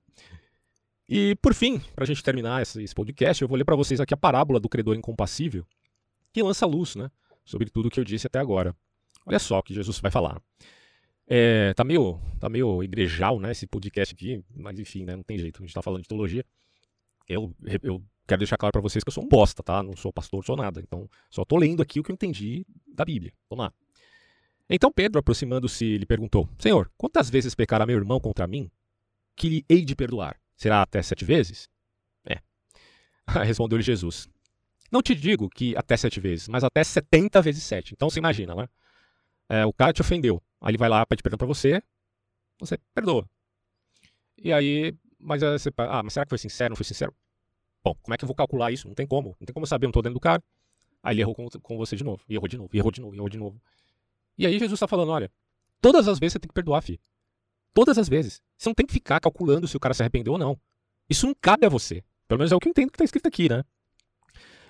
E, 1.08 1.34
por 1.42 1.52
fim, 1.52 1.80
para 1.94 2.04
a 2.04 2.06
gente 2.06 2.22
terminar 2.22 2.62
esse, 2.62 2.94
podcast, 2.94 3.42
eu 3.42 3.48
vou 3.48 3.58
ler 3.58 3.64
para 3.64 3.76
vocês 3.76 4.00
aqui 4.00 4.14
a 4.14 4.16
parábola 4.16 4.60
do 4.60 4.68
credor 4.68 4.94
incompassível, 4.94 5.66
que 6.32 6.42
lança 6.42 6.64
luz 6.64 6.94
né, 6.94 7.10
sobre 7.44 7.68
tudo 7.68 7.88
o 7.88 7.90
que 7.90 7.98
eu 7.98 8.04
disse 8.04 8.26
até 8.26 8.38
agora. 8.38 8.74
Olha 9.26 9.38
só 9.38 9.58
o 9.58 9.62
que 9.62 9.74
Jesus 9.74 9.98
vai 9.98 10.10
falar. 10.10 10.40
É, 11.26 11.74
tá, 11.74 11.84
meio, 11.84 12.20
tá 12.38 12.48
meio 12.48 12.82
igrejal 12.82 13.38
né, 13.40 13.50
esse 13.50 13.66
podcast 13.66 14.14
aqui, 14.14 14.42
mas 14.54 14.78
enfim, 14.78 15.04
né, 15.04 15.16
não 15.16 15.22
tem 15.22 15.38
jeito, 15.38 15.56
a 15.56 15.60
gente 15.62 15.70
está 15.70 15.82
falando 15.82 16.02
de 16.02 16.08
teologia. 16.08 16.44
Eu, 17.28 17.54
eu 17.82 18.02
quero 18.30 18.38
deixar 18.38 18.56
claro 18.56 18.72
para 18.72 18.80
vocês 18.80 19.02
que 19.02 19.08
eu 19.08 19.12
sou 19.12 19.24
um 19.24 19.28
bosta, 19.28 19.62
tá? 19.62 19.82
Não 19.82 19.96
sou 19.96 20.12
pastor, 20.12 20.44
sou 20.44 20.56
nada. 20.56 20.80
Então, 20.80 21.08
só 21.28 21.42
estou 21.42 21.58
lendo 21.58 21.82
aqui 21.82 21.98
o 21.98 22.02
que 22.02 22.10
eu 22.10 22.14
entendi 22.14 22.64
da 22.86 23.04
Bíblia. 23.04 23.32
Vamos 23.48 23.64
lá. 23.64 23.72
Então 24.68 24.92
Pedro, 24.92 25.18
aproximando-se, 25.18 25.98
lhe 25.98 26.06
perguntou: 26.06 26.48
Senhor, 26.58 26.90
quantas 26.96 27.28
vezes 27.28 27.54
pecará 27.54 27.84
meu 27.84 27.96
irmão 27.96 28.20
contra 28.20 28.46
mim? 28.46 28.70
Que 29.34 29.48
lhe 29.48 29.64
hei 29.68 29.84
de 29.84 29.96
perdoar? 29.96 30.40
Será 30.56 30.82
até 30.82 31.02
sete 31.02 31.24
vezes? 31.24 31.68
É. 32.24 32.38
Respondeu-lhe 33.44 33.82
Jesus. 33.82 34.28
Não 34.92 35.02
te 35.02 35.14
digo 35.14 35.48
que 35.48 35.76
até 35.76 35.96
sete 35.96 36.20
vezes, 36.20 36.46
mas 36.46 36.62
até 36.62 36.84
setenta 36.84 37.42
vezes 37.42 37.64
sete. 37.64 37.94
Então 37.94 38.08
você 38.08 38.20
imagina, 38.20 38.54
né? 38.54 38.68
É, 39.48 39.66
o 39.66 39.72
cara 39.72 39.92
te 39.92 40.00
ofendeu. 40.00 40.40
Aí 40.60 40.70
ele 40.70 40.78
vai 40.78 40.88
lá, 40.88 41.04
pede 41.04 41.22
perdão 41.22 41.38
pra 41.38 41.46
você, 41.46 41.82
você 42.60 42.78
perdoa. 42.94 43.28
E 44.38 44.52
aí, 44.52 44.94
mas 45.18 45.42
você, 45.42 45.70
ah, 45.78 46.02
mas 46.02 46.12
será 46.12 46.24
que 46.24 46.30
foi 46.30 46.38
sincero? 46.38 46.70
Não 46.70 46.76
foi 46.76 46.84
sincero? 46.84 47.12
Bom, 47.82 47.94
como 48.02 48.14
é 48.14 48.18
que 48.18 48.24
eu 48.24 48.26
vou 48.26 48.34
calcular 48.34 48.70
isso? 48.70 48.86
Não 48.86 48.94
tem 48.94 49.06
como. 49.06 49.36
Não 49.40 49.46
tem 49.46 49.54
como 49.54 49.66
saber, 49.66 49.86
eu 49.86 49.88
não 49.88 49.92
tô 49.92 50.02
dentro 50.02 50.14
do 50.14 50.20
cara. 50.20 50.42
Aí 51.02 51.14
ele 51.14 51.22
errou 51.22 51.34
com, 51.34 51.48
com 51.48 51.76
você 51.76 51.96
de 51.96 52.04
novo. 52.04 52.22
Errou 52.28 52.46
de 52.46 52.58
novo, 52.58 52.70
errou 52.74 52.90
de 52.90 53.00
novo, 53.00 53.16
errou 53.16 53.28
de 53.28 53.38
novo. 53.38 53.60
E 54.36 54.46
aí 54.46 54.52
Jesus 54.58 54.72
está 54.72 54.86
falando, 54.86 55.10
olha, 55.10 55.30
todas 55.80 56.08
as 56.08 56.18
vezes 56.18 56.34
você 56.34 56.38
tem 56.38 56.48
que 56.48 56.54
perdoar, 56.54 56.82
filho. 56.82 57.00
Todas 57.72 57.98
as 57.98 58.08
vezes. 58.08 58.42
Você 58.56 58.68
não 58.68 58.74
tem 58.74 58.86
que 58.86 58.92
ficar 58.92 59.20
calculando 59.20 59.66
se 59.66 59.76
o 59.76 59.80
cara 59.80 59.94
se 59.94 60.02
arrependeu 60.02 60.34
ou 60.34 60.38
não. 60.38 60.58
Isso 61.08 61.26
não 61.26 61.34
cabe 61.34 61.66
a 61.66 61.68
você. 61.68 62.04
Pelo 62.28 62.38
menos 62.38 62.52
é 62.52 62.56
o 62.56 62.60
que 62.60 62.68
eu 62.68 62.70
entendo 62.70 62.90
que 62.90 62.96
está 62.96 63.04
escrito 63.04 63.26
aqui, 63.26 63.48
né? 63.48 63.64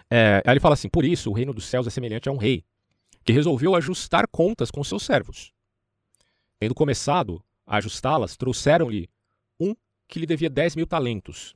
É, 0.08 0.42
aí 0.44 0.54
ele 0.54 0.60
fala 0.60 0.74
assim: 0.74 0.88
Por 0.88 1.04
isso, 1.04 1.30
o 1.30 1.32
reino 1.32 1.52
dos 1.52 1.66
céus 1.66 1.86
é 1.86 1.90
semelhante 1.90 2.28
a 2.28 2.32
um 2.32 2.36
rei, 2.36 2.64
que 3.24 3.32
resolveu 3.32 3.74
ajustar 3.74 4.26
contas 4.28 4.70
com 4.70 4.82
seus 4.82 5.02
servos. 5.02 5.52
Tendo 6.58 6.74
começado 6.74 7.42
a 7.66 7.76
ajustá-las, 7.76 8.36
trouxeram-lhe 8.36 9.08
um 9.58 9.74
que 10.08 10.18
lhe 10.18 10.26
devia 10.26 10.50
dez 10.50 10.74
mil 10.74 10.86
talentos. 10.86 11.54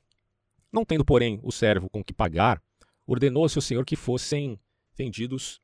Não 0.75 0.83
tendo, 0.83 1.05
porém, 1.05 1.39
o 1.41 1.53
servo 1.53 1.89
com 1.89 2.03
que 2.03 2.13
pagar, 2.13 2.61
ordenou 3.07 3.43
ao 3.43 3.49
seu 3.49 3.61
senhor 3.61 3.85
que 3.85 3.95
fossem 3.95 4.59
vendidos 4.93 5.61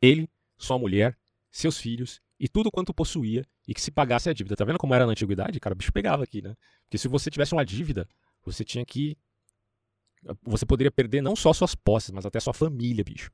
ele, 0.00 0.26
sua 0.56 0.78
mulher, 0.78 1.18
seus 1.50 1.76
filhos 1.76 2.18
e 2.40 2.48
tudo 2.48 2.70
quanto 2.70 2.94
possuía 2.94 3.46
e 3.68 3.74
que 3.74 3.80
se 3.82 3.90
pagasse 3.90 4.30
a 4.30 4.32
dívida. 4.32 4.56
Tá 4.56 4.64
vendo 4.64 4.78
como 4.78 4.94
era 4.94 5.04
na 5.04 5.12
antiguidade? 5.12 5.60
Cara, 5.60 5.74
o 5.74 5.76
bicho 5.76 5.92
pegava 5.92 6.24
aqui, 6.24 6.40
né? 6.40 6.56
Porque 6.84 6.96
se 6.96 7.08
você 7.08 7.30
tivesse 7.30 7.52
uma 7.52 7.62
dívida, 7.62 8.08
você 8.42 8.64
tinha 8.64 8.86
que. 8.86 9.18
Você 10.44 10.64
poderia 10.64 10.90
perder 10.90 11.20
não 11.20 11.36
só 11.36 11.52
suas 11.52 11.74
posses, 11.74 12.10
mas 12.10 12.24
até 12.24 12.40
sua 12.40 12.54
família, 12.54 13.04
bicho. 13.04 13.30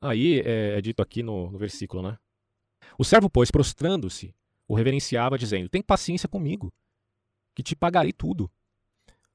Aí 0.00 0.40
é, 0.40 0.78
é 0.78 0.80
dito 0.80 1.02
aqui 1.02 1.22
no, 1.22 1.50
no 1.50 1.58
versículo, 1.58 2.02
né? 2.02 2.18
O 2.98 3.04
servo, 3.04 3.28
pois, 3.28 3.50
prostrando-se, 3.50 4.34
o 4.66 4.74
reverenciava, 4.74 5.36
dizendo: 5.36 5.68
Tem 5.68 5.82
paciência 5.82 6.26
comigo, 6.26 6.72
que 7.54 7.62
te 7.62 7.76
pagarei 7.76 8.12
tudo. 8.12 8.50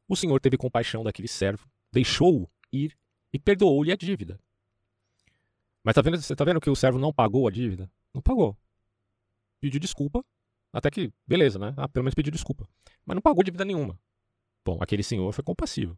O 0.08 0.15
senhor 0.15 0.39
teve 0.39 0.58
compaixão 0.58 1.04
daquele 1.04 1.28
servo, 1.28 1.68
deixou-o 1.91 2.50
ir 2.72 2.96
e 3.34 3.39
perdoou-lhe 3.39 3.91
a 3.91 3.96
dívida. 3.96 4.39
Mas 5.84 5.96
tá 5.96 6.02
vendo, 6.02 6.22
você 6.22 6.36
tá 6.36 6.44
vendo 6.44 6.62
que 6.62 6.70
o 6.70 6.76
servo 6.76 7.00
não 7.00 7.13
pagou 7.13 7.48
a 7.48 7.52
dívida? 7.52 7.89
Não 8.13 8.22
pagou. 8.22 8.58
Pediu 9.60 9.80
desculpa, 9.80 10.24
até 10.72 10.91
que, 10.91 11.12
beleza, 11.26 11.58
né? 11.58 11.74
Ah, 11.78 11.88
pelo 11.88 12.04
menos 12.04 12.13
pediu 12.13 12.32
desculpa. 12.32 12.68
Mas 13.06 13.15
não 13.15 13.22
pagou 13.22 13.44
dívida 13.44 13.63
nenhuma. 13.63 13.98
Bom, 14.65 14.78
aquele 14.82 15.04
senhor 15.04 15.32
foi 15.32 15.44
compassivo. 15.44 15.98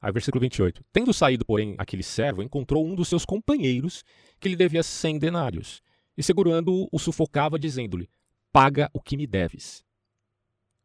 Aí, 0.00 0.12
versículo 0.12 0.40
28. 0.40 0.84
Tendo 0.92 1.12
saído, 1.12 1.44
porém, 1.44 1.74
aquele 1.78 2.02
servo, 2.02 2.42
encontrou 2.42 2.86
um 2.86 2.94
dos 2.94 3.08
seus 3.08 3.24
companheiros 3.24 4.04
que 4.38 4.48
lhe 4.48 4.54
devia 4.54 4.82
cem 4.82 5.18
denários. 5.18 5.82
E 6.16 6.22
segurando-o, 6.22 6.88
o 6.92 6.98
sufocava, 6.98 7.58
dizendo-lhe: 7.58 8.08
Paga 8.52 8.90
o 8.92 9.00
que 9.00 9.16
me 9.16 9.26
deves. 9.26 9.84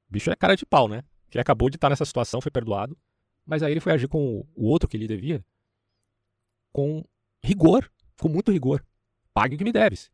Bicho 0.09 0.31
é 0.31 0.35
cara 0.35 0.55
de 0.55 0.65
pau, 0.65 0.87
né? 0.87 1.03
Que 1.31 1.37
ele 1.37 1.41
acabou 1.41 1.67
de 1.67 1.77
estar 1.77 1.89
nessa 1.89 2.05
situação, 2.05 2.39
foi 2.39 2.51
perdoado. 2.51 2.95
Mas 3.43 3.63
aí 3.63 3.71
ele 3.71 3.79
foi 3.79 3.91
agir 3.91 4.07
com 4.07 4.45
o 4.53 4.67
outro 4.67 4.87
que 4.87 4.97
lhe 4.97 5.07
devia 5.07 5.43
com 6.71 7.03
rigor, 7.43 7.91
com 8.19 8.29
muito 8.29 8.51
rigor. 8.51 8.83
Pague 9.33 9.55
o 9.55 9.57
que 9.57 9.63
me 9.63 9.71
deves. 9.71 10.11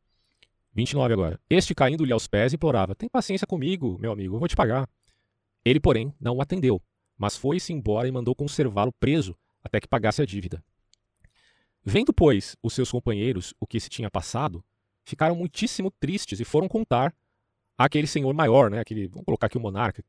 29 0.74 1.14
agora. 1.14 1.40
Este 1.50 1.74
caindo-lhe 1.74 2.14
aos 2.14 2.28
pés 2.28 2.54
implorava: 2.54 2.96
Tem 2.96 3.10
paciência 3.10 3.48
comigo, 3.48 3.98
meu 4.00 4.12
amigo, 4.12 4.36
eu 4.36 4.40
vou 4.40 4.48
te 4.48 4.56
pagar. 4.56 4.90
Ele, 5.66 5.80
porém, 5.80 6.14
não 6.20 6.38
o 6.38 6.42
atendeu, 6.42 6.82
mas 7.18 7.36
foi-se 7.36 7.74
embora 7.74 8.08
e 8.08 8.12
mandou 8.12 8.36
conservá-lo 8.36 8.94
preso 8.94 9.36
até 9.64 9.80
que 9.80 9.88
pagasse 9.88 10.22
a 10.22 10.26
dívida. 10.26 10.64
Vendo, 11.84 12.14
pois, 12.14 12.56
os 12.62 12.74
seus 12.74 12.92
companheiros 12.92 13.54
o 13.60 13.66
que 13.66 13.80
se 13.80 13.90
tinha 13.90 14.10
passado, 14.10 14.64
ficaram 15.04 15.36
muitíssimo 15.36 15.92
tristes 15.92 16.40
e 16.40 16.46
foram 16.46 16.68
contar 16.68 17.14
àquele 17.78 18.08
senhor 18.08 18.34
maior, 18.34 18.70
né, 18.70 18.80
aquele, 18.80 19.08
vamos 19.08 19.26
colocar 19.26 19.48
aqui 19.48 19.58
o 19.58 19.62
monarca, 19.62 20.04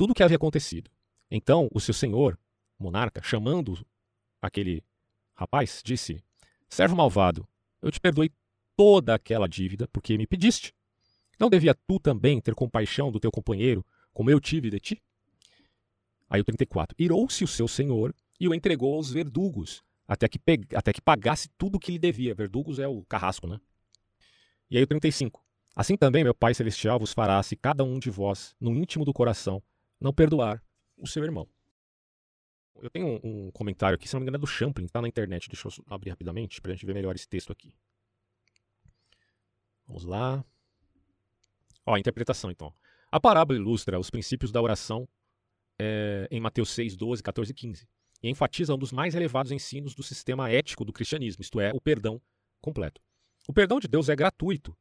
tudo 0.00 0.12
o 0.12 0.14
que 0.14 0.22
havia 0.22 0.38
acontecido. 0.38 0.90
Então, 1.30 1.68
o 1.74 1.78
seu 1.78 1.92
senhor, 1.92 2.38
monarca, 2.78 3.22
chamando 3.22 3.86
aquele 4.40 4.82
rapaz, 5.34 5.82
disse: 5.84 6.24
Servo 6.70 6.96
malvado, 6.96 7.46
eu 7.82 7.90
te 7.90 8.00
perdoei 8.00 8.30
toda 8.74 9.14
aquela 9.14 9.46
dívida 9.46 9.86
porque 9.88 10.16
me 10.16 10.26
pediste. 10.26 10.74
Não 11.38 11.50
devia 11.50 11.74
tu 11.74 12.00
também 12.00 12.40
ter 12.40 12.54
compaixão 12.54 13.12
do 13.12 13.20
teu 13.20 13.30
companheiro, 13.30 13.84
como 14.10 14.30
eu 14.30 14.40
tive 14.40 14.70
de 14.70 14.80
ti? 14.80 15.02
Aí 16.30 16.40
o 16.40 16.44
34. 16.44 16.96
Irou-se 16.98 17.44
o 17.44 17.48
seu 17.48 17.68
senhor 17.68 18.14
e 18.40 18.48
o 18.48 18.54
entregou 18.54 18.94
aos 18.94 19.12
verdugos, 19.12 19.82
até 20.08 20.26
que, 20.30 20.40
até 20.74 20.94
que 20.94 21.02
pagasse 21.02 21.50
tudo 21.58 21.76
o 21.76 21.78
que 21.78 21.92
lhe 21.92 21.98
devia. 21.98 22.34
Verdugos 22.34 22.78
é 22.78 22.88
o 22.88 23.02
carrasco, 23.02 23.46
né? 23.46 23.60
E 24.70 24.78
aí 24.78 24.82
o 24.82 24.86
35. 24.86 25.44
Assim 25.76 25.94
também 25.94 26.24
meu 26.24 26.34
Pai 26.34 26.54
Celestial 26.54 26.98
vos 26.98 27.12
fará, 27.12 27.42
se 27.42 27.54
cada 27.54 27.84
um 27.84 27.98
de 27.98 28.08
vós, 28.08 28.56
no 28.58 28.74
íntimo 28.74 29.04
do 29.04 29.12
coração, 29.12 29.62
não 30.00 30.12
perdoar 30.12 30.62
o 30.96 31.06
seu 31.06 31.22
irmão. 31.24 31.48
Eu 32.80 32.88
tenho 32.88 33.20
um, 33.22 33.50
comentário 33.50 33.96
aqui, 33.96 34.08
se 34.08 34.14
não 34.14 34.20
me 34.20 34.24
engano 34.24 34.36
é 34.36 34.40
do 34.40 34.46
Champlin, 34.46 34.86
está 34.86 35.02
na 35.02 35.08
internet. 35.08 35.48
Deixa 35.48 35.68
eu 35.68 35.84
abrir 35.88 36.10
rapidamente 36.10 36.60
para 36.60 36.72
a 36.72 36.74
gente 36.74 36.86
ver 36.86 36.94
melhor 36.94 37.14
esse 37.14 37.28
texto 37.28 37.52
aqui. 37.52 37.74
Vamos 39.86 40.04
lá. 40.04 40.44
Ó, 41.84 41.94
a 41.94 41.98
interpretação 41.98 42.50
então. 42.50 42.72
A 43.12 43.20
parábola 43.20 43.58
ilustra 43.58 43.98
os 43.98 44.08
princípios 44.08 44.50
da 44.50 44.62
oração 44.62 45.06
é, 45.78 46.28
em 46.30 46.40
Mateus 46.40 46.70
6, 46.70 46.96
12, 46.96 47.22
14 47.22 47.50
e 47.50 47.54
15 47.54 47.88
e 48.22 48.28
enfatiza 48.28 48.74
um 48.74 48.78
dos 48.78 48.92
mais 48.92 49.14
elevados 49.14 49.50
ensinos 49.50 49.94
do 49.94 50.02
sistema 50.02 50.50
ético 50.50 50.84
do 50.84 50.92
cristianismo, 50.92 51.42
isto 51.42 51.58
é, 51.58 51.72
o 51.72 51.80
perdão 51.80 52.20
completo. 52.60 53.00
O 53.48 53.52
perdão 53.52 53.80
de 53.80 53.88
Deus 53.88 54.08
é 54.08 54.16
gratuito, 54.16 54.76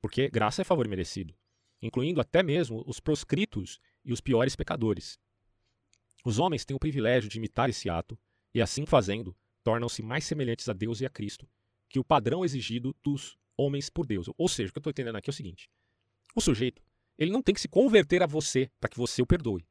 porque 0.00 0.28
graça 0.28 0.62
é 0.62 0.64
favor 0.64 0.86
merecido, 0.88 1.34
incluindo 1.82 2.20
até 2.20 2.42
mesmo 2.42 2.82
os 2.86 3.00
proscritos 3.00 3.80
e 4.04 4.12
os 4.12 4.20
piores 4.20 4.56
pecadores. 4.56 5.18
Os 6.24 6.38
homens 6.38 6.64
têm 6.64 6.76
o 6.76 6.80
privilégio 6.80 7.30
de 7.30 7.38
imitar 7.38 7.70
esse 7.70 7.88
ato 7.88 8.18
e, 8.54 8.60
assim 8.60 8.84
fazendo, 8.84 9.34
tornam-se 9.62 10.02
mais 10.02 10.24
semelhantes 10.24 10.68
a 10.68 10.72
Deus 10.72 11.00
e 11.00 11.06
a 11.06 11.10
Cristo 11.10 11.48
que 11.88 11.98
o 11.98 12.04
padrão 12.04 12.44
exigido 12.44 12.94
dos 13.02 13.36
homens 13.56 13.90
por 13.90 14.06
Deus. 14.06 14.30
Ou 14.38 14.48
seja, 14.48 14.70
o 14.70 14.72
que 14.72 14.78
eu 14.78 14.80
estou 14.80 14.90
entendendo 14.90 15.16
aqui 15.16 15.28
é 15.28 15.32
o 15.32 15.34
seguinte: 15.34 15.68
o 16.34 16.40
sujeito 16.40 16.82
ele 17.18 17.30
não 17.30 17.42
tem 17.42 17.54
que 17.54 17.60
se 17.60 17.68
converter 17.68 18.22
a 18.22 18.26
você 18.26 18.70
para 18.80 18.88
que 18.88 18.96
você 18.96 19.20
o 19.20 19.26
perdoe. 19.26 19.66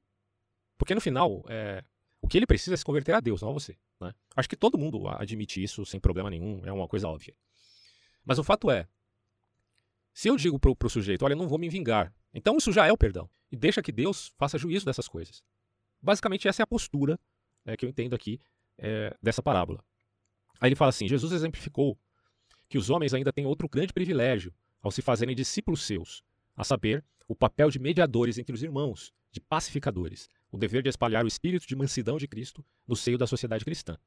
Porque 0.78 0.94
no 0.94 1.02
final, 1.02 1.44
é, 1.50 1.84
o 2.22 2.28
que 2.28 2.38
ele 2.38 2.46
precisa 2.46 2.76
é 2.76 2.78
se 2.78 2.86
converter 2.86 3.14
a 3.14 3.20
Deus, 3.20 3.42
não 3.42 3.50
a 3.50 3.54
você. 3.54 3.76
Né? 4.00 4.14
Acho 4.36 4.48
que 4.48 4.56
todo 4.56 4.78
mundo 4.78 5.08
admite 5.08 5.62
isso 5.62 5.84
sem 5.84 6.00
problema 6.00 6.30
nenhum, 6.30 6.64
é 6.64 6.72
uma 6.72 6.88
coisa 6.88 7.08
óbvia. 7.08 7.36
Mas 8.24 8.38
o 8.38 8.44
fato 8.44 8.70
é, 8.70 8.88
se 10.14 10.28
eu 10.28 10.36
digo 10.36 10.60
para 10.60 10.72
o 10.72 10.90
sujeito, 10.90 11.24
olha, 11.24 11.36
não 11.36 11.48
vou 11.48 11.58
me 11.58 11.70
vingar, 11.70 12.14
então 12.34 12.58
isso 12.58 12.72
já 12.72 12.86
é 12.86 12.92
o 12.92 12.98
perdão. 12.98 13.30
E 13.52 13.58
deixa 13.58 13.82
que 13.82 13.92
Deus 13.92 14.32
faça 14.38 14.58
juízo 14.58 14.86
dessas 14.86 15.08
coisas. 15.08 15.44
Basicamente, 16.02 16.48
essa 16.48 16.62
é 16.62 16.64
a 16.64 16.68
postura 16.68 17.20
é, 17.66 17.76
que 17.76 17.86
eu 17.86 17.90
entendo 17.90 18.16
aqui 18.16 18.40
é, 18.78 19.16
dessa 19.22 19.42
parábola. 19.42 19.84
Aí 20.60 20.70
ele 20.70 20.76
fala 20.76 20.90
assim: 20.90 21.08
Jesus 21.08 21.32
exemplificou 21.32 21.98
que 22.68 22.78
os 22.78 22.90
homens 22.90 23.14
ainda 23.14 23.34
têm 23.34 23.46
outro 23.46 23.68
grande 23.68 23.94
privilégio 23.94 24.54
ao 24.82 24.92
se 24.92 25.02
fazerem 25.02 25.36
discípulos 25.36 25.84
seus, 25.84 26.24
a 26.56 26.64
saber, 26.64 27.04
o 27.28 27.36
papel 27.36 27.70
de 27.70 27.80
mediadores 27.80 28.38
entre 28.38 28.54
os 28.54 28.64
irmãos, 28.64 29.14
de 29.32 29.40
pacificadores, 29.40 30.30
o 30.52 30.58
dever 30.58 30.82
de 30.82 30.90
espalhar 30.90 31.24
o 31.24 31.28
espírito 31.28 31.68
de 31.68 31.76
mansidão 31.76 32.18
de 32.18 32.28
Cristo 32.28 32.66
no 32.88 32.96
seio 32.96 33.18
da 33.18 33.28
sociedade 33.28 33.66
cristã. 33.66 33.98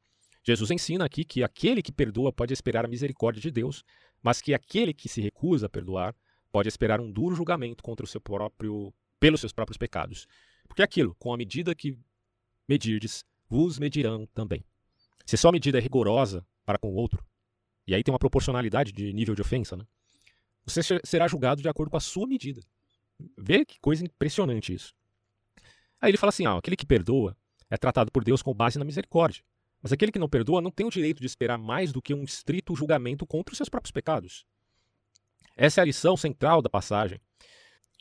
Jesus 0.44 0.70
ensina 0.70 1.04
aqui 1.04 1.24
que 1.24 1.44
aquele 1.44 1.82
que 1.82 1.92
perdoa 1.92 2.32
pode 2.32 2.52
esperar 2.52 2.84
a 2.84 2.88
misericórdia 2.88 3.40
de 3.40 3.50
Deus, 3.50 3.84
mas 4.22 4.40
que 4.40 4.54
aquele 4.54 4.94
que 4.94 5.08
se 5.08 5.20
recusa 5.20 5.66
a 5.66 5.68
perdoar 5.68 6.14
pode 6.50 6.68
esperar 6.68 7.00
um 7.00 7.10
duro 7.10 7.34
julgamento 7.34 7.82
contra 7.82 8.04
o 8.04 8.08
seu 8.08 8.20
próprio, 8.20 8.92
pelos 9.18 9.40
seus 9.40 9.52
próprios 9.52 9.76
pecados. 9.76 10.26
Porque 10.68 10.82
é 10.82 10.84
aquilo, 10.84 11.14
com 11.18 11.32
a 11.32 11.36
medida 11.36 11.74
que 11.74 11.98
medirdes, 12.68 13.24
vos 13.48 13.78
medirão 13.78 14.26
também. 14.32 14.64
Se 15.26 15.36
só 15.36 15.48
a 15.48 15.52
medida 15.52 15.78
é 15.78 15.80
rigorosa 15.80 16.46
para 16.64 16.78
com 16.78 16.90
o 16.90 16.94
outro, 16.94 17.24
e 17.86 17.94
aí 17.94 18.02
tem 18.02 18.12
uma 18.12 18.18
proporcionalidade 18.18 18.92
de 18.92 19.12
nível 19.12 19.34
de 19.34 19.42
ofensa, 19.42 19.76
né? 19.76 19.86
Você 20.64 20.80
será 21.04 21.26
julgado 21.26 21.60
de 21.60 21.68
acordo 21.68 21.90
com 21.90 21.96
a 21.96 22.00
sua 22.00 22.26
medida. 22.26 22.62
Vê 23.36 23.64
que 23.64 23.80
coisa 23.80 24.04
impressionante 24.04 24.72
isso. 24.72 24.94
Aí 26.00 26.10
ele 26.10 26.18
fala 26.18 26.30
assim: 26.30 26.46
ah, 26.46 26.56
aquele 26.56 26.76
que 26.76 26.86
perdoa 26.86 27.36
é 27.68 27.76
tratado 27.76 28.10
por 28.12 28.22
Deus 28.22 28.42
com 28.42 28.54
base 28.54 28.78
na 28.78 28.84
misericórdia. 28.84 29.42
Mas 29.82 29.92
aquele 29.92 30.12
que 30.12 30.18
não 30.18 30.28
perdoa 30.28 30.60
não 30.60 30.70
tem 30.70 30.86
o 30.86 30.90
direito 30.90 31.20
de 31.20 31.26
esperar 31.26 31.58
mais 31.58 31.92
do 31.92 32.00
que 32.00 32.14
um 32.14 32.22
estrito 32.22 32.74
julgamento 32.76 33.26
contra 33.26 33.52
os 33.52 33.56
seus 33.56 33.68
próprios 33.68 33.90
pecados. 33.90 34.46
Essa 35.56 35.80
é 35.80 35.82
a 35.82 35.84
lição 35.84 36.16
central 36.16 36.62
da 36.62 36.70
passagem, 36.70 37.20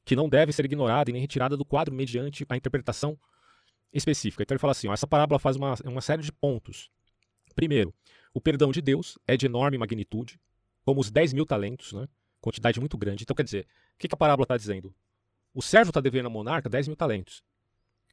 que 0.05 0.15
não 0.15 0.29
deve 0.29 0.51
ser 0.53 0.63
ignorada 0.65 1.09
e 1.09 1.13
nem 1.13 1.21
retirada 1.21 1.57
do 1.57 1.65
quadro 1.65 1.93
mediante 1.93 2.45
a 2.47 2.55
interpretação 2.55 3.17
específica. 3.91 4.43
Então 4.43 4.55
ele 4.55 4.59
fala 4.59 4.71
assim: 4.71 4.87
ó, 4.87 4.93
essa 4.93 5.07
parábola 5.07 5.39
faz 5.39 5.55
uma, 5.55 5.75
uma 5.85 6.01
série 6.01 6.21
de 6.21 6.31
pontos. 6.31 6.89
Primeiro, 7.55 7.93
o 8.33 8.39
perdão 8.39 8.71
de 8.71 8.81
Deus 8.81 9.17
é 9.27 9.35
de 9.35 9.47
enorme 9.47 9.77
magnitude, 9.77 10.39
como 10.85 11.01
os 11.01 11.11
10 11.11 11.33
mil 11.33 11.45
talentos, 11.45 11.93
né? 11.93 12.07
quantidade 12.39 12.79
muito 12.79 12.97
grande. 12.97 13.23
Então 13.23 13.35
quer 13.35 13.43
dizer, 13.43 13.67
o 13.95 13.99
que, 13.99 14.07
que 14.07 14.15
a 14.15 14.17
parábola 14.17 14.45
está 14.45 14.55
dizendo? 14.55 14.93
O 15.53 15.61
servo 15.61 15.89
está 15.89 15.99
devendo 15.99 16.25
ao 16.25 16.31
monarca 16.31 16.69
10 16.69 16.87
mil 16.87 16.95
talentos. 16.95 17.43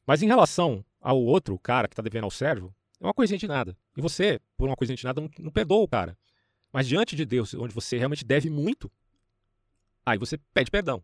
Mas 0.05 0.21
em 0.21 0.27
relação 0.27 0.83
ao 0.99 1.21
outro 1.21 1.57
cara 1.57 1.87
que 1.87 1.93
está 1.93 2.01
devendo 2.01 2.25
ao 2.25 2.31
servo, 2.31 2.75
é 2.99 3.05
uma 3.05 3.13
coisinha 3.13 3.37
de 3.37 3.47
nada. 3.47 3.77
E 3.95 4.01
você, 4.01 4.39
por 4.57 4.67
uma 4.67 4.75
coisinha 4.75 4.95
de 4.95 5.03
nada, 5.03 5.21
não, 5.21 5.29
não 5.39 5.51
perdoa 5.51 5.83
o 5.83 5.87
cara. 5.87 6.17
Mas 6.71 6.87
diante 6.87 7.15
de 7.15 7.25
Deus, 7.25 7.53
onde 7.53 7.73
você 7.73 7.97
realmente 7.97 8.25
deve 8.25 8.49
muito, 8.49 8.91
aí 10.05 10.17
você 10.17 10.37
pede 10.53 10.69
perdão. 10.69 11.03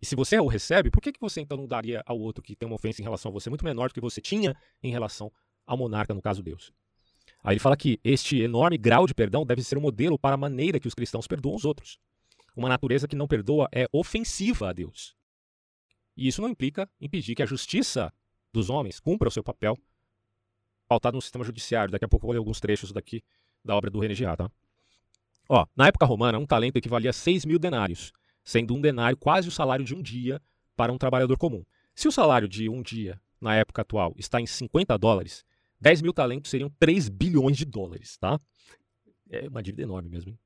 E 0.00 0.06
se 0.06 0.16
você 0.16 0.38
o 0.38 0.46
recebe, 0.46 0.90
por 0.90 1.00
que, 1.00 1.12
que 1.12 1.20
você 1.20 1.40
então 1.40 1.56
não 1.56 1.66
daria 1.66 2.02
ao 2.04 2.18
outro 2.18 2.42
que 2.42 2.56
tem 2.56 2.66
uma 2.66 2.74
ofensa 2.74 3.00
em 3.00 3.04
relação 3.04 3.30
a 3.30 3.32
você 3.32 3.48
muito 3.48 3.64
menor 3.64 3.88
do 3.88 3.94
que 3.94 4.00
você 4.00 4.20
tinha 4.20 4.56
em 4.82 4.90
relação 4.90 5.32
ao 5.66 5.76
monarca, 5.76 6.12
no 6.12 6.20
caso 6.20 6.42
Deus? 6.42 6.72
Aí 7.42 7.54
ele 7.54 7.60
fala 7.60 7.76
que 7.76 8.00
este 8.02 8.40
enorme 8.40 8.76
grau 8.76 9.06
de 9.06 9.14
perdão 9.14 9.46
deve 9.46 9.62
ser 9.62 9.78
um 9.78 9.80
modelo 9.80 10.18
para 10.18 10.34
a 10.34 10.38
maneira 10.38 10.78
que 10.78 10.88
os 10.88 10.94
cristãos 10.94 11.26
perdoam 11.26 11.54
os 11.54 11.64
outros. 11.64 11.98
Uma 12.54 12.68
natureza 12.68 13.08
que 13.08 13.16
não 13.16 13.26
perdoa 13.26 13.68
é 13.72 13.86
ofensiva 13.92 14.68
a 14.68 14.72
Deus. 14.72 15.16
E 16.16 16.28
isso 16.28 16.42
não 16.42 16.48
implica 16.48 16.88
impedir 17.00 17.34
que 17.34 17.42
a 17.42 17.46
justiça 17.46 18.12
dos 18.52 18.68
homens 18.68 19.00
cumpra 19.00 19.28
o 19.28 19.32
seu 19.32 19.42
papel 19.42 19.78
pautado 20.88 21.14
no 21.14 21.22
sistema 21.22 21.44
judiciário. 21.44 21.92
Daqui 21.92 22.04
a 22.04 22.08
pouco 22.08 22.24
eu 22.24 22.28
vou 22.28 22.32
ler 22.32 22.38
alguns 22.38 22.60
trechos 22.60 22.92
daqui 22.92 23.22
da 23.64 23.76
obra 23.76 23.90
do 23.90 24.00
René 24.00 24.14
Girard, 24.14 24.38
tá? 24.38 24.50
Ó, 25.48 25.66
na 25.76 25.88
época 25.88 26.06
romana, 26.06 26.38
um 26.38 26.46
talento 26.46 26.76
equivalia 26.76 27.10
a 27.10 27.12
6 27.12 27.44
mil 27.44 27.58
denários, 27.58 28.12
sendo 28.44 28.74
um 28.74 28.80
denário 28.80 29.16
quase 29.16 29.48
o 29.48 29.50
salário 29.50 29.84
de 29.84 29.94
um 29.94 30.02
dia 30.02 30.40
para 30.76 30.92
um 30.92 30.98
trabalhador 30.98 31.36
comum. 31.36 31.64
Se 31.94 32.08
o 32.08 32.12
salário 32.12 32.48
de 32.48 32.68
um 32.68 32.82
dia, 32.82 33.20
na 33.40 33.54
época 33.54 33.82
atual, 33.82 34.14
está 34.16 34.40
em 34.40 34.46
50 34.46 34.96
dólares, 34.96 35.44
10 35.80 36.02
mil 36.02 36.12
talentos 36.12 36.50
seriam 36.50 36.70
3 36.78 37.08
bilhões 37.08 37.56
de 37.56 37.64
dólares, 37.64 38.16
tá? 38.16 38.40
É 39.28 39.48
uma 39.48 39.62
dívida 39.62 39.82
enorme 39.82 40.08
mesmo. 40.08 40.30
Hein? 40.30 40.38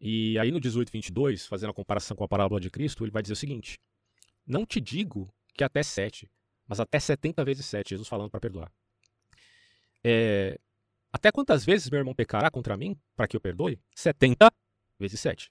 E 0.00 0.38
aí 0.38 0.50
no 0.50 0.60
18:22, 0.60 1.46
fazendo 1.46 1.70
a 1.70 1.74
comparação 1.74 2.16
com 2.16 2.24
a 2.24 2.28
parábola 2.28 2.60
de 2.60 2.70
Cristo, 2.70 3.04
ele 3.04 3.10
vai 3.10 3.22
dizer 3.22 3.34
o 3.34 3.36
seguinte: 3.36 3.78
Não 4.46 4.64
te 4.64 4.80
digo 4.80 5.32
que 5.54 5.64
até 5.64 5.82
7, 5.82 6.30
mas 6.66 6.80
até 6.80 6.98
70 6.98 7.44
vezes 7.44 7.66
7, 7.66 7.90
Jesus 7.90 8.08
falando 8.08 8.30
para 8.30 8.40
perdoar. 8.40 8.72
É, 10.08 10.60
até 11.12 11.32
quantas 11.32 11.64
vezes 11.64 11.90
meu 11.90 11.98
irmão 11.98 12.14
pecará 12.14 12.48
contra 12.48 12.76
mim 12.76 12.96
para 13.16 13.26
que 13.26 13.36
eu 13.36 13.40
perdoe? 13.40 13.76
70 13.92 14.52
vezes 15.00 15.18
7. 15.18 15.50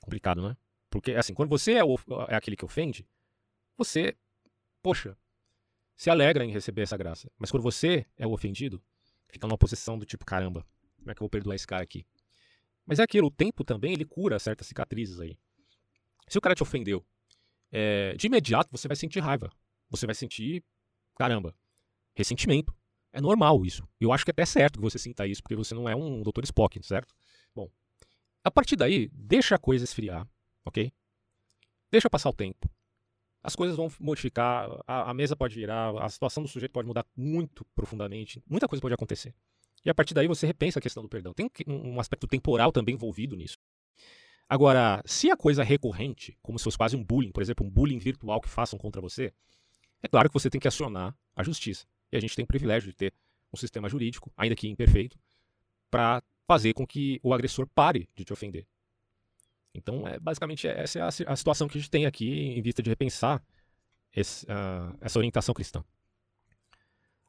Complicado, 0.00 0.40
né? 0.40 0.56
Porque, 0.88 1.10
assim, 1.14 1.34
quando 1.34 1.48
você 1.48 1.72
é, 1.72 1.82
o, 1.82 1.96
é 2.28 2.36
aquele 2.36 2.56
que 2.56 2.64
ofende, 2.64 3.04
você, 3.76 4.16
poxa, 4.80 5.16
se 5.96 6.10
alegra 6.10 6.44
em 6.44 6.52
receber 6.52 6.82
essa 6.82 6.96
graça. 6.96 7.28
Mas 7.36 7.50
quando 7.50 7.64
você 7.64 8.06
é 8.16 8.24
o 8.24 8.30
ofendido, 8.30 8.80
fica 9.28 9.48
numa 9.48 9.58
posição 9.58 9.98
do 9.98 10.06
tipo, 10.06 10.24
caramba, 10.24 10.64
como 10.98 11.10
é 11.10 11.14
que 11.14 11.20
eu 11.20 11.24
vou 11.24 11.30
perdoar 11.30 11.56
esse 11.56 11.66
cara 11.66 11.82
aqui? 11.82 12.06
Mas 12.86 13.00
é 13.00 13.02
aquilo, 13.02 13.26
o 13.26 13.32
tempo 13.32 13.64
também, 13.64 13.94
ele 13.94 14.04
cura 14.04 14.38
certas 14.38 14.68
cicatrizes 14.68 15.18
aí. 15.18 15.36
Se 16.28 16.38
o 16.38 16.40
cara 16.40 16.54
te 16.54 16.62
ofendeu, 16.62 17.04
é, 17.72 18.14
de 18.14 18.28
imediato 18.28 18.70
você 18.70 18.86
vai 18.86 18.96
sentir 18.96 19.18
raiva. 19.18 19.50
Você 19.90 20.06
vai 20.06 20.14
sentir, 20.14 20.62
caramba, 21.16 21.52
ressentimento. 22.14 22.72
É 23.12 23.20
normal 23.20 23.64
isso. 23.64 23.86
Eu 24.00 24.12
acho 24.12 24.24
que 24.24 24.30
é 24.30 24.32
até 24.32 24.46
certo 24.46 24.78
que 24.78 24.82
você 24.82 24.98
sinta 24.98 25.26
isso, 25.26 25.42
porque 25.42 25.54
você 25.54 25.74
não 25.74 25.88
é 25.88 25.94
um 25.94 26.22
Dr. 26.22 26.44
Spock, 26.44 26.82
certo? 26.82 27.14
Bom, 27.54 27.68
a 28.42 28.50
partir 28.50 28.76
daí, 28.76 29.08
deixa 29.12 29.54
a 29.54 29.58
coisa 29.58 29.84
esfriar, 29.84 30.26
ok? 30.64 30.92
Deixa 31.90 32.08
passar 32.08 32.30
o 32.30 32.32
tempo. 32.32 32.70
As 33.42 33.54
coisas 33.54 33.76
vão 33.76 33.92
modificar, 34.00 34.68
a, 34.86 35.10
a 35.10 35.14
mesa 35.14 35.36
pode 35.36 35.54
virar, 35.54 35.90
a 36.02 36.08
situação 36.08 36.42
do 36.42 36.48
sujeito 36.48 36.72
pode 36.72 36.86
mudar 36.86 37.04
muito 37.16 37.66
profundamente, 37.74 38.42
muita 38.48 38.66
coisa 38.66 38.80
pode 38.80 38.94
acontecer. 38.94 39.34
E 39.84 39.90
a 39.90 39.94
partir 39.94 40.14
daí 40.14 40.28
você 40.28 40.46
repensa 40.46 40.78
a 40.78 40.82
questão 40.82 41.02
do 41.02 41.08
perdão. 41.08 41.34
Tem 41.34 41.50
um 41.66 41.98
aspecto 41.98 42.26
temporal 42.26 42.70
também 42.72 42.94
envolvido 42.94 43.36
nisso. 43.36 43.58
Agora, 44.48 45.02
se 45.04 45.30
a 45.30 45.36
coisa 45.36 45.62
é 45.62 45.64
recorrente, 45.64 46.36
como 46.40 46.58
se 46.58 46.64
fosse 46.64 46.76
quase 46.76 46.96
um 46.96 47.02
bullying, 47.02 47.32
por 47.32 47.42
exemplo, 47.42 47.66
um 47.66 47.70
bullying 47.70 47.98
virtual 47.98 48.40
que 48.40 48.48
façam 48.48 48.78
contra 48.78 49.00
você, 49.00 49.32
é 50.02 50.08
claro 50.08 50.28
que 50.28 50.34
você 50.34 50.48
tem 50.50 50.60
que 50.60 50.68
acionar 50.68 51.16
a 51.34 51.42
justiça. 51.42 51.86
E 52.12 52.16
a 52.16 52.20
gente 52.20 52.36
tem 52.36 52.44
o 52.44 52.46
privilégio 52.46 52.90
de 52.90 52.96
ter 52.96 53.12
um 53.52 53.56
sistema 53.56 53.88
jurídico, 53.88 54.30
ainda 54.36 54.54
que 54.54 54.68
imperfeito, 54.68 55.18
para 55.90 56.22
fazer 56.46 56.74
com 56.74 56.86
que 56.86 57.18
o 57.22 57.32
agressor 57.32 57.66
pare 57.66 58.08
de 58.14 58.24
te 58.24 58.32
ofender. 58.32 58.66
Então, 59.74 60.06
é, 60.06 60.18
basicamente, 60.18 60.68
essa 60.68 60.98
é 60.98 61.02
a, 61.02 61.08
a, 61.08 61.36
situação 61.36 61.66
que 61.66 61.78
a 61.78 61.80
gente 61.80 61.90
tem 61.90 62.04
aqui 62.04 62.50
em 62.50 62.60
vista 62.60 62.82
de 62.82 62.90
repensar 62.90 63.42
esse, 64.14 64.44
uh, 64.46 64.96
essa 65.00 65.18
orientação 65.18 65.54
cristã. 65.54 65.82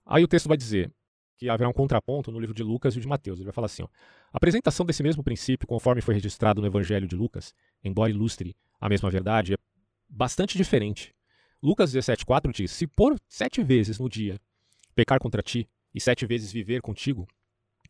Aí 0.06 0.24
o 0.24 0.28
texto 0.28 0.48
vai 0.48 0.58
dizer: 0.58 0.92
que 1.38 1.50
haverá 1.50 1.70
um 1.70 1.74
contraponto 1.74 2.32
no 2.32 2.40
livro 2.40 2.54
de 2.54 2.64
Lucas 2.64 2.96
e 2.96 3.00
de 3.00 3.08
Mateus. 3.08 3.40
Ele 3.40 3.46
vai 3.46 3.54
falar 3.54 3.66
assim: 3.66 3.84
ó, 3.84 3.88
a 4.32 4.38
apresentação 4.38 4.86
desse 4.86 5.04
mesmo 5.04 5.24
princípio, 5.24 5.68
conforme 5.68 6.02
foi 6.02 6.14
registrado 6.14 6.62
no 6.62 6.68
Evangelho 6.68 7.08
de 7.08 7.16
Lucas, 7.16 7.54
embora 7.84 8.10
ilustre 8.10 8.56
a 8.80 8.90
mesma 8.90 9.10
verdade, 9.10 9.54
é 9.54 9.58
bastante 10.08 10.58
diferente. 10.58 11.14
Lucas 11.62 11.94
17,4 11.94 12.52
diz: 12.54 12.72
Se 12.72 12.88
por 12.88 13.18
sete 13.28 13.64
vezes 13.64 14.00
no 14.00 14.10
dia 14.10 14.40
pecar 14.94 15.20
contra 15.20 15.42
ti 15.42 15.70
e 15.94 16.00
sete 16.00 16.26
vezes 16.26 16.52
viver 16.52 16.82
contigo, 16.82 17.28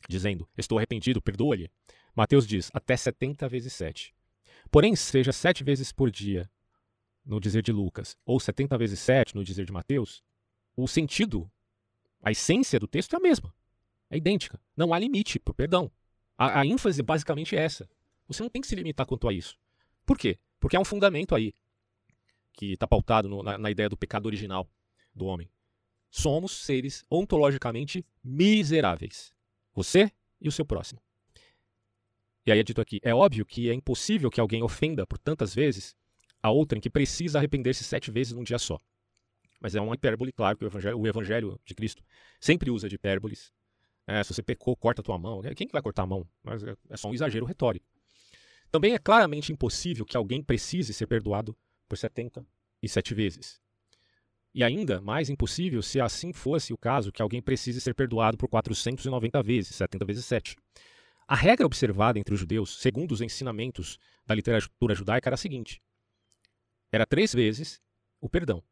dizendo: 0.08 0.48
Estou 0.56 0.78
arrependido, 0.78 1.22
perdoa-lhe. 1.22 1.70
Mateus 2.14 2.46
diz: 2.46 2.70
Até 2.72 2.96
setenta 2.96 3.48
vezes 3.48 3.72
sete. 3.72 4.14
Porém, 4.70 4.96
seja 4.96 5.32
sete 5.32 5.62
vezes 5.62 5.92
por 5.92 6.10
dia, 6.10 6.50
no 7.24 7.40
dizer 7.40 7.62
de 7.62 7.72
Lucas, 7.72 8.16
ou 8.24 8.40
setenta 8.40 8.76
vezes 8.76 8.98
sete, 9.00 9.34
no 9.34 9.44
dizer 9.44 9.64
de 9.64 9.72
Mateus, 9.72 10.22
o 10.76 10.86
sentido 10.88 11.50
a 12.24 12.30
essência 12.30 12.80
do 12.80 12.88
texto 12.88 13.12
é 13.12 13.16
a 13.18 13.20
mesma. 13.20 13.54
É 14.08 14.16
idêntica. 14.16 14.58
Não 14.74 14.94
há 14.94 14.98
limite 14.98 15.38
para 15.38 15.52
o 15.52 15.54
perdão. 15.54 15.92
A, 16.38 16.60
a 16.60 16.66
ênfase 16.66 17.02
basicamente 17.02 17.54
é 17.54 17.60
essa. 17.60 17.88
Você 18.26 18.42
não 18.42 18.48
tem 18.48 18.62
que 18.62 18.68
se 18.68 18.74
limitar 18.74 19.06
quanto 19.06 19.28
a 19.28 19.32
isso. 19.32 19.58
Por 20.06 20.16
quê? 20.16 20.38
Porque 20.58 20.74
há 20.74 20.80
um 20.80 20.84
fundamento 20.84 21.34
aí 21.34 21.52
que 22.54 22.72
está 22.72 22.86
pautado 22.86 23.28
no, 23.28 23.42
na, 23.42 23.58
na 23.58 23.70
ideia 23.70 23.90
do 23.90 23.96
pecado 23.96 24.24
original 24.24 24.66
do 25.14 25.26
homem. 25.26 25.50
Somos 26.16 26.52
seres 26.52 27.04
ontologicamente 27.10 28.06
miseráveis. 28.22 29.34
Você 29.74 30.12
e 30.40 30.46
o 30.46 30.52
seu 30.52 30.64
próximo. 30.64 31.02
E 32.46 32.52
aí 32.52 32.60
é 32.60 32.62
dito 32.62 32.80
aqui: 32.80 33.00
é 33.02 33.12
óbvio 33.12 33.44
que 33.44 33.68
é 33.68 33.74
impossível 33.74 34.30
que 34.30 34.40
alguém 34.40 34.62
ofenda 34.62 35.04
por 35.04 35.18
tantas 35.18 35.52
vezes 35.52 35.96
a 36.40 36.52
outra 36.52 36.78
em 36.78 36.80
que 36.80 36.88
precisa 36.88 37.38
arrepender-se 37.38 37.82
sete 37.82 38.12
vezes 38.12 38.32
num 38.32 38.44
dia 38.44 38.60
só. 38.60 38.78
Mas 39.60 39.74
é 39.74 39.80
uma 39.80 39.96
hipérbole, 39.96 40.30
claro, 40.30 40.56
que 40.56 40.64
o 40.64 40.68
evangelho, 40.68 41.00
o 41.00 41.06
evangelho 41.08 41.60
de 41.64 41.74
Cristo 41.74 42.00
sempre 42.38 42.70
usa 42.70 42.88
de 42.88 42.94
hipérboles. 42.94 43.52
É, 44.06 44.22
se 44.22 44.32
você 44.32 44.42
pecou, 44.42 44.76
corta 44.76 45.00
a 45.00 45.04
tua 45.04 45.18
mão. 45.18 45.42
Quem 45.56 45.66
que 45.66 45.72
vai 45.72 45.82
cortar 45.82 46.04
a 46.04 46.06
mão? 46.06 46.24
Mas 46.44 46.62
é, 46.62 46.76
é 46.90 46.96
só 46.96 47.08
um 47.08 47.14
exagero 47.14 47.44
retórico. 47.44 47.86
Também 48.70 48.94
é 48.94 49.00
claramente 49.00 49.52
impossível 49.52 50.04
que 50.04 50.16
alguém 50.16 50.44
precise 50.44 50.94
ser 50.94 51.08
perdoado 51.08 51.56
por 51.88 51.98
77 51.98 53.14
vezes. 53.14 53.63
E 54.54 54.62
ainda 54.62 55.00
mais 55.00 55.28
impossível 55.28 55.82
se 55.82 56.00
assim 56.00 56.32
fosse 56.32 56.72
o 56.72 56.78
caso 56.78 57.10
que 57.10 57.20
alguém 57.20 57.42
precise 57.42 57.80
ser 57.80 57.92
perdoado 57.92 58.36
por 58.36 58.48
490 58.48 59.42
vezes, 59.42 59.74
70 59.74 60.04
vezes 60.04 60.24
7. 60.26 60.56
A 61.26 61.34
regra 61.34 61.66
observada 61.66 62.18
entre 62.18 62.34
os 62.34 62.38
judeus, 62.38 62.78
segundo 62.80 63.12
os 63.12 63.20
ensinamentos 63.20 63.98
da 64.24 64.34
literatura 64.34 64.94
judaica, 64.94 65.28
era 65.28 65.34
a 65.34 65.38
seguinte: 65.38 65.82
era 66.92 67.04
três 67.04 67.34
vezes 67.34 67.80
o 68.20 68.28
perdão. 68.28 68.62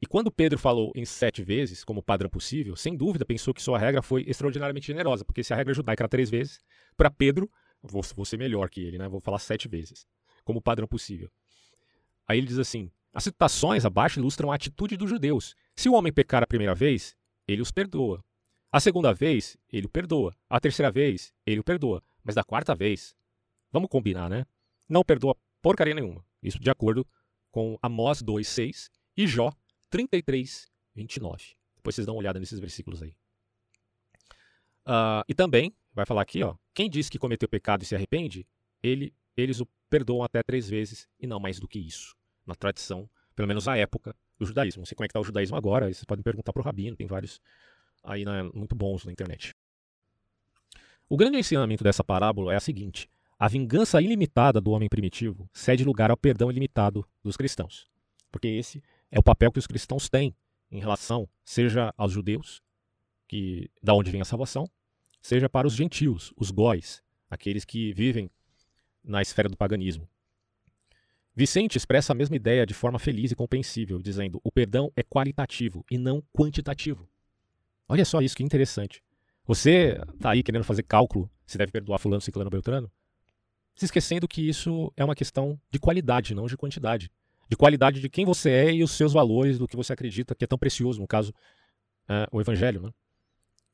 E 0.00 0.06
quando 0.06 0.30
Pedro 0.30 0.58
falou 0.58 0.92
em 0.96 1.04
sete 1.04 1.42
vezes, 1.42 1.84
como 1.84 2.02
padrão 2.02 2.30
possível, 2.30 2.74
sem 2.74 2.96
dúvida 2.96 3.26
pensou 3.26 3.52
que 3.52 3.60
sua 3.60 3.78
regra 3.78 4.00
foi 4.00 4.24
extraordinariamente 4.26 4.86
generosa, 4.86 5.26
porque 5.26 5.44
se 5.44 5.52
a 5.52 5.56
regra 5.56 5.74
judaica 5.74 6.04
era 6.04 6.08
três 6.08 6.30
vezes, 6.30 6.58
para 6.96 7.10
Pedro, 7.10 7.50
vou, 7.82 8.00
vou 8.16 8.24
ser 8.24 8.38
melhor 8.38 8.70
que 8.70 8.80
ele, 8.80 8.96
né? 8.96 9.06
Vou 9.08 9.20
falar 9.20 9.38
sete 9.38 9.68
vezes, 9.68 10.06
como 10.42 10.62
padrão 10.62 10.88
possível. 10.88 11.30
Aí 12.26 12.38
ele 12.38 12.46
diz 12.46 12.58
assim: 12.58 12.90
as 13.12 13.24
citações 13.24 13.84
abaixo 13.84 14.20
ilustram 14.20 14.52
a 14.52 14.54
atitude 14.54 14.96
dos 14.96 15.10
judeus. 15.10 15.54
Se 15.74 15.88
o 15.88 15.94
homem 15.94 16.12
pecar 16.12 16.42
a 16.42 16.46
primeira 16.46 16.74
vez, 16.74 17.16
ele 17.46 17.62
os 17.62 17.70
perdoa. 17.70 18.24
A 18.70 18.78
segunda 18.78 19.12
vez, 19.12 19.56
ele 19.68 19.86
o 19.86 19.88
perdoa. 19.88 20.34
A 20.48 20.60
terceira 20.60 20.90
vez, 20.90 21.32
ele 21.44 21.60
o 21.60 21.64
perdoa. 21.64 22.02
Mas 22.22 22.36
da 22.36 22.44
quarta 22.44 22.74
vez, 22.74 23.16
vamos 23.72 23.88
combinar, 23.88 24.28
né? 24.28 24.46
Não 24.88 25.04
perdoa 25.04 25.36
porcaria 25.60 25.94
nenhuma. 25.94 26.24
Isso 26.42 26.58
de 26.58 26.70
acordo 26.70 27.06
com 27.50 27.78
Amós 27.82 28.22
2,6 28.22 28.90
e 29.16 29.26
Jó 29.26 29.52
33, 29.90 30.70
29. 30.94 31.56
Depois 31.76 31.94
vocês 31.94 32.06
dão 32.06 32.14
uma 32.14 32.20
olhada 32.20 32.38
nesses 32.38 32.60
versículos 32.60 33.02
aí. 33.02 33.14
Uh, 34.86 35.24
e 35.28 35.34
também, 35.34 35.74
vai 35.92 36.06
falar 36.06 36.22
aqui, 36.22 36.42
ó, 36.42 36.54
quem 36.72 36.88
diz 36.88 37.08
que 37.08 37.18
cometeu 37.18 37.48
pecado 37.48 37.82
e 37.82 37.86
se 37.86 37.94
arrepende, 37.94 38.46
ele, 38.82 39.12
eles 39.36 39.60
o 39.60 39.66
perdoam 39.88 40.22
até 40.22 40.42
três 40.42 40.68
vezes 40.68 41.08
e 41.18 41.26
não 41.26 41.40
mais 41.40 41.58
do 41.58 41.68
que 41.68 41.78
isso. 41.78 42.16
Na 42.50 42.56
tradição, 42.56 43.08
pelo 43.36 43.46
menos 43.46 43.66
na 43.66 43.76
época 43.76 44.12
do 44.36 44.44
judaísmo. 44.44 44.80
Não 44.80 44.86
sei 44.86 44.96
como 44.96 45.04
é 45.04 45.08
que 45.08 45.12
está 45.12 45.20
o 45.20 45.24
judaísmo 45.24 45.56
agora, 45.56 45.86
vocês 45.86 46.04
podem 46.04 46.22
perguntar 46.22 46.52
para 46.52 46.60
o 46.60 46.64
Rabino, 46.64 46.96
tem 46.96 47.06
vários 47.06 47.40
aí 48.02 48.24
né, 48.24 48.42
muito 48.52 48.74
bons 48.74 49.04
na 49.04 49.12
internet. 49.12 49.54
O 51.08 51.16
grande 51.16 51.38
ensinamento 51.38 51.84
dessa 51.84 52.02
parábola 52.02 52.52
é 52.52 52.56
a 52.56 52.60
seguinte: 52.60 53.08
a 53.38 53.46
vingança 53.46 54.02
ilimitada 54.02 54.60
do 54.60 54.72
homem 54.72 54.88
primitivo 54.88 55.48
cede 55.52 55.84
lugar 55.84 56.10
ao 56.10 56.16
perdão 56.16 56.50
ilimitado 56.50 57.06
dos 57.22 57.36
cristãos. 57.36 57.88
Porque 58.32 58.48
esse 58.48 58.82
é 59.12 59.18
o 59.18 59.22
papel 59.22 59.52
que 59.52 59.58
os 59.60 59.66
cristãos 59.66 60.08
têm 60.08 60.34
em 60.70 60.80
relação, 60.80 61.28
seja 61.44 61.94
aos 61.96 62.12
judeus, 62.12 62.62
que 63.28 63.70
da 63.80 63.94
onde 63.94 64.10
vem 64.10 64.20
a 64.20 64.24
salvação, 64.24 64.68
seja 65.22 65.48
para 65.48 65.66
os 65.66 65.74
gentios, 65.74 66.32
os 66.36 66.50
góis, 66.50 67.00
aqueles 67.28 67.64
que 67.64 67.92
vivem 67.92 68.28
na 69.04 69.22
esfera 69.22 69.48
do 69.48 69.56
paganismo. 69.56 70.08
Vicente 71.34 71.76
expressa 71.76 72.12
a 72.12 72.14
mesma 72.14 72.36
ideia 72.36 72.66
de 72.66 72.74
forma 72.74 72.98
feliz 72.98 73.30
e 73.30 73.36
compreensível, 73.36 74.00
dizendo: 74.00 74.40
o 74.42 74.50
perdão 74.50 74.92
é 74.96 75.02
qualitativo 75.02 75.84
e 75.90 75.96
não 75.96 76.22
quantitativo. 76.32 77.08
Olha 77.88 78.04
só 78.04 78.20
isso 78.20 78.36
que 78.36 78.42
interessante. 78.42 79.02
Você 79.46 80.00
está 80.14 80.30
aí 80.30 80.42
querendo 80.42 80.64
fazer 80.64 80.82
cálculo 80.82 81.30
se 81.46 81.58
deve 81.58 81.72
perdoar 81.72 81.98
fulano, 81.98 82.20
ciclano, 82.20 82.50
beltrano, 82.50 82.90
se 83.74 83.84
esquecendo 83.84 84.28
que 84.28 84.48
isso 84.48 84.92
é 84.96 85.04
uma 85.04 85.14
questão 85.14 85.60
de 85.70 85.78
qualidade, 85.78 86.34
não 86.34 86.46
de 86.46 86.56
quantidade 86.56 87.10
de 87.50 87.56
qualidade 87.56 88.00
de 88.00 88.08
quem 88.08 88.24
você 88.24 88.48
é 88.48 88.72
e 88.72 88.84
os 88.84 88.92
seus 88.92 89.12
valores, 89.12 89.58
do 89.58 89.66
que 89.66 89.76
você 89.76 89.92
acredita 89.92 90.36
que 90.36 90.44
é 90.44 90.46
tão 90.46 90.56
precioso, 90.56 91.00
no 91.00 91.06
caso, 91.06 91.34
é, 92.08 92.28
o 92.30 92.40
Evangelho. 92.40 92.80
Né? 92.80 92.90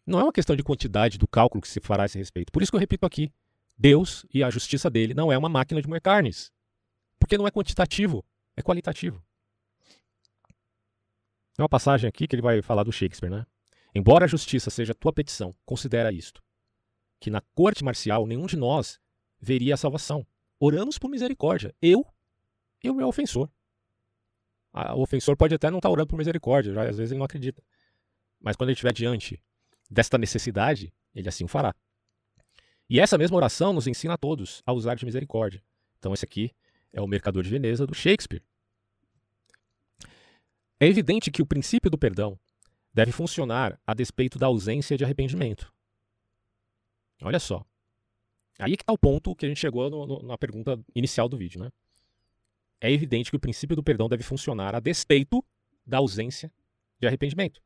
Não 0.07 0.19
é 0.19 0.23
uma 0.23 0.33
questão 0.33 0.57
de 0.57 0.63
quantidade 0.63 1.19
do 1.19 1.29
cálculo 1.29 1.61
que 1.61 1.69
se 1.69 1.79
fará 1.79 2.05
a 2.05 2.07
esse 2.07 2.17
respeito. 2.17 2.51
Por 2.51 2.63
isso 2.63 2.73
que 2.73 2.77
eu 2.77 2.81
repito 2.81 3.05
aqui: 3.05 3.31
Deus 3.77 4.25
e 4.33 4.43
a 4.43 4.49
justiça 4.49 4.89
dele 4.89 5.13
não 5.13 5.31
é 5.31 5.37
uma 5.37 5.51
máquina 5.51 5.83
de 5.83 5.87
moer 5.87 6.01
carnes. 6.01 6.51
Porque 7.19 7.39
não 7.39 7.47
é 7.47 7.51
quantitativo, 7.51 8.25
é 8.57 8.63
qualitativo. 8.63 9.23
Tem 11.55 11.63
uma 11.63 11.69
passagem 11.69 12.07
aqui 12.09 12.27
que 12.29 12.35
ele 12.35 12.43
vai 12.43 12.61
falar 12.61 12.85
do 12.85 12.93
Shakespeare, 12.93 13.31
né? 13.31 13.47
Embora 13.95 14.27
a 14.27 14.29
justiça 14.29 14.69
seja 14.69 14.95
tua 14.95 15.13
petição, 15.13 15.55
considera 15.65 16.13
isto: 16.13 16.43
que 17.19 17.31
na 17.31 17.41
corte 17.55 17.83
marcial 17.83 18.27
nenhum 18.27 18.47
de 18.47 18.57
nós 18.57 19.01
veria 19.41 19.75
a 19.75 19.77
salvação, 19.77 20.27
oramos 20.61 20.99
por 20.99 21.09
misericórdia. 21.09 21.75
Eu 21.81 22.07
e 22.83 22.91
o 22.91 22.95
meu 22.95 23.09
ofensor. 23.09 23.51
O 24.95 25.01
ofensor 25.01 25.37
pode 25.37 25.55
até 25.55 25.71
não 25.71 25.79
estar 25.79 25.89
tá 25.89 25.93
orando 25.93 26.09
por 26.09 26.19
misericórdia, 26.19 26.75
já, 26.75 26.83
às 26.83 26.99
vezes 26.99 27.13
ele 27.13 27.19
não 27.19 27.25
acredita. 27.25 27.63
Mas 28.39 28.57
quando 28.57 28.69
ele 28.69 28.75
estiver 28.75 28.93
diante 28.93 29.43
desta 29.91 30.19
necessidade, 30.19 30.93
ele 31.15 31.29
assim 31.29 31.45
o 31.45 31.49
fará. 31.49 31.75
E 32.89 33.01
essa 33.01 33.17
mesma 33.17 33.37
oração 33.37 33.73
nos 33.73 33.87
ensina 33.87 34.15
a 34.15 34.19
todos 34.19 34.63
a 34.67 34.73
usar 34.73 34.95
de 34.95 35.07
misericórdia. 35.07 35.63
Então, 35.99 36.13
esse 36.13 36.25
aqui 36.25 36.53
é 36.93 37.01
o 37.01 37.07
Mercador 37.07 37.43
de 37.43 37.51
Veneza 37.51 37.87
do 37.87 37.95
Shakespeare. 37.95 38.43
É 40.79 40.87
evidente 40.87 41.31
que 41.31 41.43
o 41.43 41.47
princípio 41.47 41.91
do 41.91 41.99
perdão 41.99 42.39
deve 42.93 43.13
funcionar 43.13 43.81
a 43.87 43.95
despeito 43.95 44.39
da 44.39 44.47
ausência 44.47 44.97
de 44.97 45.05
arrependimento. 45.05 45.73
Olha 47.23 47.39
só. 47.39 47.65
Aí 48.59 48.77
que 48.77 48.83
está 48.83 48.93
o 48.93 48.99
ponto 48.99 49.35
que 49.35 49.45
a 49.45 49.49
gente 49.49 49.61
chegou 49.61 49.91
no, 49.91 50.07
no, 50.07 50.23
na 50.23 50.39
pergunta 50.39 50.79
inicial 50.95 51.29
do 51.29 51.37
vídeo. 51.37 51.61
Né? 51.61 51.71
É 52.81 52.91
evidente 52.91 53.31
que 53.31 53.37
o 53.37 53.41
princípio 53.41 53.77
do 53.77 53.83
perdão 53.83 54.09
deve 54.09 54.23
funcionar 54.23 54.75
a 54.75 54.81
despeito 54.81 55.45
da 55.87 55.99
ausência 55.99 56.53
de 56.99 57.07
arrependimento. 57.07 57.63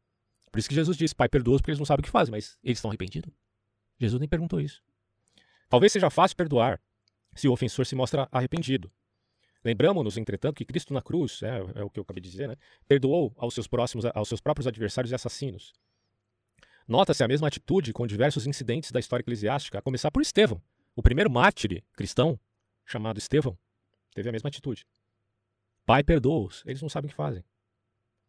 Por 0.50 0.58
isso 0.58 0.68
que 0.68 0.74
Jesus 0.74 0.96
disse, 0.96 1.14
Pai, 1.14 1.28
perdoa-os 1.28 1.60
porque 1.60 1.70
eles 1.70 1.78
não 1.78 1.86
sabem 1.86 2.00
o 2.00 2.04
que 2.04 2.10
fazem, 2.10 2.32
mas 2.32 2.58
eles 2.62 2.78
estão 2.78 2.90
arrependidos? 2.90 3.32
Jesus 3.98 4.18
nem 4.18 4.28
perguntou 4.28 4.60
isso. 4.60 4.82
Talvez 5.68 5.92
seja 5.92 6.10
fácil 6.10 6.36
perdoar 6.36 6.80
se 7.34 7.46
o 7.46 7.52
ofensor 7.52 7.86
se 7.86 7.94
mostra 7.94 8.28
arrependido. 8.32 8.90
Lembramos-nos, 9.64 10.16
entretanto, 10.16 10.56
que 10.56 10.64
Cristo 10.64 10.94
na 10.94 11.02
cruz, 11.02 11.42
é, 11.42 11.58
é, 11.74 11.82
o 11.84 11.90
que 11.90 11.98
eu 11.98 12.02
acabei 12.02 12.22
de 12.22 12.30
dizer, 12.30 12.48
né, 12.48 12.56
perdoou 12.88 13.34
aos 13.36 13.52
seus, 13.52 13.66
próximos, 13.66 14.04
aos 14.06 14.28
seus 14.28 14.40
próprios 14.40 14.66
adversários 14.66 15.12
e 15.12 15.14
assassinos. 15.14 15.72
Nota-se 16.88 17.22
a 17.22 17.28
mesma 17.28 17.46
atitude 17.46 17.92
com 17.92 18.06
diversos 18.06 18.46
incidentes 18.46 18.90
da 18.90 18.98
história 18.98 19.22
eclesiástica, 19.22 19.78
a 19.78 19.82
começar 19.82 20.10
por 20.10 20.22
Estevão, 20.22 20.62
o 20.96 21.02
primeiro 21.02 21.30
mártir 21.30 21.84
cristão, 21.92 22.40
chamado 22.84 23.18
Estevão, 23.18 23.56
teve 24.14 24.28
a 24.28 24.32
mesma 24.32 24.48
atitude. 24.48 24.86
Pai, 25.84 26.02
perdoa-os, 26.02 26.62
eles 26.66 26.80
não 26.80 26.88
sabem 26.88 27.08
o 27.08 27.10
que 27.10 27.16
fazem. 27.16 27.44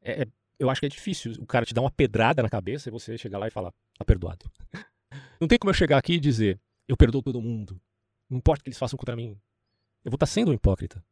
É, 0.02 0.24
é, 0.24 0.28
eu 0.60 0.70
acho 0.70 0.82
que 0.82 0.86
é 0.86 0.90
difícil 0.90 1.34
o 1.40 1.46
cara 1.46 1.66
te 1.66 1.74
dar 1.74 1.82
uma 1.82 1.92
pedrada 1.92 2.44
na 2.44 2.50
cabeça 2.50 2.90
e 2.90 2.92
você 2.92 3.18
chegar 3.18 3.38
lá 3.38 3.48
e 3.48 3.52
falar, 3.52 3.72
tá 3.98 4.06
perdoado. 4.06 4.50
Não 5.40 5.48
tem 5.48 5.58
como 5.58 5.72
eu 5.72 5.74
chegar 5.74 5.98
aqui 5.98 6.14
e 6.14 6.20
dizer, 6.20 6.60
eu 6.88 6.96
perdoo 6.96 7.22
todo 7.22 7.42
mundo, 7.42 7.82
não 8.30 8.38
importa 8.38 8.62
o 8.62 8.64
que 8.64 8.70
eles 8.70 8.78
façam 8.78 8.96
contra 8.96 9.16
mim. 9.16 9.38
Eu 10.06 10.12
vou 10.12 10.16
estar 10.16 10.28
sendo 10.28 10.52
um 10.52 10.54
hipócrita. 10.54 11.04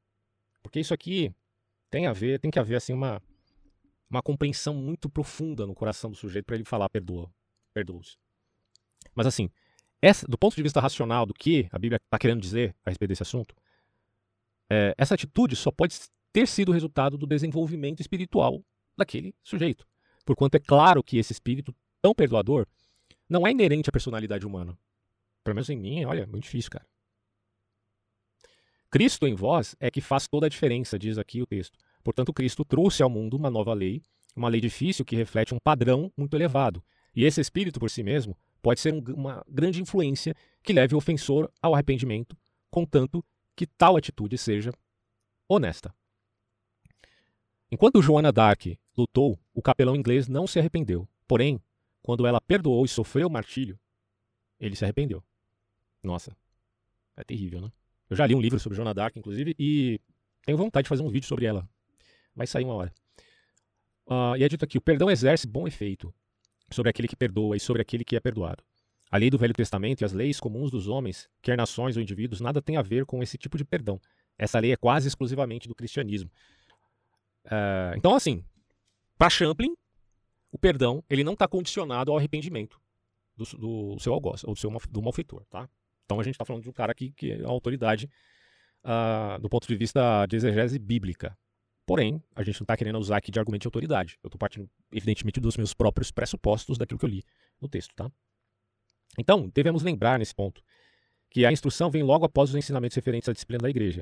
Porque 0.62 0.80
isso 0.80 0.94
aqui 0.94 1.34
tem 1.90 2.08
a 2.08 2.14
ver, 2.14 2.40
tem 2.40 2.52
que 2.52 2.60
haver 2.60 2.76
assim 2.76 2.94
uma 2.94 3.22
uma 4.10 4.22
compreensão 4.24 4.74
muito 4.74 5.08
profunda 5.08 5.68
no 5.68 5.76
coração 5.76 6.10
do 6.10 6.18
sujeito 6.18 6.46
para 6.46 6.56
ele 6.56 6.66
falar 6.66 6.90
perdoa, 6.90 7.32
perdoa-os. 7.74 8.18
Mas 9.14 9.28
assim, 9.28 9.50
essa, 10.02 10.26
do 10.28 10.38
ponto 10.38 10.56
de 10.56 10.64
vista 10.64 10.80
racional 10.80 11.26
do 11.26 11.34
que 11.34 11.68
a 11.72 11.78
Bíblia 11.78 11.98
está 12.04 12.18
querendo 12.18 12.42
dizer 12.42 12.76
a 12.84 12.90
respeito 12.90 13.10
desse 13.10 13.22
assunto, 13.22 13.56
é, 14.70 14.96
essa 14.98 15.14
atitude 15.14 15.56
só 15.56 15.72
pode 15.72 15.96
ter 16.34 16.48
sido 16.48 16.72
resultado 16.72 17.18
do 17.18 17.28
desenvolvimento 17.28 18.00
espiritual 18.00 18.64
daquele 18.98 19.36
sujeito. 19.44 19.86
Porquanto 20.26 20.56
é 20.56 20.60
claro 20.60 21.04
que 21.04 21.18
esse 21.18 21.32
espírito 21.32 21.74
tão 22.02 22.14
perdoador 22.14 22.66
não 23.28 23.46
é 23.46 23.52
inerente 23.52 23.90
à 23.90 23.92
personalidade 23.92 24.46
humana. 24.46 24.78
Pelo 25.44 25.56
menos 25.56 25.70
em 25.70 25.78
mim, 25.78 26.06
olha, 26.06 26.26
muito 26.26 26.44
difícil, 26.44 26.72
cara. 26.72 26.86
Cristo 28.92 29.28
em 29.28 29.36
vós 29.36 29.76
é 29.80 29.92
que 29.92 30.02
faz 30.02 30.28
toda 30.28 30.48
a 30.48 30.50
diferença, 30.50 30.98
diz 30.98 31.18
aqui 31.18 31.42
o 31.42 31.46
texto. 31.46 31.78
Portanto, 32.04 32.34
Cristo 32.34 32.66
trouxe 32.66 33.04
ao 33.04 33.10
mundo 33.10 33.38
uma 33.38 33.50
nova 33.50 33.74
lei, 33.74 34.02
uma 34.36 34.50
lei 34.50 34.60
difícil 34.60 35.06
que 35.06 35.16
reflete 35.16 35.54
um 35.54 35.60
padrão 35.60 36.12
muito 36.18 36.36
elevado. 36.36 36.84
E 37.16 37.24
esse 37.24 37.40
espírito 37.40 37.80
por 37.80 37.90
si 37.90 38.02
mesmo 38.02 38.38
pode 38.62 38.80
ser 38.80 38.94
um, 38.94 39.04
uma 39.14 39.44
grande 39.48 39.82
influência 39.82 40.36
que 40.64 40.74
leve 40.74 40.96
o 40.96 40.98
ofensor 40.98 41.52
ao 41.62 41.74
arrependimento, 41.74 42.36
contanto 42.72 43.24
que 43.56 43.68
tal 43.68 43.96
atitude 43.96 44.38
seja 44.38 44.72
honesta. 45.48 45.94
Enquanto 47.72 48.02
Joana 48.02 48.32
Dark 48.32 48.66
lutou, 48.98 49.40
o 49.54 49.62
capelão 49.62 49.96
inglês 49.96 50.28
não 50.28 50.48
se 50.48 50.58
arrependeu. 50.58 51.08
Porém, 51.28 51.62
quando 52.02 52.26
ela 52.26 52.42
perdoou 52.42 52.84
e 52.86 52.88
sofreu 52.88 53.28
o 53.28 53.32
martírio, 53.32 53.80
ele 54.60 54.76
se 54.76 54.84
arrependeu. 54.84 55.24
Nossa, 56.04 56.36
é 57.16 57.24
terrível, 57.24 57.62
né? 57.62 57.72
Eu 58.10 58.16
já 58.16 58.26
li 58.26 58.34
um 58.34 58.42
livro 58.42 58.60
sobre 58.60 58.76
Joana 58.76 58.94
Dark, 58.94 59.16
inclusive, 59.16 59.56
e 59.60 60.00
tenho 60.44 60.58
vontade 60.58 60.86
de 60.86 60.90
fazer 60.90 61.04
um 61.04 61.10
vídeo 61.10 61.28
sobre 61.28 61.46
ela. 61.46 61.68
Vai 62.36 62.48
sair 62.48 62.64
uma 62.64 62.74
hora. 62.74 62.94
Uh, 64.08 64.36
e 64.38 64.44
é 64.44 64.50
dito 64.50 64.66
aqui: 64.66 64.78
o 64.78 64.82
perdão 64.82 65.12
exerce 65.12 65.48
bom 65.48 65.68
efeito 65.68 66.14
sobre 66.72 66.90
aquele 66.90 67.08
que 67.08 67.16
perdoa 67.16 67.56
e 67.56 67.60
sobre 67.60 67.82
aquele 67.82 68.04
que 68.04 68.16
é 68.16 68.20
perdoado. 68.20 68.64
A 69.12 69.18
lei 69.18 69.30
do 69.30 69.38
Velho 69.38 69.54
Testamento 69.54 70.02
e 70.02 70.06
as 70.06 70.14
leis 70.14 70.40
comuns 70.40 70.72
dos 70.72 70.88
homens, 70.88 71.30
quer 71.42 71.58
nações 71.58 71.98
ou 71.98 72.02
indivíduos, 72.02 72.42
nada 72.42 72.62
tem 72.62 72.78
a 72.78 72.82
ver 72.82 73.06
com 73.06 73.22
esse 73.24 73.38
tipo 73.38 73.58
de 73.58 73.66
perdão. 73.66 74.00
Essa 74.38 74.60
lei 74.60 74.72
é 74.72 74.78
quase 74.78 75.08
exclusivamente 75.08 75.68
do 75.68 75.76
cristianismo. 75.76 76.30
Uh, 77.46 77.98
então, 77.98 78.16
assim, 78.16 78.44
para 79.18 79.30
Champlin, 79.30 79.76
o 80.52 80.58
perdão 80.58 81.04
ele 81.10 81.24
não 81.24 81.34
está 81.34 81.48
condicionado 81.48 82.12
ao 82.12 82.18
arrependimento 82.18 82.80
do, 83.36 83.46
do 83.94 84.00
seu 84.00 84.14
algoz, 84.14 84.44
ou 84.44 84.54
do 84.54 84.60
seu 84.60 84.72
do 84.90 85.02
malfeitor, 85.02 85.44
tá? 85.50 85.70
Então 86.10 86.20
a 86.20 86.24
gente 86.24 86.34
está 86.34 86.44
falando 86.44 86.64
de 86.64 86.70
um 86.70 86.74
cara 86.74 86.92
aqui 86.92 87.12
que 87.12 87.34
é 87.34 87.38
uma 87.38 87.52
autoridade 87.52 88.10
uh, 88.84 89.40
do 89.40 89.48
ponto 89.48 89.68
de 89.68 89.76
vista 89.76 90.26
de 90.26 90.38
exegese 90.38 90.80
bíblica. 90.80 91.38
Porém, 91.86 92.20
a 92.36 92.42
gente 92.42 92.60
não 92.60 92.64
está 92.64 92.76
querendo 92.76 92.98
usar 92.98 93.18
aqui 93.18 93.30
de 93.30 93.38
argumento 93.38 93.62
de 93.62 93.68
autoridade. 93.68 94.18
Eu 94.24 94.28
estou 94.28 94.40
partindo, 94.40 94.68
evidentemente, 94.92 95.40
dos 95.40 95.56
meus 95.56 95.72
próprios 95.72 96.10
pressupostos 96.10 96.80
daquilo 96.80 97.00
que 97.00 97.06
eu 97.06 97.10
li 97.10 97.24
no 97.62 97.70
texto, 97.70 97.94
tá? 97.96 98.12
Então, 99.20 99.52
devemos 99.54 99.84
lembrar 99.84 100.18
nesse 100.18 100.34
ponto 100.34 100.64
que 101.30 101.46
a 101.46 101.52
instrução 101.52 101.92
vem 101.92 102.02
logo 102.02 102.26
após 102.26 102.50
os 102.50 102.56
ensinamentos 102.56 102.96
referentes 102.96 103.30
à 103.30 103.34
disciplina 103.34 103.62
da 103.62 103.70
igreja. 103.70 104.02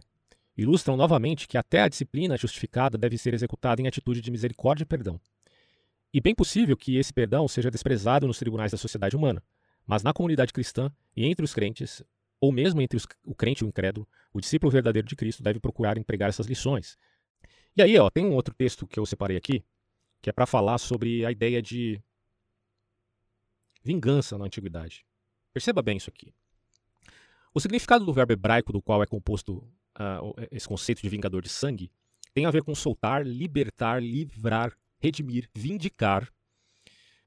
Ilustram 0.55 0.95
novamente 0.95 1.45
que 1.45 1.57
até 1.57 1.81
a 1.81 1.89
disciplina 1.89 2.37
justificada 2.37 2.97
deve 2.97 3.17
ser 3.17 3.33
executada 3.33 3.81
em 3.81 3.87
atitude 3.87 4.21
de 4.21 4.31
misericórdia 4.31 4.83
e 4.83 4.87
perdão. 4.87 5.19
E 6.13 6.21
bem 6.21 6.33
possível 6.33 6.77
que 6.77 6.97
esse 6.97 7.13
perdão 7.13 7.49
seja 7.49 7.69
desprezado 7.69 8.27
nos 8.27 8.39
tribunais 8.39 8.71
da 8.71 8.77
sociedade 8.77 9.15
humana, 9.15 9.43
mas 9.87 10.03
na 10.03 10.13
comunidade 10.13 10.51
cristã 10.51 10.91
e 11.15 11.25
entre 11.25 11.43
os 11.45 11.53
crentes, 11.53 12.03
ou 12.39 12.51
mesmo 12.51 12.81
entre 12.81 12.97
os, 12.97 13.07
o 13.23 13.33
crente 13.33 13.63
e 13.63 13.65
o 13.65 13.69
incrédulo, 13.69 14.07
o 14.33 14.41
discípulo 14.41 14.69
verdadeiro 14.69 15.07
de 15.07 15.15
Cristo 15.15 15.41
deve 15.41 15.59
procurar 15.59 15.97
empregar 15.97 16.29
essas 16.29 16.45
lições. 16.45 16.97
E 17.75 17.81
aí, 17.81 17.97
ó, 17.97 18.09
tem 18.09 18.25
um 18.25 18.33
outro 18.33 18.53
texto 18.53 18.85
que 18.85 18.99
eu 18.99 19.05
separei 19.05 19.37
aqui, 19.37 19.63
que 20.21 20.29
é 20.29 20.33
para 20.33 20.45
falar 20.45 20.77
sobre 20.77 21.25
a 21.25 21.31
ideia 21.31 21.61
de 21.61 22.01
vingança 23.83 24.37
na 24.37 24.45
antiguidade. 24.45 25.05
Perceba 25.53 25.81
bem 25.81 25.97
isso 25.97 26.09
aqui. 26.09 26.33
O 27.53 27.59
significado 27.59 28.05
do 28.05 28.13
verbo 28.13 28.33
hebraico 28.33 28.73
do 28.73 28.81
qual 28.81 29.01
é 29.01 29.07
composto 29.07 29.57
uh, 29.97 30.35
esse 30.51 30.67
conceito 30.67 31.01
de 31.01 31.09
vingador 31.09 31.41
de 31.41 31.49
sangue 31.49 31.89
tem 32.33 32.45
a 32.45 32.51
ver 32.51 32.61
com 32.61 32.75
soltar, 32.75 33.25
libertar, 33.25 34.03
livrar, 34.03 34.77
redimir, 34.99 35.49
vindicar 35.55 36.31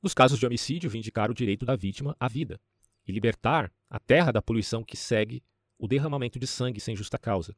nos 0.02 0.14
casos 0.14 0.38
de 0.38 0.46
homicídio, 0.46 0.88
vindicar 0.88 1.30
o 1.30 1.34
direito 1.34 1.66
da 1.66 1.76
vítima 1.76 2.16
à 2.18 2.28
vida 2.28 2.60
e 3.06 3.12
libertar 3.12 3.72
a 3.88 3.98
terra 3.98 4.32
da 4.32 4.40
poluição 4.40 4.82
que 4.82 4.96
segue 4.96 5.42
o 5.78 5.86
derramamento 5.86 6.38
de 6.38 6.46
sangue 6.46 6.80
sem 6.80 6.96
justa 6.96 7.18
causa. 7.18 7.54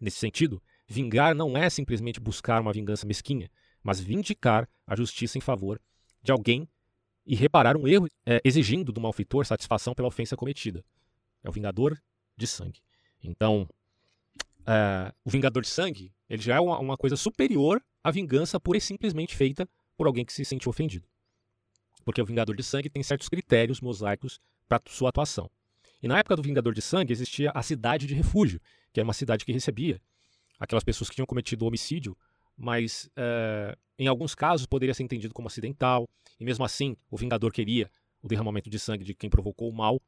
Nesse 0.00 0.18
sentido, 0.18 0.62
vingar 0.86 1.34
não 1.34 1.56
é 1.56 1.68
simplesmente 1.68 2.20
buscar 2.20 2.60
uma 2.60 2.72
vingança 2.72 3.06
mesquinha, 3.06 3.50
mas 3.82 4.00
vindicar 4.00 4.68
a 4.86 4.96
justiça 4.96 5.38
em 5.38 5.40
favor 5.40 5.80
de 6.22 6.32
alguém 6.32 6.68
e 7.26 7.34
reparar 7.34 7.76
um 7.76 7.86
erro, 7.86 8.08
é, 8.26 8.40
exigindo 8.44 8.92
do 8.92 9.00
malfeitor 9.00 9.46
satisfação 9.46 9.94
pela 9.94 10.08
ofensa 10.08 10.36
cometida. 10.36 10.84
É 11.42 11.48
o 11.48 11.52
vingador 11.52 11.98
de 12.36 12.46
sangue. 12.46 12.80
Então, 13.22 13.68
é, 14.66 15.12
o 15.24 15.30
vingador 15.30 15.62
de 15.62 15.68
sangue 15.68 16.12
ele 16.28 16.42
já 16.42 16.56
é 16.56 16.60
uma, 16.60 16.78
uma 16.78 16.96
coisa 16.96 17.16
superior 17.16 17.82
à 18.02 18.10
vingança 18.10 18.58
pura 18.58 18.78
e 18.78 18.80
simplesmente 18.80 19.36
feita 19.36 19.68
por 19.96 20.06
alguém 20.06 20.24
que 20.24 20.32
se 20.32 20.44
sentiu 20.44 20.70
ofendido 20.70 21.06
porque 22.10 22.20
o 22.20 22.26
Vingador 22.26 22.56
de 22.56 22.64
Sangue 22.64 22.90
tem 22.90 23.04
certos 23.04 23.28
critérios 23.28 23.80
mosaicos 23.80 24.40
para 24.68 24.82
sua 24.88 25.10
atuação. 25.10 25.48
E 26.02 26.08
na 26.08 26.18
época 26.18 26.34
do 26.34 26.42
Vingador 26.42 26.74
de 26.74 26.82
Sangue 26.82 27.12
existia 27.12 27.52
a 27.54 27.62
cidade 27.62 28.04
de 28.04 28.14
refúgio, 28.14 28.60
que 28.92 28.98
era 28.98 29.06
uma 29.06 29.12
cidade 29.12 29.44
que 29.44 29.52
recebia 29.52 30.02
aquelas 30.58 30.82
pessoas 30.82 31.08
que 31.08 31.14
tinham 31.14 31.26
cometido 31.26 31.64
homicídio, 31.64 32.18
mas 32.56 33.08
é, 33.14 33.76
em 33.96 34.08
alguns 34.08 34.34
casos 34.34 34.66
poderia 34.66 34.92
ser 34.92 35.04
entendido 35.04 35.32
como 35.32 35.46
acidental, 35.46 36.08
e 36.40 36.44
mesmo 36.44 36.64
assim 36.64 36.96
o 37.08 37.16
Vingador 37.16 37.52
queria 37.52 37.88
o 38.20 38.26
derramamento 38.26 38.68
de 38.68 38.80
sangue 38.80 39.04
de 39.04 39.14
quem 39.14 39.30
provocou 39.30 39.70
o 39.70 39.72
mal, 39.72 40.02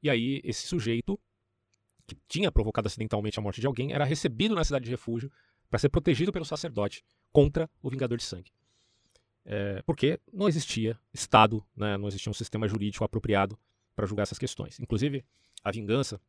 e 0.00 0.08
aí 0.08 0.40
esse 0.44 0.68
sujeito 0.68 1.18
que 2.06 2.16
tinha 2.28 2.52
provocado 2.52 2.86
acidentalmente 2.86 3.40
a 3.40 3.42
morte 3.42 3.60
de 3.60 3.66
alguém 3.66 3.92
era 3.92 4.04
recebido 4.04 4.54
na 4.54 4.62
cidade 4.62 4.84
de 4.84 4.90
refúgio 4.92 5.32
para 5.68 5.80
ser 5.80 5.88
protegido 5.88 6.30
pelo 6.30 6.44
sacerdote 6.44 7.02
contra 7.32 7.68
o 7.82 7.90
Vingador 7.90 8.18
de 8.18 8.22
Sangue. 8.22 8.52
É, 9.52 9.82
porque 9.82 10.20
não 10.32 10.46
existia 10.46 10.96
Estado, 11.12 11.60
né, 11.76 11.96
não 11.96 12.06
existia 12.06 12.30
um 12.30 12.34
sistema 12.34 12.68
jurídico 12.68 13.02
apropriado 13.02 13.58
para 13.96 14.06
julgar 14.06 14.22
essas 14.22 14.38
questões. 14.38 14.78
Inclusive, 14.78 15.24
a 15.64 15.72
vingança, 15.72 16.20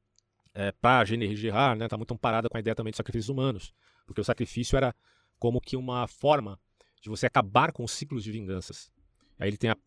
é, 0.55 0.71
para 0.71 1.05
Gênero 1.05 1.35
Girard, 1.35 1.75
está 1.75 1.83
né, 1.83 1.87
tá 1.87 1.97
muito 1.97 2.15
amparada 2.15 2.49
com 2.49 2.57
a 2.57 2.59
ideia 2.59 2.73
também 2.73 2.89
de 2.89 2.97
sacrifícios 2.97 3.29
humanos, 3.29 3.75
porque 4.07 4.19
o 4.19 4.23
sacrifício 4.23 4.75
era 4.75 4.95
como 5.37 5.61
que 5.61 5.77
uma 5.77 6.07
forma 6.07 6.59
de 6.99 7.09
você 7.09 7.27
acabar 7.27 7.71
com 7.71 7.83
os 7.83 7.91
ciclos 7.91 8.23
de 8.23 8.31
vinganças. 8.31 8.91
Aí 9.37 9.49
ele 9.49 9.57
tem 9.57 9.69
a, 9.69 9.77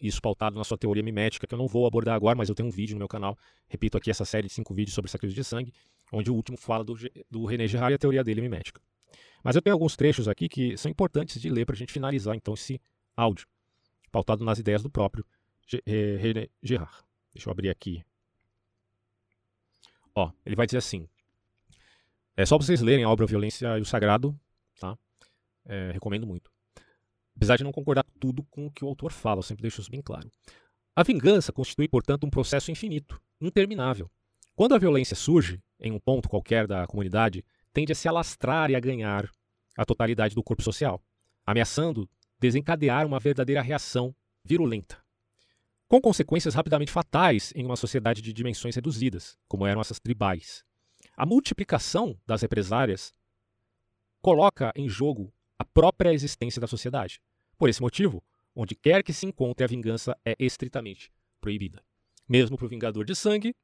isso 0.00 0.22
pautado 0.22 0.56
na 0.56 0.62
sua 0.62 0.78
teoria 0.78 1.02
mimética, 1.02 1.44
que 1.44 1.54
eu 1.54 1.58
não 1.58 1.66
vou 1.66 1.88
abordar 1.88 2.14
agora, 2.14 2.36
mas 2.36 2.48
eu 2.48 2.54
tenho 2.54 2.68
um 2.68 2.72
vídeo 2.72 2.94
no 2.94 3.00
meu 3.00 3.08
canal, 3.08 3.36
repito 3.66 3.98
aqui 3.98 4.12
essa 4.12 4.24
série 4.24 4.46
de 4.46 4.54
cinco 4.54 4.72
vídeos 4.72 4.94
sobre 4.94 5.10
sacrifício 5.10 5.42
de 5.42 5.48
sangue, 5.48 5.72
onde 6.12 6.30
o 6.30 6.34
último 6.36 6.56
fala 6.56 6.84
do, 6.84 6.94
do 7.28 7.46
René 7.46 7.66
Girard 7.66 7.92
e 7.92 7.96
a 7.96 7.98
teoria 7.98 8.22
dele 8.22 8.40
mimética. 8.40 8.80
Mas 9.42 9.56
eu 9.56 9.62
tenho 9.62 9.74
alguns 9.74 9.96
trechos 9.96 10.28
aqui 10.28 10.48
que 10.48 10.76
são 10.76 10.90
importantes 10.90 11.40
de 11.40 11.48
ler 11.48 11.64
para 11.64 11.74
a 11.74 11.78
gente 11.78 11.92
finalizar 11.92 12.34
então 12.34 12.54
esse 12.54 12.80
áudio, 13.16 13.46
pautado 14.10 14.44
nas 14.44 14.58
ideias 14.58 14.82
do 14.82 14.90
próprio 14.90 15.24
René 15.86 16.48
Girard. 16.62 16.94
Deixa 17.32 17.48
eu 17.48 17.52
abrir 17.52 17.70
aqui. 17.70 18.04
Ó, 20.14 20.30
ele 20.44 20.56
vai 20.56 20.66
dizer 20.66 20.78
assim: 20.78 21.08
é 22.36 22.44
só 22.44 22.56
vocês 22.56 22.80
lerem 22.80 23.04
a 23.04 23.10
obra 23.10 23.26
Violência 23.26 23.78
e 23.78 23.80
o 23.80 23.84
Sagrado, 23.84 24.38
tá? 24.78 24.96
É, 25.64 25.90
recomendo 25.92 26.26
muito. 26.26 26.50
Apesar 27.34 27.56
de 27.56 27.64
não 27.64 27.72
concordar 27.72 28.04
tudo 28.18 28.42
com 28.44 28.66
o 28.66 28.70
que 28.70 28.84
o 28.84 28.88
autor 28.88 29.12
fala, 29.12 29.40
eu 29.40 29.42
sempre 29.42 29.62
deixo 29.62 29.80
isso 29.80 29.90
bem 29.90 30.00
claro. 30.00 30.30
A 30.94 31.02
vingança 31.02 31.52
constitui, 31.52 31.86
portanto, 31.86 32.24
um 32.24 32.30
processo 32.30 32.70
infinito, 32.70 33.20
interminável. 33.40 34.10
Quando 34.54 34.74
a 34.74 34.78
violência 34.78 35.14
surge 35.14 35.62
em 35.78 35.92
um 35.92 35.98
ponto 35.98 36.28
qualquer 36.28 36.66
da 36.66 36.86
comunidade, 36.86 37.44
tende 37.76 37.92
a 37.92 37.94
se 37.94 38.08
alastrar 38.08 38.70
e 38.70 38.74
a 38.74 38.80
ganhar 38.80 39.30
a 39.76 39.84
totalidade 39.84 40.34
do 40.34 40.42
corpo 40.42 40.62
social, 40.62 40.98
ameaçando 41.44 42.08
desencadear 42.40 43.06
uma 43.06 43.20
verdadeira 43.20 43.60
reação 43.60 44.16
virulenta, 44.42 44.96
com 45.86 46.00
consequências 46.00 46.54
rapidamente 46.54 46.90
fatais 46.90 47.52
em 47.54 47.66
uma 47.66 47.76
sociedade 47.76 48.22
de 48.22 48.32
dimensões 48.32 48.74
reduzidas, 48.74 49.36
como 49.46 49.66
eram 49.66 49.82
essas 49.82 50.00
tribais. 50.00 50.64
A 51.14 51.26
multiplicação 51.26 52.18
das 52.26 52.40
represárias 52.40 53.12
coloca 54.22 54.72
em 54.74 54.88
jogo 54.88 55.30
a 55.58 55.64
própria 55.64 56.14
existência 56.14 56.58
da 56.58 56.66
sociedade. 56.66 57.20
Por 57.58 57.68
esse 57.68 57.82
motivo, 57.82 58.24
onde 58.54 58.74
quer 58.74 59.02
que 59.02 59.12
se 59.12 59.26
encontre 59.26 59.64
a 59.64 59.68
vingança 59.68 60.16
é 60.24 60.34
estritamente 60.38 61.12
proibida. 61.42 61.84
Mesmo 62.26 62.56
para 62.56 62.64
o 62.64 62.70
vingador 62.70 63.04
de 63.04 63.14
sangue, 63.14 63.54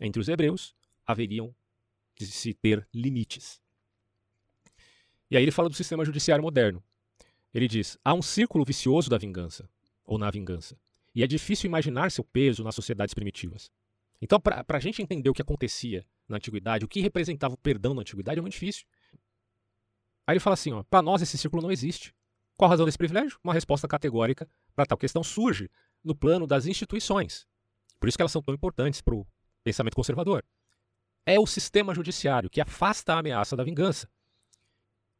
entre 0.00 0.20
os 0.20 0.28
hebreus, 0.28 0.74
haveriam 1.06 1.54
de 2.26 2.32
se 2.32 2.54
ter 2.54 2.86
limites. 2.92 3.60
E 5.30 5.36
aí 5.36 5.42
ele 5.42 5.50
fala 5.50 5.68
do 5.68 5.74
sistema 5.74 6.04
judiciário 6.04 6.42
moderno. 6.42 6.82
Ele 7.52 7.68
diz: 7.68 7.98
há 8.04 8.14
um 8.14 8.22
círculo 8.22 8.64
vicioso 8.64 9.08
da 9.08 9.18
vingança, 9.18 9.68
ou 10.04 10.18
na 10.18 10.30
vingança, 10.30 10.78
e 11.14 11.22
é 11.22 11.26
difícil 11.26 11.68
imaginar 11.68 12.10
seu 12.10 12.24
peso 12.24 12.64
nas 12.64 12.74
sociedades 12.74 13.14
primitivas. 13.14 13.70
Então, 14.20 14.38
para 14.38 14.64
a 14.68 14.80
gente 14.80 15.00
entender 15.00 15.30
o 15.30 15.32
que 15.32 15.42
acontecia 15.42 16.06
na 16.28 16.36
antiguidade, 16.36 16.84
o 16.84 16.88
que 16.88 17.00
representava 17.00 17.54
o 17.54 17.58
perdão 17.58 17.94
na 17.94 18.02
antiguidade, 18.02 18.38
é 18.38 18.42
muito 18.42 18.52
difícil. 18.52 18.86
Aí 20.26 20.34
ele 20.34 20.40
fala 20.40 20.54
assim: 20.54 20.70
para 20.90 21.02
nós 21.02 21.22
esse 21.22 21.38
círculo 21.38 21.62
não 21.62 21.72
existe. 21.72 22.14
Qual 22.56 22.68
a 22.68 22.72
razão 22.72 22.84
desse 22.84 22.98
privilégio? 22.98 23.38
Uma 23.42 23.54
resposta 23.54 23.88
categórica 23.88 24.48
para 24.76 24.84
tal 24.84 24.98
questão 24.98 25.24
surge 25.24 25.70
no 26.04 26.14
plano 26.14 26.46
das 26.46 26.66
instituições. 26.66 27.48
Por 27.98 28.08
isso 28.08 28.18
que 28.18 28.22
elas 28.22 28.32
são 28.32 28.42
tão 28.42 28.54
importantes 28.54 29.00
para 29.00 29.14
o 29.14 29.26
pensamento 29.64 29.94
conservador. 29.94 30.44
É 31.24 31.38
o 31.38 31.46
sistema 31.46 31.94
judiciário 31.94 32.50
que 32.50 32.60
afasta 32.60 33.14
a 33.14 33.18
ameaça 33.18 33.56
da 33.56 33.64
vingança. 33.64 34.08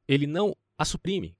Ele 0.08 0.26
não 0.26 0.56
a 0.76 0.84
suprime, 0.84 1.36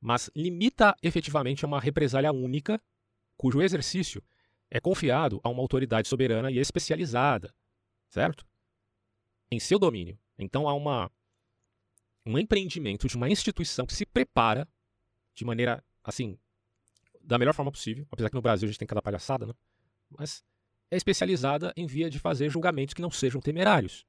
mas 0.00 0.30
limita 0.36 0.94
efetivamente 1.02 1.64
a 1.64 1.68
uma 1.68 1.80
represália 1.80 2.32
única, 2.32 2.80
cujo 3.36 3.60
exercício 3.60 4.22
é 4.70 4.80
confiado 4.80 5.40
a 5.42 5.48
uma 5.48 5.60
autoridade 5.60 6.08
soberana 6.08 6.50
e 6.50 6.58
especializada, 6.58 7.54
certo? 8.08 8.46
Em 9.50 9.58
seu 9.58 9.78
domínio. 9.78 10.18
Então 10.38 10.68
há 10.68 10.74
uma, 10.74 11.10
um 12.26 12.38
empreendimento 12.38 13.06
de 13.08 13.16
uma 13.16 13.28
instituição 13.28 13.86
que 13.86 13.94
se 13.94 14.04
prepara 14.04 14.68
de 15.34 15.44
maneira, 15.44 15.82
assim, 16.02 16.38
da 17.20 17.38
melhor 17.38 17.54
forma 17.54 17.72
possível, 17.72 18.06
apesar 18.10 18.28
que 18.28 18.36
no 18.36 18.42
Brasil 18.42 18.66
a 18.66 18.70
gente 18.70 18.78
tem 18.78 18.86
cada 18.86 19.02
palhaçada, 19.02 19.46
né? 19.46 19.54
Mas 20.10 20.44
é 20.94 20.96
especializada 20.96 21.72
em 21.76 21.86
via 21.86 22.08
de 22.08 22.18
fazer 22.18 22.48
julgamentos 22.48 22.94
que 22.94 23.02
não 23.02 23.10
sejam 23.10 23.40
temerários. 23.40 24.06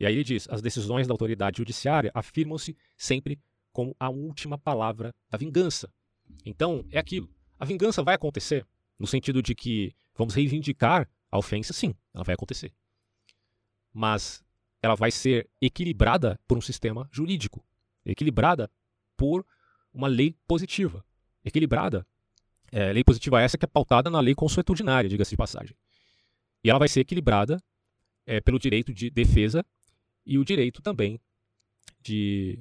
E 0.00 0.06
aí 0.06 0.14
ele 0.14 0.24
diz: 0.24 0.48
as 0.50 0.60
decisões 0.60 1.06
da 1.06 1.14
autoridade 1.14 1.58
judiciária 1.58 2.10
afirmam-se 2.12 2.76
sempre 2.96 3.40
como 3.72 3.94
a 3.98 4.10
última 4.10 4.58
palavra 4.58 5.14
da 5.30 5.38
vingança. 5.38 5.92
Então, 6.44 6.84
é 6.90 6.98
aquilo. 6.98 7.30
A 7.58 7.64
vingança 7.64 8.02
vai 8.02 8.14
acontecer, 8.14 8.66
no 8.98 9.06
sentido 9.06 9.42
de 9.42 9.54
que 9.54 9.94
vamos 10.16 10.34
reivindicar 10.34 11.08
a 11.30 11.38
ofensa, 11.38 11.72
sim, 11.72 11.94
ela 12.12 12.24
vai 12.24 12.34
acontecer. 12.34 12.72
Mas 13.92 14.42
ela 14.82 14.94
vai 14.94 15.10
ser 15.10 15.48
equilibrada 15.60 16.38
por 16.46 16.58
um 16.58 16.60
sistema 16.60 17.08
jurídico, 17.12 17.64
equilibrada 18.04 18.70
por 19.16 19.44
uma 19.92 20.08
lei 20.08 20.36
positiva, 20.46 21.04
equilibrada. 21.44 22.06
É, 22.70 22.92
lei 22.92 23.02
positiva 23.02 23.40
essa 23.40 23.56
que 23.56 23.64
é 23.64 23.68
pautada 23.68 24.10
na 24.10 24.20
lei 24.20 24.34
consuetudinária, 24.34 25.08
diga-se 25.08 25.30
de 25.30 25.36
passagem. 25.36 25.76
E 26.62 26.70
ela 26.70 26.78
vai 26.78 26.88
ser 26.88 27.00
equilibrada 27.00 27.62
é, 28.26 28.40
pelo 28.40 28.58
direito 28.58 28.92
de 28.92 29.10
defesa 29.10 29.64
e 30.26 30.38
o 30.38 30.44
direito 30.44 30.82
também 30.82 31.20
de 32.00 32.58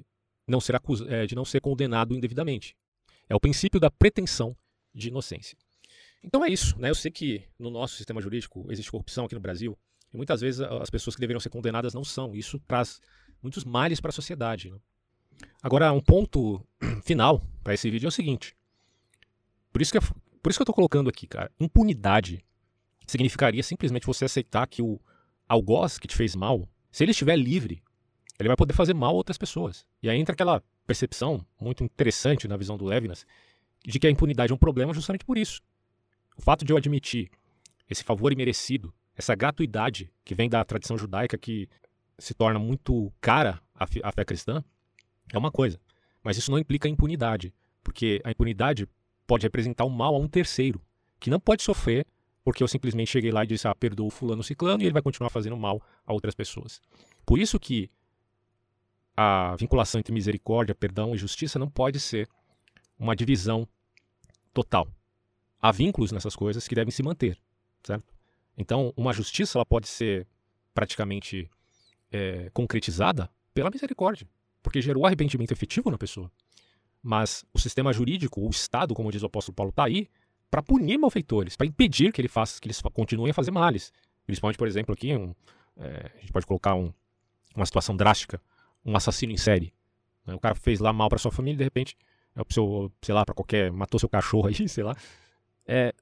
não 0.48 0.60
ser, 0.60 0.76
acus... 0.76 1.02
É, 1.02 1.26
de 1.26 1.36
não 1.36 1.46
ser 1.46 1.60
condenado 1.60 2.16
indevidamente. 2.16 2.76
É 3.30 3.36
o 3.36 3.40
princípio 3.40 3.80
da 3.80 3.92
pretensão 3.92 4.56
de 4.94 5.10
inocência. 5.10 5.58
Então 6.24 6.44
é 6.44 6.50
isso. 6.50 6.80
Né? 6.80 6.90
Eu 6.90 6.96
sei 6.96 7.12
que 7.12 7.44
no 7.60 7.70
nosso 7.70 7.96
sistema 7.96 8.22
jurídico 8.22 8.66
existe 8.72 8.90
corrupção 8.90 9.26
aqui 9.26 9.36
no 9.36 9.42
Brasil, 9.42 9.78
e 10.14 10.18
muitas 10.18 10.42
vezes 10.42 10.62
as 10.62 10.90
pessoas 10.90 11.16
que 11.16 11.20
deveriam 11.20 11.40
ser 11.40 11.50
condenadas 11.50 11.94
não 11.94 12.04
são. 12.04 12.36
Isso 12.36 12.60
traz 12.68 13.02
muitos 13.42 13.66
males 13.66 14.00
para 14.00 14.10
a 14.10 14.14
sociedade. 14.14 14.70
Né? 14.70 14.78
Agora, 15.62 15.92
um 15.92 16.02
ponto 16.02 16.66
final 17.04 17.42
para 17.64 17.74
esse 17.74 17.90
vídeo 17.90 18.08
é 18.08 18.10
o 18.10 18.12
seguinte. 18.12 18.56
Por 19.72 19.82
isso 19.82 19.92
que, 19.92 20.00
por 20.00 20.50
isso 20.50 20.58
que 20.58 20.62
eu 20.62 20.64
estou 20.64 20.76
colocando 20.76 21.10
aqui, 21.10 21.28
cara. 21.28 21.52
Impunidade 21.60 22.44
significaria 23.08 23.64
simplesmente 23.64 24.06
você 24.06 24.26
aceitar 24.26 24.68
que 24.68 24.82
o 24.82 25.00
algoz 25.48 25.98
que 25.98 26.08
te 26.08 26.16
fez 26.16 26.36
mal, 26.36 26.68
se 26.92 27.04
ele 27.04 27.12
estiver 27.12 27.38
livre, 27.38 27.82
ele 28.38 28.50
vai 28.50 28.58
poder 28.58 28.74
fazer 28.74 28.94
mal 28.94 29.12
a 29.12 29.14
outras 29.14 29.38
pessoas. 29.38 29.86
E 30.04 30.10
aí 30.10 30.20
entra 30.20 30.34
aquela 30.34 30.62
percepção 30.86 31.44
muito 31.60 31.84
interessante 31.84 32.48
na 32.48 32.58
visão 32.58 32.78
do 32.78 32.86
Levinas 32.86 33.26
de 33.86 34.00
que 34.00 34.08
a 34.08 34.12
impunidade 34.12 34.52
é 34.52 34.56
um 34.56 34.60
problema 34.60 34.94
justamente 34.94 35.26
por 35.26 35.38
isso. 35.38 35.62
O 36.38 36.42
fato 36.42 36.66
de 36.66 36.74
eu 36.74 36.78
admitir 36.78 37.32
esse 37.90 38.04
favor 38.04 38.32
imerecido, 38.34 38.94
essa 39.16 39.34
gratuidade 39.34 40.12
que 40.26 40.36
vem 40.36 40.50
da 40.50 40.64
tradição 40.64 40.98
judaica 40.98 41.38
que 41.38 41.70
se 42.20 42.34
torna 42.34 42.60
muito 42.60 43.12
cara 43.22 43.62
à 43.74 44.12
fé 44.12 44.26
cristã, 44.26 44.64
é 45.32 45.38
uma 45.38 45.52
coisa. 45.52 45.80
Mas 46.24 46.38
isso 46.38 46.52
não 46.52 46.60
implica 46.60 46.90
impunidade, 46.90 47.54
porque 47.84 48.22
a 48.24 48.32
impunidade 48.32 48.88
pode 49.26 49.44
representar 49.44 49.86
o 49.86 49.88
um 49.88 49.92
mal 49.92 50.16
a 50.16 50.20
um 50.20 50.28
terceiro, 50.28 50.82
que 51.20 51.30
não 51.30 51.40
pode 51.40 51.64
sofrer 51.64 52.06
porque 52.48 52.64
eu 52.64 52.68
simplesmente 52.70 53.12
cheguei 53.12 53.30
lá 53.30 53.44
e 53.44 53.48
disse, 53.48 53.68
ah, 53.68 53.76
perdoa 53.76 54.08
o 54.08 54.10
fulano 54.10 54.42
ciclano 54.42 54.82
e 54.82 54.86
ele 54.86 54.94
vai 54.94 55.02
continuar 55.02 55.30
fazendo 55.30 55.58
mal 55.58 55.82
a 56.06 56.14
outras 56.14 56.34
pessoas. 56.34 56.82
Por 57.26 57.40
isso 57.40 57.60
que 57.60 57.92
a 59.18 59.54
vinculação 59.58 60.00
entre 60.00 60.14
misericórdia, 60.14 60.74
perdão 60.74 61.14
e 61.14 61.18
justiça 61.18 61.60
não 61.60 61.70
pode 61.70 62.00
ser 62.00 62.26
uma 62.98 63.18
divisão 63.18 63.68
total. 64.54 64.88
Há 65.62 65.74
vínculos 65.74 66.14
nessas 66.14 66.38
coisas 66.38 66.66
que 66.70 66.74
devem 66.74 66.90
se 66.90 67.04
manter, 67.04 67.38
certo? 67.84 68.16
Então, 68.58 68.94
uma 68.96 69.12
justiça 69.12 69.58
ela 69.58 69.66
pode 69.66 69.90
ser 69.90 70.26
praticamente 70.74 71.52
é, 72.10 72.50
concretizada 72.54 73.30
pela 73.54 73.70
misericórdia, 73.70 74.26
porque 74.64 74.82
gerou 74.82 75.06
arrependimento 75.06 75.52
efetivo 75.52 75.92
na 75.92 75.98
pessoa. 75.98 76.32
Mas 77.04 77.44
o 77.54 77.60
sistema 77.60 77.92
jurídico, 77.92 78.40
o 78.40 78.50
Estado, 78.50 78.96
como 78.96 79.12
diz 79.12 79.22
o 79.22 79.26
apóstolo 79.26 79.54
Paulo, 79.54 79.72
está 79.72 79.84
aí 79.84 80.08
para 80.50 80.62
punir 80.62 80.98
malfeitores, 80.98 81.56
para 81.56 81.68
impedir 81.68 82.12
que, 82.12 82.22
ele 82.22 82.28
faça, 82.28 82.60
que 82.60 82.68
eles 82.68 82.82
continuem 82.94 83.32
a 83.32 83.34
fazer 83.34 83.52
males. 83.52 83.92
Principalmente, 84.26 84.58
por 84.58 84.68
exemplo, 84.68 84.94
aqui, 84.94 85.16
um, 85.16 85.34
é, 85.78 86.12
a 86.16 86.20
gente 86.20 86.32
pode 86.32 86.46
colocar 86.46 86.76
um, 86.76 86.92
uma 87.56 87.66
situação 87.66 87.96
drástica, 87.96 88.42
um 88.86 88.96
assassino 88.96 89.32
em 89.32 89.38
série. 89.38 89.74
Né? 90.26 90.34
O 90.34 90.40
cara 90.40 90.56
fez 90.56 90.80
lá 90.80 90.92
mal 90.94 91.10
para 91.10 91.18
sua 91.18 91.32
família, 91.32 91.58
de 91.58 91.64
repente, 91.64 91.98
é 92.36 92.42
seu, 92.50 92.92
sei 93.02 93.16
lá, 93.16 93.26
para 93.26 93.34
qualquer, 93.34 93.72
matou 93.72 94.00
seu 94.00 94.10
cachorro 94.10 94.48
aí, 94.48 94.68
sei 94.70 94.84
lá. 94.84 94.96
É, 95.66 95.94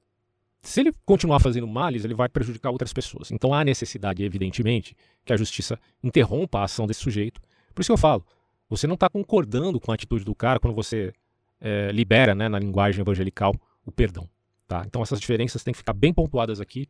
se 0.62 0.80
ele 0.80 0.92
continuar 1.04 1.40
fazendo 1.40 1.66
males, 1.66 2.04
ele 2.04 2.14
vai 2.14 2.28
prejudicar 2.28 2.70
outras 2.70 2.92
pessoas. 2.92 3.30
Então 3.30 3.54
há 3.54 3.64
necessidade, 3.64 4.22
evidentemente, 4.24 4.96
que 5.24 5.32
a 5.32 5.36
justiça 5.36 5.78
interrompa 6.02 6.60
a 6.60 6.64
ação 6.64 6.86
desse 6.86 7.00
sujeito. 7.00 7.40
Por 7.74 7.80
isso 7.80 7.88
que 7.88 7.92
eu 7.92 7.98
falo, 7.98 8.24
você 8.68 8.86
não 8.86 8.94
está 8.94 9.08
concordando 9.08 9.80
com 9.80 9.92
a 9.92 9.94
atitude 9.94 10.24
do 10.24 10.34
cara 10.34 10.58
quando 10.58 10.74
você 10.74 11.12
é, 11.60 11.90
libera, 11.92 12.34
né, 12.34 12.48
na 12.48 12.58
linguagem 12.58 13.00
evangelical, 13.00 13.54
o 13.84 13.92
perdão. 13.92 14.28
Tá? 14.66 14.82
Então 14.84 15.02
essas 15.02 15.20
diferenças 15.20 15.62
têm 15.62 15.72
que 15.72 15.78
ficar 15.78 15.92
bem 15.92 16.12
pontuadas 16.12 16.60
aqui, 16.60 16.88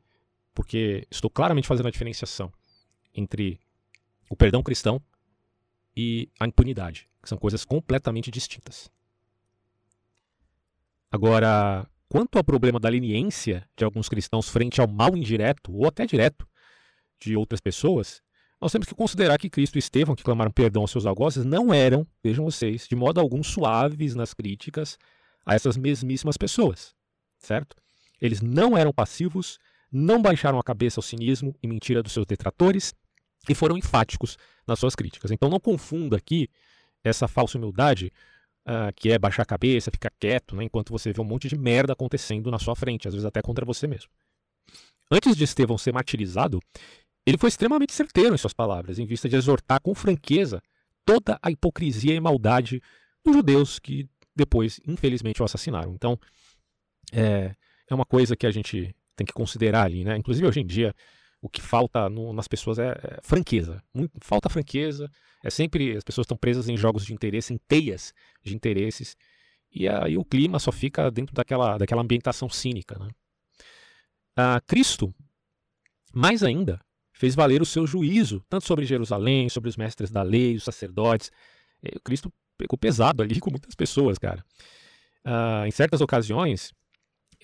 porque 0.55 1.07
estou 1.11 1.31
claramente 1.31 1.68
fazendo 1.68 1.89
a 1.89 1.91
diferenciação 1.91 2.51
entre 3.14 3.61
o 4.31 4.37
perdão 4.37 4.62
cristão 4.62 5.01
e 5.95 6.31
a 6.41 6.47
impunidade, 6.47 7.09
que 7.22 7.29
são 7.29 7.37
coisas 7.37 7.64
completamente 7.64 8.31
distintas. 8.31 8.91
Agora, 11.11 11.87
quanto 12.09 12.37
ao 12.39 12.45
problema 12.45 12.81
da 12.81 12.89
leniência 12.89 13.68
de 13.77 13.85
alguns 13.85 14.09
cristãos 14.09 14.49
frente 14.49 14.81
ao 14.81 14.89
mal 14.89 15.14
indireto 15.14 15.72
ou 15.74 15.87
até 15.87 16.07
direto 16.07 16.49
de 17.20 17.37
outras 17.37 17.61
pessoas, 17.61 18.22
nós 18.59 18.72
temos 18.72 18.89
que 18.89 18.95
considerar 18.95 19.39
que 19.39 19.51
Cristo 19.51 19.77
e 19.77 19.79
Estevão, 19.79 20.16
que 20.16 20.24
clamaram 20.24 20.51
perdão 20.51 20.83
aos 20.83 20.91
seus 20.91 21.05
algozes, 21.05 21.45
não 21.45 21.72
eram, 21.72 22.07
vejam 22.24 22.45
vocês, 22.47 22.89
de 22.89 22.97
modo 22.97 23.20
algum 23.20 23.43
suaves 23.43 24.14
nas 24.14 24.33
críticas 24.33 24.99
a 25.45 25.55
essas 25.55 25.77
mesmíssimas 25.77 26.39
pessoas 26.39 26.96
certo? 27.47 27.77
Eles 28.21 28.41
não 28.41 28.77
eram 28.77 28.93
passivos, 28.93 29.59
não 29.91 30.21
baixaram 30.21 30.59
a 30.59 30.63
cabeça 30.63 30.99
ao 30.99 31.03
cinismo 31.03 31.55
e 31.63 31.67
mentira 31.67 32.03
dos 32.03 32.13
seus 32.13 32.27
detratores 32.27 32.95
e 33.49 33.55
foram 33.55 33.77
enfáticos 33.77 34.37
nas 34.67 34.79
suas 34.79 34.95
críticas. 34.95 35.31
Então 35.31 35.49
não 35.49 35.61
confunda 35.61 36.17
aqui 36.17 36.49
essa 37.05 37.29
falsa 37.29 37.57
humildade, 37.57 38.13
uh, 38.67 38.93
que 38.97 39.11
é 39.11 39.19
baixar 39.19 39.43
a 39.43 39.47
cabeça, 39.47 39.91
ficar 39.91 40.11
quieto, 40.19 40.57
né, 40.57 40.65
enquanto 40.65 40.91
você 40.91 41.13
vê 41.13 41.21
um 41.21 41.25
monte 41.25 41.49
de 41.49 41.57
merda 41.57 41.93
acontecendo 41.93 42.51
na 42.51 42.59
sua 42.59 42.75
frente, 42.75 43.07
às 43.07 43.15
vezes 43.15 43.25
até 43.25 43.41
contra 43.41 43.65
você 43.65 43.87
mesmo. 43.87 44.11
Antes 45.11 45.37
de 45.37 45.45
Estevão 45.45 45.79
ser 45.79 45.93
martirizado, 45.93 46.61
ele 47.25 47.39
foi 47.39 47.49
extremamente 47.49 47.93
certeiro 47.93 48.35
em 48.35 48.39
suas 48.39 48.53
palavras, 48.53 48.99
em 48.99 49.07
vista 49.07 49.29
de 49.29 49.37
exortar 49.37 49.81
com 49.81 49.95
franqueza 49.95 50.61
toda 51.05 51.39
a 51.41 51.51
hipocrisia 51.51 52.15
e 52.15 52.21
maldade 52.21 52.83
dos 53.25 53.35
judeus 53.35 53.79
que 53.79 54.09
depois, 54.35 54.81
infelizmente, 54.87 55.41
o 55.41 55.45
assassinaram. 55.45 55.95
Então, 55.95 56.19
é, 57.13 57.55
é 57.89 57.95
uma 57.95 58.05
coisa 58.05 58.37
que 58.37 58.47
a 58.47 58.51
gente 58.51 58.95
tem 59.15 59.27
que 59.27 59.33
considerar 59.33 59.85
ali, 59.85 60.05
né? 60.05 60.17
Inclusive, 60.17 60.47
hoje 60.47 60.61
em 60.61 60.67
dia, 60.67 60.95
o 61.41 61.49
que 61.49 61.61
falta 61.61 62.09
no, 62.09 62.33
nas 62.33 62.49
pessoas 62.49 62.79
é, 62.79 62.91
é 62.91 63.19
franqueza. 63.23 63.83
Muito, 63.95 64.13
falta 64.21 64.49
franqueza. 64.49 65.11
É 65.43 65.51
sempre 65.51 65.97
as 65.97 66.05
pessoas 66.05 66.25
estão 66.25 66.37
presas 66.37 66.69
em 66.69 66.77
jogos 66.77 67.05
de 67.05 67.13
interesse, 67.13 67.55
em 67.55 67.59
teias 67.69 68.13
de 68.43 68.55
interesses. 68.55 69.17
E 69.71 69.89
aí 69.89 70.17
o 70.17 70.25
clima 70.25 70.59
só 70.59 70.73
fica 70.73 71.11
dentro 71.11 71.35
daquela, 71.35 71.79
daquela 71.79 72.03
ambientação 72.03 72.49
cínica. 72.49 72.99
Né? 72.99 73.09
Ah, 74.37 74.61
Cristo, 74.67 75.15
mais 76.13 76.43
ainda, 76.43 76.81
fez 77.13 77.35
valer 77.35 77.63
o 77.63 77.67
seu 77.67 77.87
juízo, 77.87 78.45
tanto 78.49 78.67
sobre 78.67 78.85
Jerusalém, 78.85 79.49
sobre 79.49 79.69
os 79.69 79.77
mestres 79.77 80.11
da 80.11 80.23
lei, 80.23 80.57
os 80.57 80.65
sacerdotes. 80.65 81.31
E, 81.83 81.99
Cristo 82.01 82.33
pegou 82.59 82.79
pesado 82.79 83.23
ali 83.23 83.39
com 83.41 83.51
muitas 83.51 83.75
pessoas, 83.75 84.19
cara. 84.19 84.45
Ah, 85.25 85.65
em 85.67 85.71
certas 85.71 86.01
ocasiões, 86.01 86.73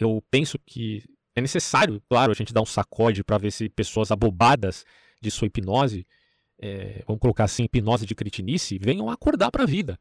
eu 0.03 0.23
penso 0.31 0.59
que 0.67 1.05
é 1.35 1.41
necessário, 1.41 2.03
claro, 2.09 2.33
a 2.33 2.35
gente 2.35 2.53
dar 2.53 2.61
um 2.61 2.67
sacode 2.67 3.25
para 3.25 3.39
ver 3.39 3.51
se 3.51 3.69
pessoas 3.69 4.11
abobadas 4.11 4.85
de 5.21 5.31
sua 5.31 5.47
hipnose, 5.47 6.07
é, 6.59 7.03
vamos 7.07 7.21
colocar 7.21 7.45
assim, 7.45 7.65
hipnose 7.65 8.07
de 8.07 8.15
cretinice, 8.15 8.79
venham 8.79 9.11
acordar 9.11 9.51
para 9.51 9.63
a 9.63 9.67
vida. 9.67 9.99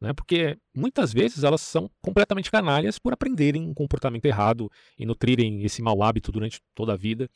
Né? 0.00 0.12
Porque 0.12 0.58
muitas 0.74 1.12
vezes 1.12 1.44
elas 1.44 1.60
são 1.60 1.90
completamente 2.02 2.50
canalhas 2.50 2.98
por 2.98 3.12
aprenderem 3.12 3.62
um 3.62 3.74
comportamento 3.74 4.24
errado 4.26 4.70
e 4.98 5.06
nutrirem 5.06 5.62
esse 5.64 5.82
mau 5.82 6.02
hábito 6.02 6.32
durante 6.32 6.60
toda 6.74 6.94
a 6.94 6.96
vida. 6.96 7.28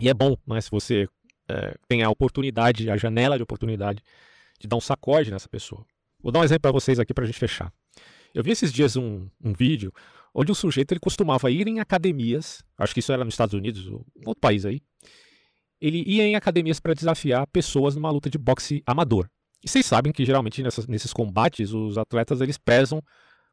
E 0.00 0.08
é 0.08 0.14
bom 0.14 0.36
né, 0.46 0.60
se 0.60 0.70
você 0.70 1.08
é, 1.48 1.76
tem 1.88 2.02
a 2.02 2.10
oportunidade, 2.10 2.88
a 2.90 2.96
janela 2.96 3.36
de 3.36 3.42
oportunidade 3.42 4.02
de 4.58 4.66
dar 4.66 4.76
um 4.76 4.80
sacode 4.80 5.30
nessa 5.30 5.48
pessoa. 5.48 5.84
Vou 6.22 6.32
dar 6.32 6.40
um 6.40 6.44
exemplo 6.44 6.62
para 6.62 6.72
vocês 6.72 6.98
aqui 6.98 7.12
para 7.12 7.24
a 7.24 7.26
gente 7.26 7.38
fechar. 7.38 7.72
Eu 8.32 8.42
vi 8.42 8.50
esses 8.50 8.72
dias 8.72 8.96
um, 8.96 9.28
um 9.42 9.52
vídeo 9.52 9.92
onde 10.34 10.50
o 10.50 10.54
sujeito 10.54 10.92
ele 10.92 11.00
costumava 11.00 11.50
ir 11.50 11.68
em 11.68 11.78
academias, 11.78 12.64
acho 12.76 12.92
que 12.92 13.00
isso 13.00 13.12
era 13.12 13.24
nos 13.24 13.34
Estados 13.34 13.54
Unidos, 13.54 13.86
ou 13.86 14.04
outro 14.26 14.40
país 14.40 14.66
aí. 14.66 14.82
Ele 15.80 16.02
ia 16.06 16.24
em 16.24 16.34
academias 16.34 16.80
para 16.80 16.94
desafiar 16.94 17.46
pessoas 17.46 17.94
numa 17.94 18.10
luta 18.10 18.28
de 18.28 18.38
boxe 18.38 18.82
amador. 18.86 19.28
E 19.62 19.68
vocês 19.68 19.86
sabem 19.86 20.12
que 20.12 20.24
geralmente 20.24 20.62
nessas, 20.62 20.86
nesses 20.86 21.12
combates 21.12 21.72
os 21.72 21.96
atletas 21.96 22.40
eles 22.40 22.58
prezam 22.58 23.00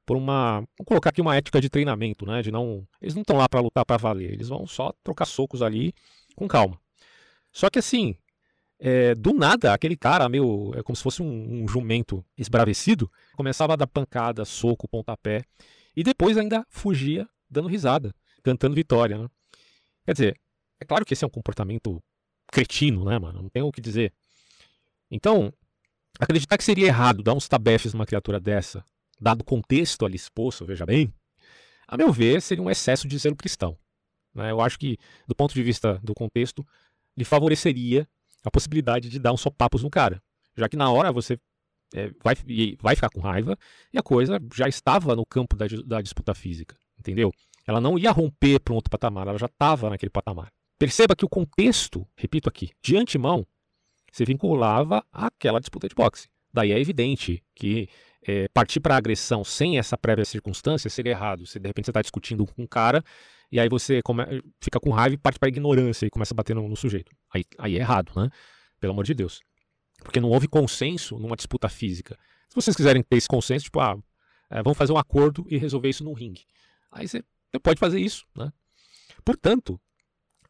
por 0.06 0.18
uma, 0.18 0.56
vamos 0.56 0.86
colocar 0.86 1.12
aqui 1.12 1.22
uma 1.22 1.36
ética 1.36 1.62
de 1.62 1.70
treinamento, 1.70 2.26
né? 2.26 2.42
De 2.42 2.52
não, 2.52 2.86
eles 3.02 3.14
não 3.14 3.22
estão 3.22 3.38
lá 3.38 3.48
para 3.48 3.62
lutar 3.62 3.86
para 3.86 3.98
valer, 3.98 4.34
eles 4.34 4.50
vão 4.50 4.66
só 4.66 4.92
trocar 5.04 5.26
socos 5.26 5.62
ali 5.62 5.94
com 6.36 6.48
calma. 6.48 6.80
Só 7.52 7.70
que 7.70 7.80
assim, 7.80 8.16
é, 8.80 9.14
do 9.14 9.34
nada, 9.34 9.74
aquele 9.74 9.96
cara, 9.96 10.28
meio, 10.28 10.74
é 10.76 10.82
como 10.82 10.96
se 10.96 11.04
fosse 11.04 11.22
um, 11.22 11.64
um 11.64 11.68
jumento 11.68 12.26
esbravecido, 12.38 13.12
começava 13.36 13.74
a 13.74 13.76
dar 13.76 13.88
pancada, 13.88 14.44
soco, 14.44 14.88
pontapé. 14.88 15.44
E 15.96 16.04
depois 16.04 16.38
ainda 16.38 16.66
fugia 16.70 17.28
dando 17.50 17.68
risada, 17.68 18.14
cantando 18.44 18.76
vitória. 18.76 19.18
Né? 19.18 19.28
Quer 20.06 20.14
dizer, 20.14 20.42
é 20.80 20.86
claro 20.86 21.06
que 21.06 21.14
esse 21.14 21.24
é 21.24 21.28
um 21.28 21.32
comportamento 21.32 22.02
cretino, 22.52 23.06
né, 23.06 23.20
mano? 23.20 23.42
Não 23.42 23.50
tem 23.50 23.62
o 23.62 23.72
que 23.72 23.82
dizer. 23.82 24.14
Então, 25.10 25.54
acreditar 26.20 26.58
que 26.58 26.64
seria 26.64 26.88
errado 26.88 27.24
dar 27.24 27.34
uns 27.34 27.48
tabefes 27.48 27.94
numa 27.94 28.06
criatura 28.06 28.40
dessa, 28.40 28.84
dado 29.20 29.42
o 29.42 29.46
contexto 29.46 30.06
ali 30.06 30.16
exposto, 30.16 30.66
veja 30.66 30.86
bem, 30.86 31.14
a 31.88 31.98
meu 31.98 32.12
ver, 32.12 32.42
seria 32.42 32.64
um 32.64 32.70
excesso 32.70 33.08
de 33.08 33.18
zelo 33.18 33.36
cristão. 33.36 33.78
Né? 34.34 34.52
Eu 34.52 34.62
acho 34.62 34.80
que, 34.80 34.98
do 35.28 35.36
ponto 35.36 35.54
de 35.54 35.62
vista 35.62 36.00
do 36.02 36.14
contexto, 36.14 36.66
lhe 37.18 37.26
favoreceria 37.26 38.08
a 38.44 38.50
possibilidade 38.50 39.10
de 39.10 39.20
dar 39.20 39.34
uns 39.34 39.42
sopapos 39.42 39.84
no 39.84 39.90
cara. 39.90 40.22
Já 40.56 40.68
que 40.68 40.78
na 40.78 40.90
hora 40.90 41.12
você 41.12 41.38
é, 41.94 42.12
vai, 42.24 42.36
vai 42.82 42.96
ficar 42.96 43.10
com 43.10 43.20
raiva 43.20 43.58
e 43.94 43.98
a 43.98 44.04
coisa 44.04 44.40
já 44.54 44.68
estava 44.68 45.16
no 45.16 45.26
campo 45.26 45.56
da, 45.56 45.66
da 45.86 46.02
disputa 46.02 46.34
física, 46.34 46.76
entendeu? 46.98 47.32
Ela 47.66 47.80
não 47.80 47.98
ia 47.98 48.12
romper 48.12 48.60
para 48.60 48.74
um 48.74 48.76
outro 48.76 48.90
patamar, 48.90 49.28
ela 49.28 49.38
já 49.38 49.46
estava 49.46 49.90
naquele 49.90 50.10
patamar. 50.10 50.52
Perceba 50.80 51.16
que 51.16 51.26
o 51.26 51.30
contexto, 51.30 52.08
repito 52.16 52.50
aqui, 52.50 52.72
de 52.82 52.98
antemão, 52.98 53.46
se 54.12 54.26
vinculava 54.26 55.06
àquela 55.12 55.60
disputa 55.60 55.88
de 55.88 55.96
boxe. 55.96 56.28
Daí 56.52 56.72
é 56.72 56.80
evidente 56.80 57.44
que 57.56 57.88
é, 58.28 58.48
partir 58.50 58.80
para 58.80 58.98
agressão 58.98 59.44
sem 59.44 59.78
essa 59.78 59.98
prévia 59.98 60.26
circunstância 60.26 60.90
seria 60.90 61.12
errado. 61.12 61.46
Se 61.46 61.60
de 61.60 61.68
repente 61.68 61.86
você 61.86 61.92
está 61.92 62.02
discutindo 62.02 62.46
com 62.46 62.64
um 62.64 62.68
cara 62.68 63.04
e 63.52 63.60
aí 63.60 63.70
você 63.70 64.02
come, 64.02 64.24
fica 64.60 64.80
com 64.80 64.90
raiva 64.90 65.16
e 65.16 65.18
parte 65.18 65.40
para 65.40 65.50
ignorância 65.50 66.06
e 66.06 66.10
começa 66.10 66.34
a 66.34 66.36
bater 66.36 66.56
no, 66.56 66.68
no 66.68 66.76
sujeito. 66.76 67.12
Aí, 67.34 67.44
aí 67.58 67.78
é 67.78 67.80
errado, 67.80 68.12
né? 68.16 68.30
Pelo 68.80 68.94
amor 68.94 69.06
de 69.06 69.14
Deus. 69.14 69.42
Porque 70.04 70.20
não 70.20 70.30
houve 70.30 70.48
consenso 70.48 71.18
numa 71.18 71.36
disputa 71.36 71.70
física. 71.70 72.18
Se 72.50 72.56
vocês 72.56 72.76
quiserem 72.76 73.02
ter 73.02 73.18
esse 73.18 73.28
consenso, 73.28 73.66
tipo, 73.66 73.80
ah, 73.80 73.98
é, 74.50 74.62
vamos 74.62 74.78
fazer 74.78 74.92
um 74.92 74.98
acordo 74.98 75.46
e 75.50 75.58
resolver 75.58 75.90
isso 75.90 76.04
no 76.04 76.14
ringue. 76.14 76.46
Aí 76.92 77.08
você, 77.08 77.24
pode 77.64 77.80
fazer 77.80 78.00
isso, 78.00 78.26
né? 78.36 78.52
Portanto, 79.24 79.80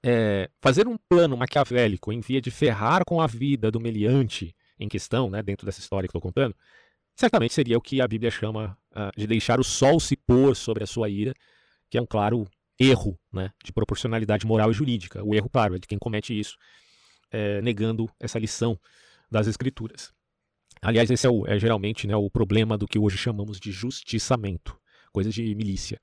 é, 0.04 0.50
fazer 0.60 0.88
um 0.88 0.98
plano 0.98 1.38
maquiavélico 1.38 2.12
em 2.12 2.20
via 2.20 2.42
de 2.42 2.50
ferrar 2.50 3.04
com 3.06 3.22
a 3.22 3.28
vida 3.28 3.70
do 3.70 3.80
meliante 3.80 4.56
em 4.80 4.90
questão, 4.90 5.30
né, 5.30 5.44
dentro 5.44 5.66
dessa 5.66 5.80
história 5.80 6.08
que 6.08 6.10
estou 6.10 6.22
contando, 6.22 6.56
certamente 7.16 7.54
seria 7.54 7.78
o 7.78 7.82
que 7.82 8.02
a 8.02 8.08
Bíblia 8.08 8.32
chama 8.32 8.76
uh, 8.94 9.16
de 9.16 9.28
deixar 9.28 9.60
o 9.60 9.64
sol 9.64 10.00
se 10.00 10.18
pôr 10.18 10.56
sobre 10.56 10.84
a 10.84 10.88
sua 10.88 11.08
ira, 11.08 11.34
que 11.88 11.98
é 12.00 12.02
um 12.02 12.06
claro 12.06 12.48
erro 12.80 13.20
né, 13.32 13.52
de 13.64 13.72
proporcionalidade 13.72 14.48
moral 14.48 14.72
e 14.72 14.74
jurídica. 14.74 15.24
O 15.24 15.36
erro, 15.36 15.50
claro, 15.50 15.76
é 15.76 15.80
de 15.80 15.88
quem 15.88 16.00
comete 16.00 16.38
isso, 16.38 16.58
é, 17.30 17.62
negando 17.62 18.10
essa 18.20 18.40
lição 18.40 18.80
das 19.32 19.48
Escrituras. 19.48 20.14
Aliás, 20.82 21.10
esse 21.10 21.26
é, 21.26 21.30
o, 21.30 21.46
é 21.48 21.58
geralmente 21.60 22.08
né, 22.08 22.16
o 22.16 22.30
problema 22.30 22.78
do 22.78 22.88
que 22.88 23.00
hoje 23.00 23.18
chamamos 23.18 23.60
de 23.60 23.72
justiçamento, 23.72 24.78
coisa 25.12 25.30
de 25.30 25.56
milícia. 25.56 26.00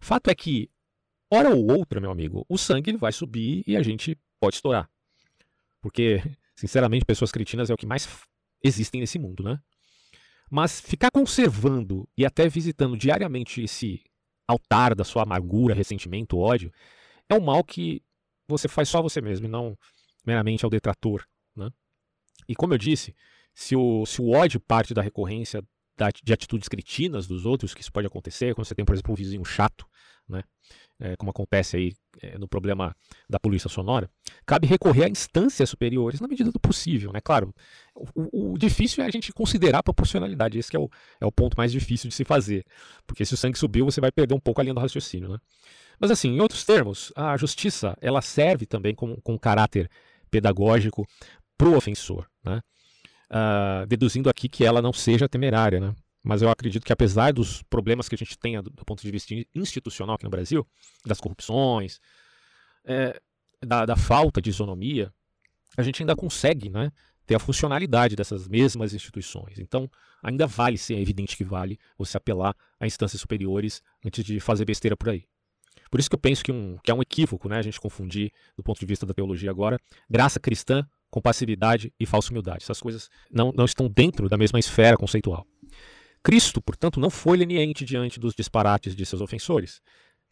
Fato 0.00 0.30
é 0.30 0.34
que, 0.34 0.70
hora 1.30 1.54
ou 1.54 1.70
outra, 1.70 2.00
meu 2.00 2.10
amigo, 2.10 2.44
o 2.48 2.56
sangue 2.56 2.96
vai 2.96 3.12
subir 3.12 3.62
e 3.66 3.76
a 3.76 3.82
gente 3.82 4.18
pode 4.40 4.56
estourar. 4.56 4.90
Porque, 5.80 6.22
sinceramente, 6.56 7.04
pessoas 7.04 7.30
cretinas 7.30 7.70
é 7.70 7.74
o 7.74 7.76
que 7.76 7.86
mais 7.86 8.08
existem 8.64 9.00
nesse 9.00 9.18
mundo, 9.18 9.42
né? 9.42 9.60
Mas 10.50 10.80
ficar 10.80 11.10
conservando 11.10 12.08
e 12.16 12.24
até 12.24 12.48
visitando 12.48 12.96
diariamente 12.96 13.62
esse 13.62 14.02
altar 14.46 14.94
da 14.94 15.04
sua 15.04 15.24
amargura, 15.24 15.74
ressentimento, 15.74 16.38
ódio, 16.38 16.72
é 17.28 17.34
um 17.34 17.40
mal 17.40 17.62
que 17.62 18.02
você 18.48 18.66
faz 18.66 18.88
só 18.88 19.02
você 19.02 19.20
mesmo 19.20 19.46
e 19.46 19.50
não 19.50 19.76
meramente 20.26 20.64
ao 20.64 20.70
detrator. 20.70 21.26
Né? 21.54 21.70
E 22.48 22.54
como 22.54 22.74
eu 22.74 22.78
disse, 22.78 23.14
se 23.54 23.76
o, 23.76 24.06
se 24.06 24.22
o 24.22 24.30
ódio 24.30 24.60
parte 24.60 24.94
da 24.94 25.02
recorrência 25.02 25.62
da, 25.96 26.10
de 26.10 26.32
atitudes 26.32 26.68
cretinas 26.68 27.26
dos 27.26 27.44
outros, 27.44 27.74
que 27.74 27.82
isso 27.82 27.92
pode 27.92 28.06
acontecer, 28.06 28.54
quando 28.54 28.66
você 28.66 28.74
tem, 28.74 28.84
por 28.84 28.94
exemplo, 28.94 29.12
um 29.12 29.16
vizinho 29.16 29.44
chato, 29.44 29.84
né? 30.28 30.42
É, 31.00 31.16
como 31.16 31.30
acontece 31.30 31.76
aí 31.76 31.92
é, 32.20 32.36
no 32.36 32.48
problema 32.48 32.94
da 33.30 33.38
poluição 33.38 33.70
sonora, 33.70 34.10
cabe 34.44 34.66
recorrer 34.66 35.04
a 35.04 35.08
instâncias 35.08 35.70
superiores 35.70 36.20
na 36.20 36.26
medida 36.26 36.50
do 36.50 36.58
possível, 36.58 37.12
né? 37.12 37.20
Claro, 37.20 37.54
o, 37.94 38.52
o, 38.52 38.58
difícil 38.58 39.04
é 39.04 39.06
a 39.06 39.10
gente 39.10 39.32
considerar 39.32 39.78
a 39.78 39.82
proporcionalidade, 39.82 40.58
esse 40.58 40.74
é 40.74 40.78
o, 40.78 40.90
é 41.20 41.24
o 41.26 41.30
ponto 41.30 41.56
mais 41.56 41.70
difícil 41.70 42.08
de 42.08 42.14
se 42.16 42.24
fazer, 42.24 42.64
porque 43.06 43.24
se 43.24 43.32
o 43.32 43.36
sangue 43.36 43.56
subiu, 43.56 43.84
você 43.84 44.00
vai 44.00 44.10
perder 44.10 44.34
um 44.34 44.40
pouco 44.40 44.60
a 44.60 44.64
linha 44.64 44.74
do 44.74 44.80
raciocínio, 44.80 45.28
né? 45.28 45.38
Mas 46.00 46.10
assim, 46.10 46.30
em 46.30 46.40
outros 46.40 46.64
termos, 46.64 47.12
a 47.14 47.36
justiça, 47.36 47.96
ela 48.00 48.20
serve 48.20 48.66
também 48.66 48.94
com, 48.94 49.16
com 49.20 49.38
caráter 49.38 49.88
pedagógico 50.30 51.06
para 51.58 51.68
o 51.68 51.76
ofensor, 51.76 52.26
né? 52.44 52.62
Uh, 53.30 53.86
deduzindo 53.86 54.30
aqui 54.30 54.48
que 54.48 54.64
ela 54.64 54.80
não 54.80 54.92
seja 54.92 55.28
temerária, 55.28 55.80
né? 55.80 55.94
Mas 56.22 56.40
eu 56.40 56.48
acredito 56.48 56.84
que 56.84 56.92
apesar 56.92 57.32
dos 57.32 57.62
problemas 57.64 58.08
que 58.08 58.14
a 58.14 58.18
gente 58.18 58.38
tem 58.38 58.60
do, 58.62 58.70
do 58.70 58.84
ponto 58.84 59.02
de 59.02 59.10
vista 59.10 59.34
institucional 59.54 60.14
aqui 60.14 60.24
no 60.24 60.30
Brasil, 60.30 60.66
das 61.04 61.20
corrupções, 61.20 62.00
é, 62.84 63.20
da, 63.64 63.84
da, 63.84 63.96
falta 63.96 64.40
de 64.40 64.50
isonomia, 64.50 65.12
a 65.76 65.82
gente 65.82 66.02
ainda 66.02 66.16
consegue 66.16 66.70
né, 66.70 66.90
ter 67.26 67.34
a 67.34 67.38
funcionalidade 67.38 68.16
dessas 68.16 68.48
mesmas 68.48 68.94
instituições. 68.94 69.58
Então, 69.58 69.90
ainda 70.22 70.46
vale 70.46 70.78
ser 70.78 70.94
é 70.94 71.00
evidente 71.00 71.36
que 71.36 71.44
vale 71.44 71.78
você 71.96 72.16
apelar 72.16 72.56
a 72.80 72.86
instâncias 72.86 73.20
superiores 73.20 73.82
antes 74.04 74.24
de 74.24 74.40
fazer 74.40 74.64
besteira 74.64 74.96
por 74.96 75.10
aí. 75.10 75.24
Por 75.90 76.00
isso 76.00 76.08
que 76.08 76.14
eu 76.14 76.20
penso 76.20 76.44
que, 76.44 76.52
um, 76.52 76.76
que 76.82 76.90
é 76.90 76.94
um 76.94 77.02
equívoco 77.02 77.48
né, 77.48 77.58
a 77.58 77.62
gente 77.62 77.80
confundir, 77.80 78.32
do 78.56 78.62
ponto 78.62 78.78
de 78.78 78.86
vista 78.86 79.06
da 79.06 79.14
teologia 79.14 79.50
agora, 79.50 79.78
graça 80.10 80.38
cristã 80.38 80.86
com 81.10 81.20
passividade 81.20 81.92
e 81.98 82.06
falsa 82.06 82.30
humildade. 82.30 82.62
Essas 82.62 82.80
coisas 82.80 83.08
não, 83.30 83.52
não 83.52 83.64
estão 83.64 83.88
dentro 83.88 84.28
da 84.28 84.36
mesma 84.36 84.58
esfera 84.58 84.96
conceitual. 84.96 85.46
Cristo, 86.22 86.60
portanto, 86.60 87.00
não 87.00 87.10
foi 87.10 87.36
leniente 87.36 87.84
diante 87.84 88.20
dos 88.20 88.34
disparates 88.34 88.94
de 88.94 89.06
seus 89.06 89.22
ofensores. 89.22 89.80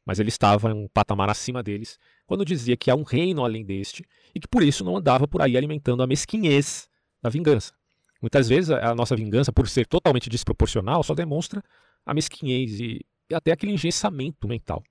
mas 0.05 0.21
ele 0.21 0.29
estava 0.29 0.71
em 0.71 0.75
um 0.75 0.89
patamar 0.89 1.29
acima 1.29 1.63
deles 1.63 1.99
quando 2.27 2.45
dizia 2.45 2.77
que 2.77 2.91
há 2.91 2.95
um 2.95 3.03
reino 3.03 3.45
além 3.45 3.65
deste 3.65 4.05
e 4.35 4.39
que 4.39 4.47
por 4.47 4.63
isso 4.63 4.85
não 4.85 4.97
andava 4.97 5.27
por 5.27 5.43
aí 5.43 5.57
alimentando 5.57 6.03
a 6.03 6.07
mesquinhez 6.07 6.89
da 7.21 7.29
vingança. 7.29 7.73
Muitas 8.21 8.49
vezes 8.49 8.71
a 8.71 8.95
nossa 8.95 9.17
vingança, 9.17 9.53
por 9.53 9.69
ser 9.69 9.87
totalmente 9.87 10.31
desproporcional, 10.31 11.03
só 11.03 11.15
demonstra 11.15 11.63
a 12.05 12.15
mesquinhez 12.15 12.81
e, 12.81 13.05
e 13.29 13.35
até 13.35 13.53
aquele 13.53 13.73
engessamento 13.73 14.49
mental. 14.49 14.83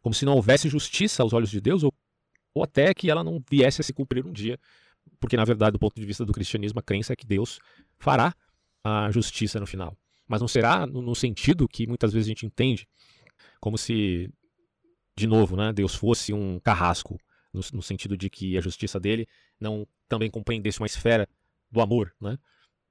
Como 0.00 0.14
se 0.14 0.24
não 0.24 0.34
houvesse 0.34 0.68
justiça 0.68 1.22
aos 1.22 1.32
olhos 1.32 1.50
de 1.50 1.60
Deus, 1.60 1.82
ou, 1.82 1.92
ou 2.54 2.62
até 2.62 2.92
que 2.94 3.10
ela 3.10 3.22
não 3.22 3.42
viesse 3.50 3.80
a 3.80 3.84
se 3.84 3.92
cumprir 3.92 4.26
um 4.26 4.32
dia, 4.32 4.58
porque 5.20 5.36
na 5.36 5.44
verdade, 5.44 5.72
do 5.72 5.78
ponto 5.78 5.98
de 5.98 6.06
vista 6.06 6.24
do 6.24 6.32
cristianismo, 6.32 6.78
a 6.78 6.82
crença 6.82 7.12
é 7.12 7.16
que 7.16 7.26
Deus 7.26 7.58
fará 7.98 8.34
a 8.84 9.10
justiça 9.10 9.58
no 9.58 9.66
final. 9.66 9.96
Mas 10.26 10.40
não 10.40 10.48
será 10.48 10.86
no, 10.86 11.14
sentido 11.14 11.66
que 11.66 11.86
muitas 11.86 12.12
vezes 12.12 12.26
a 12.26 12.30
gente 12.30 12.46
entende, 12.46 12.86
como 13.60 13.78
se, 13.78 14.30
de 15.16 15.26
novo, 15.26 15.56
né, 15.56 15.72
Deus 15.72 15.94
fosse 15.94 16.32
um 16.32 16.60
carrasco, 16.60 17.18
no, 17.52 17.60
no 17.72 17.82
sentido 17.82 18.16
de 18.16 18.28
que 18.28 18.58
a 18.58 18.60
justiça 18.60 19.00
dele 19.00 19.26
não 19.58 19.86
também 20.06 20.30
compreendesse 20.30 20.80
uma 20.80 20.86
esfera 20.86 21.26
do 21.70 21.80
amor, 21.80 22.14
né? 22.20 22.38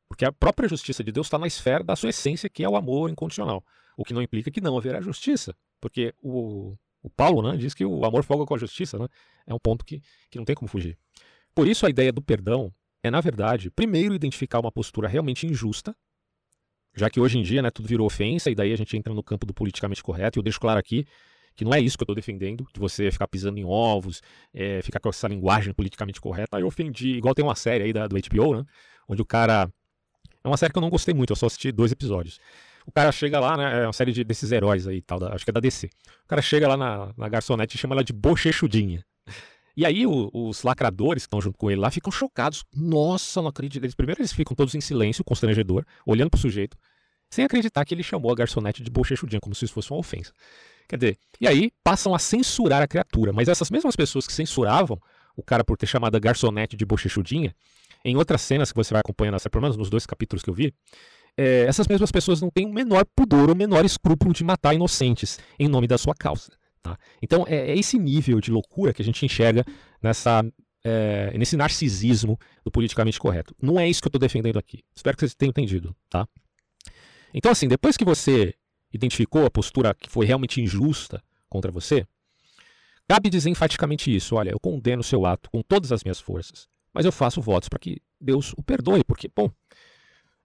Porque 0.07 0.25
a 0.25 0.31
própria 0.31 0.69
justiça 0.69 1.03
de 1.03 1.11
Deus 1.11 1.27
está 1.27 1.37
na 1.37 1.47
esfera 1.47 1.83
da 1.83 1.95
sua 1.95 2.09
essência, 2.09 2.49
que 2.49 2.63
é 2.63 2.69
o 2.69 2.77
amor 2.77 3.09
incondicional. 3.09 3.63
O 3.97 4.05
que 4.05 4.13
não 4.13 4.21
implica 4.21 4.49
que 4.49 4.61
não 4.61 4.77
haverá 4.77 5.01
justiça. 5.01 5.55
Porque 5.81 6.13
o, 6.21 6.77
o 7.01 7.09
Paulo 7.09 7.41
né, 7.41 7.57
diz 7.57 7.73
que 7.73 7.85
o 7.85 8.05
amor 8.05 8.23
folga 8.23 8.45
com 8.45 8.55
a 8.55 8.57
justiça. 8.57 8.97
Né? 8.97 9.07
É 9.45 9.53
um 9.53 9.59
ponto 9.59 9.85
que, 9.85 10.01
que 10.29 10.37
não 10.37 10.45
tem 10.45 10.55
como 10.55 10.67
fugir. 10.67 10.97
Por 11.55 11.67
isso, 11.67 11.85
a 11.85 11.89
ideia 11.89 12.11
do 12.11 12.21
perdão 12.21 12.71
é, 13.03 13.11
na 13.11 13.21
verdade, 13.21 13.69
primeiro 13.69 14.13
identificar 14.13 14.59
uma 14.59 14.71
postura 14.71 15.07
realmente 15.07 15.45
injusta, 15.45 15.95
já 16.95 17.09
que 17.09 17.19
hoje 17.19 17.37
em 17.37 17.43
dia 17.43 17.61
né, 17.61 17.69
tudo 17.69 17.87
virou 17.87 18.07
ofensa, 18.07 18.49
e 18.49 18.55
daí 18.55 18.73
a 18.73 18.75
gente 18.75 18.97
entra 18.97 19.13
no 19.13 19.23
campo 19.23 19.45
do 19.45 19.53
politicamente 19.53 20.03
correto. 20.03 20.37
E 20.37 20.39
eu 20.39 20.43
deixo 20.43 20.59
claro 20.59 20.79
aqui 20.79 21.05
que 21.55 21.63
não 21.65 21.73
é 21.73 21.79
isso 21.79 21.97
que 21.97 22.03
eu 22.03 22.05
estou 22.05 22.15
defendendo, 22.15 22.67
de 22.71 22.79
você 22.79 23.09
ficar 23.11 23.27
pisando 23.27 23.59
em 23.59 23.65
ovos, 23.65 24.21
é, 24.53 24.81
ficar 24.81 24.99
com 24.99 25.09
essa 25.09 25.27
linguagem 25.27 25.73
politicamente 25.73 26.21
correta. 26.21 26.59
Eu 26.59 26.67
ofendi, 26.67 27.13
igual 27.13 27.33
tem 27.33 27.43
uma 27.43 27.55
série 27.55 27.85
aí 27.85 27.93
da, 27.93 28.07
do 28.07 28.15
HBO, 28.15 28.57
né? 28.57 28.65
Onde 29.07 29.21
o 29.21 29.25
cara. 29.25 29.71
É 30.43 30.47
uma 30.47 30.57
série 30.57 30.71
que 30.71 30.77
eu 30.77 30.81
não 30.81 30.89
gostei 30.89 31.13
muito, 31.13 31.31
eu 31.31 31.35
só 31.35 31.47
assisti 31.47 31.71
dois 31.71 31.91
episódios. 31.91 32.39
O 32.87 32.91
cara 32.91 33.11
chega 33.11 33.39
lá, 33.39 33.57
né? 33.57 33.83
É 33.83 33.85
uma 33.85 33.93
série 33.93 34.13
de, 34.13 34.23
desses 34.23 34.51
heróis 34.51 34.87
aí 34.87 35.01
tal, 35.01 35.19
da, 35.19 35.33
acho 35.33 35.43
que 35.43 35.51
é 35.51 35.53
da 35.53 35.59
DC. 35.59 35.87
O 36.23 36.27
cara 36.27 36.41
chega 36.41 36.67
lá 36.69 36.77
na, 36.77 37.13
na 37.17 37.27
garçonete 37.27 37.75
e 37.75 37.79
chama 37.79 37.93
ela 37.93 38.03
de 38.03 38.13
bochechudinha. 38.13 39.05
E 39.75 39.85
aí 39.85 40.07
o, 40.07 40.31
os 40.33 40.63
lacradores 40.63 41.23
que 41.23 41.27
estão 41.27 41.41
junto 41.41 41.57
com 41.57 41.69
ele 41.69 41.79
lá 41.81 41.91
ficam 41.91 42.11
chocados. 42.11 42.63
Nossa, 42.73 43.41
não 43.41 43.49
acredito. 43.49 43.83
Eles, 43.83 43.93
primeiro 43.93 44.21
eles 44.21 44.31
ficam 44.31 44.55
todos 44.55 44.73
em 44.73 44.81
silêncio, 44.81 45.23
constrangedor, 45.23 45.85
olhando 46.05 46.29
pro 46.29 46.39
sujeito, 46.39 46.77
sem 47.29 47.43
acreditar 47.43 47.83
que 47.83 47.93
ele 47.93 48.01
chamou 48.01 48.31
a 48.31 48.35
garçonete 48.35 48.81
de 48.81 48.89
bochechudinha, 48.89 49.41
como 49.41 49.53
se 49.53 49.65
isso 49.65 49.73
fosse 49.73 49.91
uma 49.91 49.99
ofensa. 49.99 50.31
Quer 50.87 50.97
dizer, 50.97 51.17
e 51.41 51.47
aí 51.47 51.71
passam 51.83 52.15
a 52.15 52.19
censurar 52.19 52.81
a 52.81 52.87
criatura. 52.87 53.33
Mas 53.33 53.49
essas 53.49 53.69
mesmas 53.69 53.95
pessoas 53.97 54.25
que 54.25 54.31
censuravam 54.31 54.97
o 55.35 55.43
cara 55.43 55.63
por 55.63 55.77
ter 55.77 55.85
chamado 55.85 56.15
a 56.15 56.19
garçonete 56.19 56.77
de 56.77 56.85
bochechudinha, 56.85 57.53
em 58.03 58.15
outras 58.15 58.41
cenas 58.41 58.71
que 58.71 58.75
você 58.75 58.93
vai 58.93 59.01
acompanhando, 59.01 59.37
pelo 59.49 59.61
menos 59.61 59.75
nos 59.75 59.89
dois 59.89 60.05
capítulos 60.05 60.41
que 60.41 60.49
eu 60.49 60.53
vi, 60.53 60.73
é, 61.37 61.65
essas 61.67 61.87
mesmas 61.87 62.11
pessoas 62.11 62.41
não 62.41 62.49
têm 62.49 62.65
o 62.65 62.73
menor 62.73 63.05
pudor 63.15 63.51
o 63.51 63.55
menor 63.55 63.85
escrúpulo 63.85 64.33
de 64.33 64.43
matar 64.43 64.73
inocentes 64.73 65.39
em 65.59 65.67
nome 65.67 65.87
da 65.87 65.97
sua 65.97 66.15
causa. 66.15 66.51
Tá? 66.81 66.97
Então 67.21 67.45
é, 67.47 67.71
é, 67.71 67.77
esse 67.77 67.99
nível 67.99 68.41
de 68.41 68.51
loucura 68.51 68.91
que 68.91 69.01
a 69.01 69.05
gente 69.05 69.23
enxerga 69.23 69.63
nessa, 70.01 70.43
é, 70.83 71.37
nesse 71.37 71.55
narcisismo 71.55 72.39
do 72.65 72.71
politicamente 72.71 73.19
correto. 73.19 73.55
Não 73.61 73.79
é 73.79 73.87
isso 73.87 74.01
que 74.01 74.07
eu 74.07 74.09
estou 74.09 74.19
defendendo 74.19 74.57
aqui. 74.57 74.83
Espero 74.95 75.15
que 75.15 75.21
vocês 75.21 75.35
tenham 75.35 75.51
entendido. 75.51 75.95
Tá? 76.09 76.27
Então, 77.33 77.51
assim, 77.51 77.67
depois 77.67 77.95
que 77.95 78.05
você 78.05 78.53
identificou 78.91 79.45
a 79.45 79.51
postura 79.51 79.93
que 79.93 80.09
foi 80.09 80.25
realmente 80.25 80.61
injusta 80.61 81.21
contra 81.49 81.71
você, 81.71 82.05
cabe 83.07 83.29
dizer 83.29 83.49
enfaticamente 83.49 84.13
isso: 84.13 84.35
olha, 84.35 84.49
eu 84.49 84.59
condeno 84.59 85.01
o 85.01 85.03
seu 85.03 85.25
ato 85.25 85.49
com 85.51 85.61
todas 85.61 85.91
as 85.91 86.03
minhas 86.03 86.19
forças, 86.19 86.67
mas 86.93 87.05
eu 87.05 87.11
faço 87.11 87.41
votos 87.41 87.69
para 87.69 87.79
que 87.79 88.01
Deus 88.19 88.53
o 88.57 88.63
perdoe, 88.63 89.03
porque, 89.03 89.29
bom, 89.33 89.51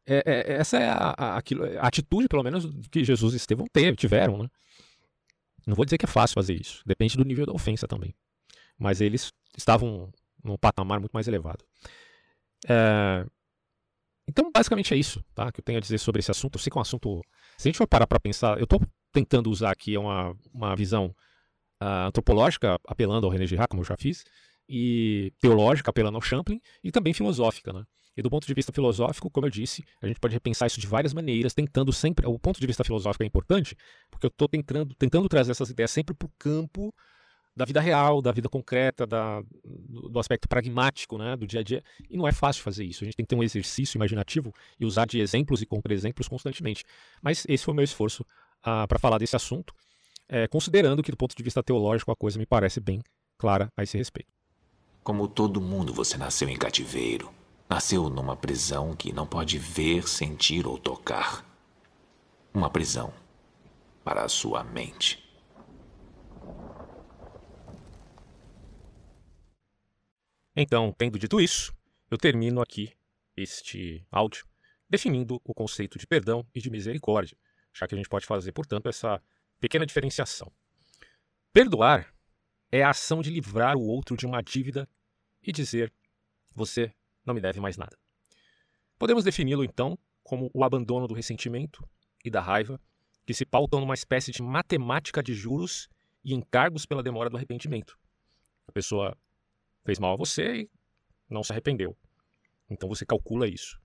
é, 0.07 0.23
é, 0.27 0.53
essa 0.55 0.79
é 0.79 0.89
a, 0.89 1.15
a, 1.17 1.37
a, 1.37 1.87
atitude, 1.87 2.29
pelo 2.29 2.43
menos, 2.43 2.69
que 2.91 3.05
Jesus 3.05 3.35
e 3.35 3.37
Estevão 3.37 3.67
teve, 3.73 3.97
tiveram, 3.97 4.39
né? 4.39 4.49
Não 5.67 5.77
vou 5.77 5.85
dizer 5.85 5.99
que 5.99 6.05
é 6.05 6.09
fácil 6.09 6.35
fazer 6.35 6.55
isso, 6.55 6.83
depende 6.85 7.17
do 7.17 7.25
nível 7.25 7.47
da 7.47 7.53
ofensa 7.53 7.87
também. 7.87 8.15
Mas 8.79 9.01
eles 9.01 9.33
estavam 9.57 10.13
num 10.43 10.57
patamar 10.57 10.99
muito 10.99 11.13
mais 11.13 11.29
elevado. 11.29 11.65
É, 12.69 13.25
então, 14.29 14.51
basicamente 14.53 14.95
é 14.95 14.97
isso 14.97 15.23
tá, 15.35 15.51
que 15.51 15.61
eu 15.61 15.65
tenho 15.65 15.79
a 15.79 15.81
dizer 15.81 15.99
sobre 15.99 16.21
esse 16.21 16.31
assunto. 16.31 16.57
Eu 16.57 16.61
sei 16.61 16.71
que 16.71 16.79
é 16.79 16.81
um 16.81 16.83
assunto. 16.83 17.21
Se 17.57 17.69
a 17.69 17.71
gente 17.71 17.79
for 17.79 17.87
parar 17.87 18.07
para 18.07 18.21
pensar, 18.21 18.59
eu 18.59 18.65
estou 18.65 18.81
tentando 19.13 19.51
usar 19.51 19.71
aqui 19.71 19.97
uma, 19.97 20.37
uma 20.53 20.75
visão 20.75 21.15
uh, 21.83 22.07
antropológica, 22.07 22.79
apelando 22.87 23.27
ao 23.27 23.33
René 23.33 23.47
Girard, 23.47 23.69
como 23.69 23.83
eu 23.83 23.87
já 23.87 23.97
fiz, 23.97 24.25
e 24.69 25.33
teológica, 25.41 25.91
apelando 25.91 26.17
ao 26.17 26.23
Champlin, 26.23 26.61
e 26.83 26.91
também 26.91 27.13
filosófica. 27.13 27.73
Né? 27.73 27.85
E 28.17 28.23
do 28.23 28.29
ponto 28.29 28.47
de 28.47 28.55
vista 28.55 28.73
filosófico, 28.73 29.31
como 29.31 29.47
eu 29.47 29.51
disse, 29.51 29.85
a 30.01 30.07
gente 30.07 30.21
pode 30.21 30.35
repensar 30.35 30.67
isso 30.67 30.81
de 30.81 30.87
várias 30.87 31.15
maneiras, 31.15 31.55
tentando 31.55 31.93
sempre. 31.93 32.27
O 32.27 32.39
ponto 32.39 32.61
de 32.61 32.67
vista 32.67 32.85
filosófico 32.85 33.23
é 33.23 33.27
importante, 33.27 33.77
porque 34.11 34.27
eu 34.27 34.29
estou 34.29 34.49
tentando, 34.49 34.95
tentando 34.95 35.29
trazer 35.29 35.53
essas 35.53 35.71
ideias 35.71 35.91
sempre 35.91 36.15
para 36.15 36.27
o 36.27 36.31
campo 36.39 36.95
da 37.55 37.65
vida 37.65 37.81
real, 37.81 38.23
da 38.23 38.33
vida 38.33 38.49
concreta, 38.49 39.07
da, 39.07 39.43
do 39.65 40.19
aspecto 40.19 40.49
pragmático, 40.49 41.19
né, 41.19 41.37
do 41.37 41.47
dia 41.47 41.61
a 41.61 41.63
dia. 41.63 41.83
E 42.09 42.17
não 42.17 42.27
é 42.27 42.33
fácil 42.33 42.63
fazer 42.63 42.85
isso. 42.85 43.05
A 43.05 43.07
gente 43.07 43.17
tem 43.17 43.25
que 43.25 43.29
ter 43.29 43.37
um 43.37 43.43
exercício 43.43 43.97
imaginativo 43.97 44.53
e 44.81 44.87
usar 44.87 45.07
de 45.07 45.21
exemplos 45.21 45.61
e 45.63 45.67
contra-exemplos 45.67 46.29
constantemente. 46.29 46.85
Mas 47.23 47.45
esse 47.49 47.65
foi 47.65 47.73
o 47.73 47.75
meu 47.75 47.85
esforço 47.85 48.25
ah, 48.63 48.87
para 48.87 48.99
falar 48.99 49.19
desse 49.19 49.37
assunto, 49.37 49.75
é, 50.29 50.47
considerando 50.49 51.03
que, 51.03 51.11
do 51.11 51.17
ponto 51.17 51.37
de 51.37 51.43
vista 51.43 51.63
teológico, 51.63 52.11
a 52.11 52.17
coisa 52.17 52.39
me 52.39 52.47
parece 52.47 52.81
bem 52.81 53.03
clara 53.37 53.71
a 53.77 53.83
esse 53.83 53.99
respeito. 53.99 54.31
Como 55.03 55.29
todo 55.29 55.61
mundo, 55.61 55.93
você 55.93 56.17
nasceu 56.17 56.49
em 56.49 56.57
cativeiro. 56.57 57.42
Nasceu 57.73 58.11
numa 58.11 58.37
prisão 58.37 58.95
que 58.95 59.15
não 59.15 59.27
pode 59.27 59.57
ver, 59.59 60.07
sentir 60.07 60.67
ou 60.67 60.77
tocar. 60.77 61.43
Uma 62.53 62.69
prisão 62.69 63.15
para 64.05 64.23
a 64.23 64.29
sua 64.29 64.63
mente. 64.63 65.27
Então, 70.55 70.93
tendo 70.93 71.19
dito 71.19 71.41
isso, 71.41 71.75
eu 72.11 72.19
termino 72.19 72.61
aqui 72.61 72.93
este 73.35 74.07
áudio 74.11 74.47
definindo 74.87 75.41
o 75.43 75.55
conceito 75.55 75.99
de 75.99 76.07
perdão 76.07 76.47
e 76.55 76.61
de 76.61 76.69
misericórdia, 76.69 77.39
já 77.73 77.89
que 77.89 77.95
a 77.95 77.97
gente 77.97 78.11
pode 78.11 78.27
fazer, 78.27 78.53
portanto, 78.53 78.91
essa 78.91 79.19
pequena 79.59 79.87
diferenciação. 79.87 80.53
Perdoar 81.55 82.15
é 82.71 82.83
a 82.83 82.91
ação 82.91 83.23
de 83.23 83.31
livrar 83.31 83.79
o 83.79 83.87
outro 83.87 84.15
de 84.15 84.27
uma 84.27 84.43
dívida 84.43 84.87
e 85.43 85.51
dizer: 85.51 85.91
você 86.55 86.93
não 87.25 87.35
me 87.35 87.41
deve 87.41 87.61
mais 87.61 87.77
nada. 87.77 87.97
Podemos 88.99 89.25
defini-lo, 89.25 89.65
então, 89.65 89.99
como 90.23 90.51
o 90.55 90.65
abandono 90.65 91.07
do 91.07 91.15
ressentimento 91.15 91.87
e 92.25 92.31
da 92.31 92.41
raiva, 92.41 92.81
que 93.27 93.35
se 93.35 93.45
pautam 93.45 93.81
numa 93.81 93.95
espécie 93.95 94.31
de 94.31 94.43
matemática 94.43 95.23
de 95.23 95.35
juros 95.35 95.89
e 96.25 96.35
encargos 96.35 96.87
pela 96.87 97.03
demora 97.03 97.31
do 97.31 97.37
arrependimento. 97.37 97.99
A 98.67 98.73
pessoa 98.73 99.17
fez 99.85 99.99
mal 99.99 100.15
a 100.15 100.17
você 100.17 100.63
e 100.63 100.71
não 101.29 101.43
se 101.43 101.53
arrependeu. 101.53 101.97
Então 102.69 102.89
você 102.89 103.05
calcula 103.05 103.49
isso. 103.49 103.81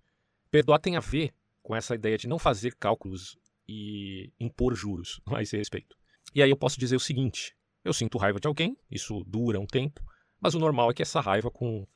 Perdoar 0.50 0.80
tem 0.80 0.96
a 0.96 1.00
ver 1.00 1.34
com 1.62 1.76
essa 1.76 1.96
ideia 1.96 2.18
de 2.18 2.28
não 2.28 2.40
fazer 2.40 2.76
cálculos 2.76 3.38
e 3.68 4.32
impor 4.40 4.76
juros 4.76 5.20
a 5.28 5.42
esse 5.42 5.58
respeito. 5.58 5.98
E 6.34 6.42
aí 6.42 6.50
eu 6.50 6.58
posso 6.58 6.80
dizer 6.80 6.96
o 6.96 7.00
seguinte: 7.00 7.56
eu 7.84 7.94
sinto 7.94 8.18
raiva 8.18 8.40
de 8.40 8.48
alguém, 8.48 8.78
isso 8.90 9.24
dura 9.26 9.60
um 9.60 9.66
tempo, 9.66 10.02
mas 10.40 10.54
o 10.56 10.60
normal 10.60 10.92
é 10.92 10.94
que 10.94 11.02
essa 11.02 11.20
raiva, 11.20 11.50
com 11.52 11.88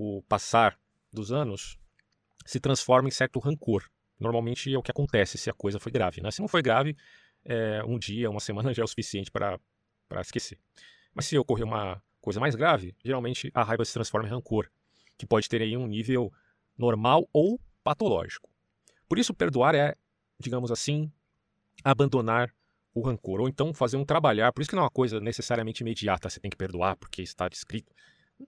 o 0.00 0.22
passar 0.22 0.78
dos 1.12 1.32
anos, 1.32 1.76
se 2.46 2.60
transforma 2.60 3.08
em 3.08 3.10
certo 3.10 3.40
rancor. 3.40 3.82
Normalmente 4.18 4.72
é 4.72 4.78
o 4.78 4.82
que 4.82 4.92
acontece 4.92 5.36
se 5.36 5.50
a 5.50 5.52
coisa 5.52 5.80
foi 5.80 5.90
grave. 5.90 6.20
Né? 6.20 6.30
Se 6.30 6.40
não 6.40 6.46
foi 6.46 6.62
grave, 6.62 6.96
é, 7.44 7.82
um 7.84 7.98
dia, 7.98 8.30
uma 8.30 8.38
semana 8.38 8.72
já 8.72 8.82
é 8.82 8.84
o 8.84 8.88
suficiente 8.88 9.28
para 9.28 9.58
esquecer. 10.20 10.56
Mas 11.12 11.26
se 11.26 11.36
ocorrer 11.36 11.64
uma 11.64 12.00
coisa 12.20 12.38
mais 12.38 12.54
grave, 12.54 12.94
geralmente 13.04 13.50
a 13.52 13.64
raiva 13.64 13.84
se 13.84 13.92
transforma 13.92 14.28
em 14.28 14.30
rancor, 14.30 14.70
que 15.16 15.26
pode 15.26 15.48
ter 15.48 15.60
aí 15.62 15.76
um 15.76 15.88
nível 15.88 16.32
normal 16.76 17.28
ou 17.32 17.60
patológico. 17.82 18.48
Por 19.08 19.18
isso, 19.18 19.34
perdoar 19.34 19.74
é, 19.74 19.96
digamos 20.38 20.70
assim, 20.70 21.10
abandonar 21.82 22.54
o 22.94 23.00
rancor, 23.00 23.40
ou 23.40 23.48
então 23.48 23.74
fazer 23.74 23.96
um 23.96 24.04
trabalhar. 24.04 24.52
Por 24.52 24.60
isso 24.60 24.70
que 24.70 24.76
não 24.76 24.82
é 24.82 24.84
uma 24.84 24.90
coisa 24.90 25.18
necessariamente 25.18 25.82
imediata, 25.82 26.30
você 26.30 26.38
tem 26.38 26.50
que 26.50 26.56
perdoar 26.56 26.96
porque 26.96 27.20
está 27.20 27.48
descrito. 27.48 27.92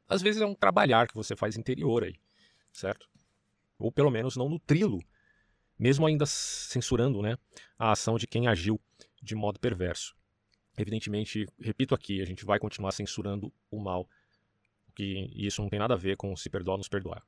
Às 0.09 0.23
vezes 0.23 0.41
é 0.41 0.47
um 0.47 0.55
trabalhar 0.55 1.09
que 1.09 1.15
você 1.15 1.35
faz 1.35 1.57
interior 1.57 2.05
aí, 2.05 2.15
certo? 2.73 3.09
Ou 3.79 3.91
pelo 3.91 4.11
menos 4.11 4.37
não 4.37 4.49
nutri-lo, 4.49 5.01
mesmo 5.79 6.07
ainda 6.07 6.27
censurando 6.27 7.23
né, 7.23 7.37
a 7.79 7.93
ação 7.93 8.17
de 8.17 8.27
quem 8.27 8.47
agiu 8.47 8.81
de 9.23 9.35
modo 9.35 9.59
perverso. 9.59 10.15
Evidentemente, 10.77 11.47
repito 11.59 11.95
aqui, 11.95 12.23
a 12.23 12.25
gente 12.25 12.45
vai 12.45 12.59
continuar 12.59 12.93
censurando 12.93 13.53
o 13.71 13.81
mal, 13.83 14.09
que 14.95 15.31
isso 15.35 15.61
não 15.61 15.69
tem 15.69 15.79
nada 15.79 15.95
a 15.95 15.97
ver 15.97 16.17
com 16.17 16.35
se 16.37 16.49
perdoar 16.49 16.75
ou 16.75 16.79
nos 16.79 16.89
perdoar. 16.89 17.23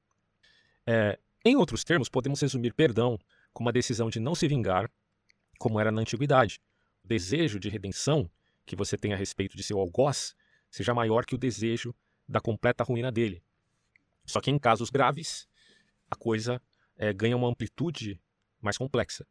É, 0.86 1.18
em 1.44 1.56
outros 1.56 1.84
termos, 1.84 2.08
podemos 2.08 2.40
resumir 2.40 2.72
perdão 2.72 3.18
como 3.52 3.68
a 3.68 3.72
decisão 3.72 4.08
de 4.08 4.20
não 4.20 4.34
se 4.34 4.46
vingar, 4.46 4.90
como 5.58 5.78
era 5.78 5.90
na 5.90 6.00
antiguidade. 6.00 6.60
O 7.04 7.08
desejo 7.08 7.58
de 7.58 7.68
redenção 7.68 8.30
que 8.64 8.76
você 8.76 8.96
tem 8.96 9.12
a 9.12 9.16
respeito 9.16 9.56
de 9.56 9.62
seu 9.62 9.78
algoz 9.78 10.34
seja 10.70 10.94
maior 10.94 11.24
que 11.24 11.34
o 11.34 11.38
desejo 11.38 11.94
da 12.32 12.40
completa 12.40 12.82
ruína 12.82 13.12
dele. 13.12 13.44
Só 14.24 14.40
que 14.40 14.50
em 14.50 14.58
casos 14.58 14.88
graves, 14.88 15.46
a 16.10 16.16
coisa 16.16 16.60
é, 16.96 17.12
ganha 17.12 17.36
uma 17.36 17.48
amplitude 17.48 18.18
mais 18.60 18.78
complexa. 18.78 19.26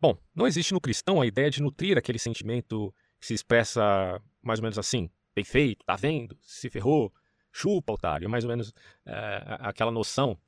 Bom, 0.00 0.16
não 0.34 0.46
existe 0.46 0.72
no 0.72 0.80
cristão 0.80 1.20
a 1.20 1.26
ideia 1.26 1.50
de 1.50 1.60
nutrir 1.60 1.98
aquele 1.98 2.18
sentimento 2.18 2.94
que 3.20 3.26
se 3.26 3.34
expressa 3.34 4.22
mais 4.40 4.60
ou 4.60 4.62
menos 4.62 4.78
assim: 4.78 5.10
bem 5.34 5.44
feito, 5.44 5.84
tá 5.84 5.96
vendo, 5.96 6.38
se 6.42 6.70
ferrou, 6.70 7.12
chupa, 7.50 7.92
otário. 7.92 8.30
Mais 8.30 8.44
ou 8.44 8.50
menos 8.50 8.72
é, 9.04 9.56
aquela 9.60 9.90
noção 9.90 10.38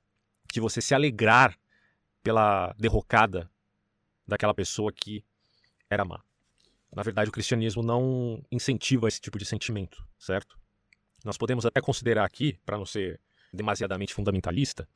de 0.52 0.60
você 0.60 0.80
se 0.80 0.94
alegrar 0.94 1.58
pela 2.22 2.72
derrocada 2.78 3.50
daquela 4.26 4.54
pessoa 4.54 4.92
que 4.92 5.24
era 5.90 6.04
má. 6.04 6.22
Na 6.94 7.02
verdade, 7.02 7.28
o 7.28 7.32
cristianismo 7.32 7.82
não 7.82 8.44
incentiva 8.50 9.08
esse 9.08 9.20
tipo 9.20 9.38
de 9.38 9.44
sentimento, 9.44 10.06
certo? 10.18 10.58
Nós 11.24 11.38
podemos 11.38 11.64
até 11.64 11.80
considerar 11.80 12.24
aqui, 12.24 12.58
para 12.64 12.76
não 12.76 12.84
ser 12.84 13.20
demasiadamente 13.52 14.12
fundamentalista, 14.12 14.86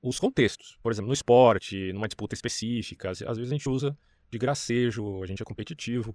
os 0.00 0.18
contextos. 0.18 0.78
Por 0.82 0.90
exemplo, 0.90 1.08
no 1.08 1.14
esporte, 1.14 1.92
numa 1.92 2.08
disputa 2.08 2.34
específica, 2.34 3.10
às 3.10 3.18
vezes 3.20 3.52
a 3.52 3.54
gente 3.54 3.68
usa 3.68 3.96
de 4.30 4.38
gracejo, 4.38 5.22
a 5.22 5.26
gente 5.26 5.42
é 5.42 5.44
competitivo, 5.44 6.14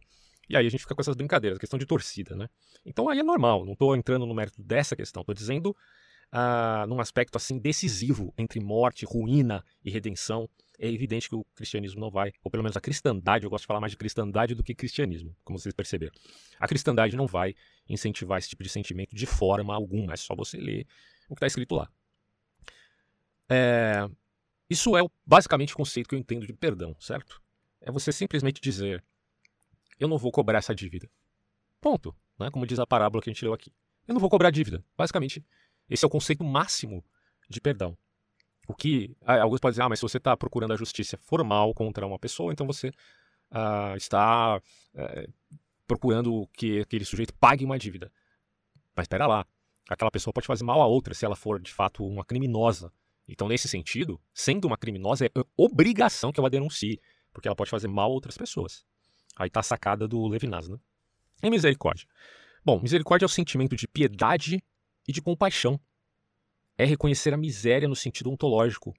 e 0.50 0.58
aí 0.58 0.66
a 0.66 0.70
gente 0.70 0.82
fica 0.82 0.96
com 0.96 1.02
essas 1.02 1.16
brincadeiras, 1.16 1.60
questão 1.60 1.78
de 1.78 1.86
torcida, 1.86 2.36
né? 2.36 2.50
Então 2.86 3.08
aí 3.10 3.20
é 3.20 3.24
normal, 3.24 3.66
não 3.66 3.74
estou 3.74 3.96
entrando 3.96 4.26
no 4.26 4.34
mérito 4.34 4.62
dessa 4.62 4.96
questão, 4.96 5.22
estou 5.22 5.36
dizendo 5.36 5.76
ah, 6.32 6.86
num 6.88 7.00
aspecto 7.00 7.36
assim 7.36 7.58
decisivo 7.58 8.34
entre 8.38 8.60
morte, 8.60 9.06
ruína 9.06 9.64
e 9.84 9.90
redenção, 9.90 10.50
é 10.80 10.88
evidente 10.88 11.28
que 11.28 11.36
o 11.36 11.44
cristianismo 11.56 12.00
não 12.00 12.12
vai, 12.12 12.32
ou 12.44 12.52
pelo 12.52 12.64
menos 12.64 12.78
a 12.78 12.82
cristandade, 12.82 13.46
eu 13.46 13.50
gosto 13.50 13.64
de 13.64 13.68
falar 13.68 13.80
mais 13.80 13.92
de 13.92 13.98
cristandade 13.98 14.54
do 14.54 14.64
que 14.64 14.76
cristianismo, 14.76 15.36
como 15.44 15.58
vocês 15.58 15.74
perceberam. 15.74 16.14
A 16.60 16.68
cristandade 16.68 17.16
não 17.16 17.26
vai 17.26 17.56
incentivar 17.90 18.38
esse 18.38 18.50
tipo 18.50 18.64
de 18.64 18.70
sentimento 18.70 19.16
de 19.16 19.26
forma 19.26 19.74
alguma, 19.74 20.14
é 20.14 20.18
só 20.18 20.36
você 20.36 20.58
ler 20.58 20.86
o 21.28 21.36
que 21.36 21.40
está 21.40 21.48
escrito 21.48 21.76
lá. 21.76 21.90
É, 23.50 24.08
isso 24.70 24.96
é 24.98 25.02
basicamente 25.26 25.74
o 25.74 25.78
conceito 25.78 26.08
que 26.08 26.16
eu 26.16 26.20
entendo 26.20 26.46
de 26.46 26.54
perdão, 26.54 26.96
certo? 27.00 27.42
É 27.82 27.92
você 27.92 28.12
simplesmente 28.12 28.62
dizer: 28.62 29.04
eu 30.00 30.08
não 30.08 30.18
vou 30.18 30.32
cobrar 30.32 30.60
essa 30.60 30.76
dívida. 30.76 31.10
Ponto. 31.82 32.16
Né? 32.38 32.52
Como 32.52 32.68
diz 32.68 32.80
a 32.80 32.86
parábola 32.86 33.22
que 33.22 33.30
a 33.30 33.34
gente 33.34 33.44
leu 33.44 33.54
aqui. 33.54 33.72
Eu 34.08 34.14
não 34.14 34.22
vou 34.22 34.30
cobrar 34.30 34.52
dívida. 34.52 34.84
Basicamente, 34.98 35.46
esse 35.90 36.04
é 36.04 36.08
o 36.08 36.10
conceito 36.10 36.44
máximo 36.44 37.04
de 37.50 37.62
perdão. 37.62 37.98
O 38.68 38.74
que 38.74 39.16
ah, 39.22 39.42
alguns 39.42 39.60
podem 39.60 39.74
dizer, 39.74 39.84
ah, 39.84 39.90
mas 39.90 40.00
se 40.00 40.04
você 40.04 40.18
está 40.18 40.36
procurando 40.36 40.74
a 40.74 40.76
justiça 40.76 41.18
formal 41.18 41.74
contra 41.74 42.06
uma 42.06 42.20
pessoa, 42.20 42.52
então 42.52 42.68
você 42.68 42.92
ah, 43.50 43.94
está 43.96 44.62
eh, 44.94 45.30
procurando 45.88 46.48
que 46.54 46.82
aquele 46.82 47.06
sujeito 47.06 47.34
pague 47.34 47.64
uma 47.64 47.80
dívida. 47.80 48.12
Mas 48.96 49.06
espera 49.06 49.26
lá, 49.26 49.46
aquela 49.90 50.12
pessoa 50.12 50.34
pode 50.34 50.46
fazer 50.46 50.66
mal 50.66 50.82
a 50.82 50.86
outra 50.86 51.14
se 51.14 51.26
ela 51.26 51.36
for 51.36 51.62
de 51.62 51.72
fato 51.72 52.06
uma 52.06 52.26
criminosa. 52.26 52.92
Então, 53.26 53.48
nesse 53.48 53.68
sentido, 53.68 54.20
sendo 54.34 54.66
uma 54.66 54.78
criminosa, 54.78 55.26
é 55.26 55.30
obrigação 55.56 56.32
que 56.32 56.40
ela 56.40 56.50
denuncie, 56.50 57.00
porque 57.34 57.48
ela 57.48 57.56
pode 57.56 57.70
fazer 57.70 57.88
mal 57.88 58.10
a 58.10 58.14
outras 58.14 58.38
pessoas. 58.38 58.86
Aí 59.38 59.48
está 59.48 59.60
a 59.60 59.64
sacada 59.64 60.08
do 60.08 60.28
Levinas, 60.28 60.68
né? 60.68 60.78
E 61.44 61.50
misericórdia? 61.50 62.08
Bom, 62.66 62.82
misericórdia 62.82 63.26
é 63.26 63.28
o 63.28 63.30
sentimento 63.30 63.76
de 63.76 63.88
piedade 63.88 64.64
e 65.08 65.12
de 65.12 65.22
compaixão. 65.22 65.80
É 66.78 66.86
reconhecer 66.86 67.34
a 67.34 67.38
miséria 67.38 67.88
no 67.88 67.96
sentido 67.96 68.30
ontológico. 68.30 68.94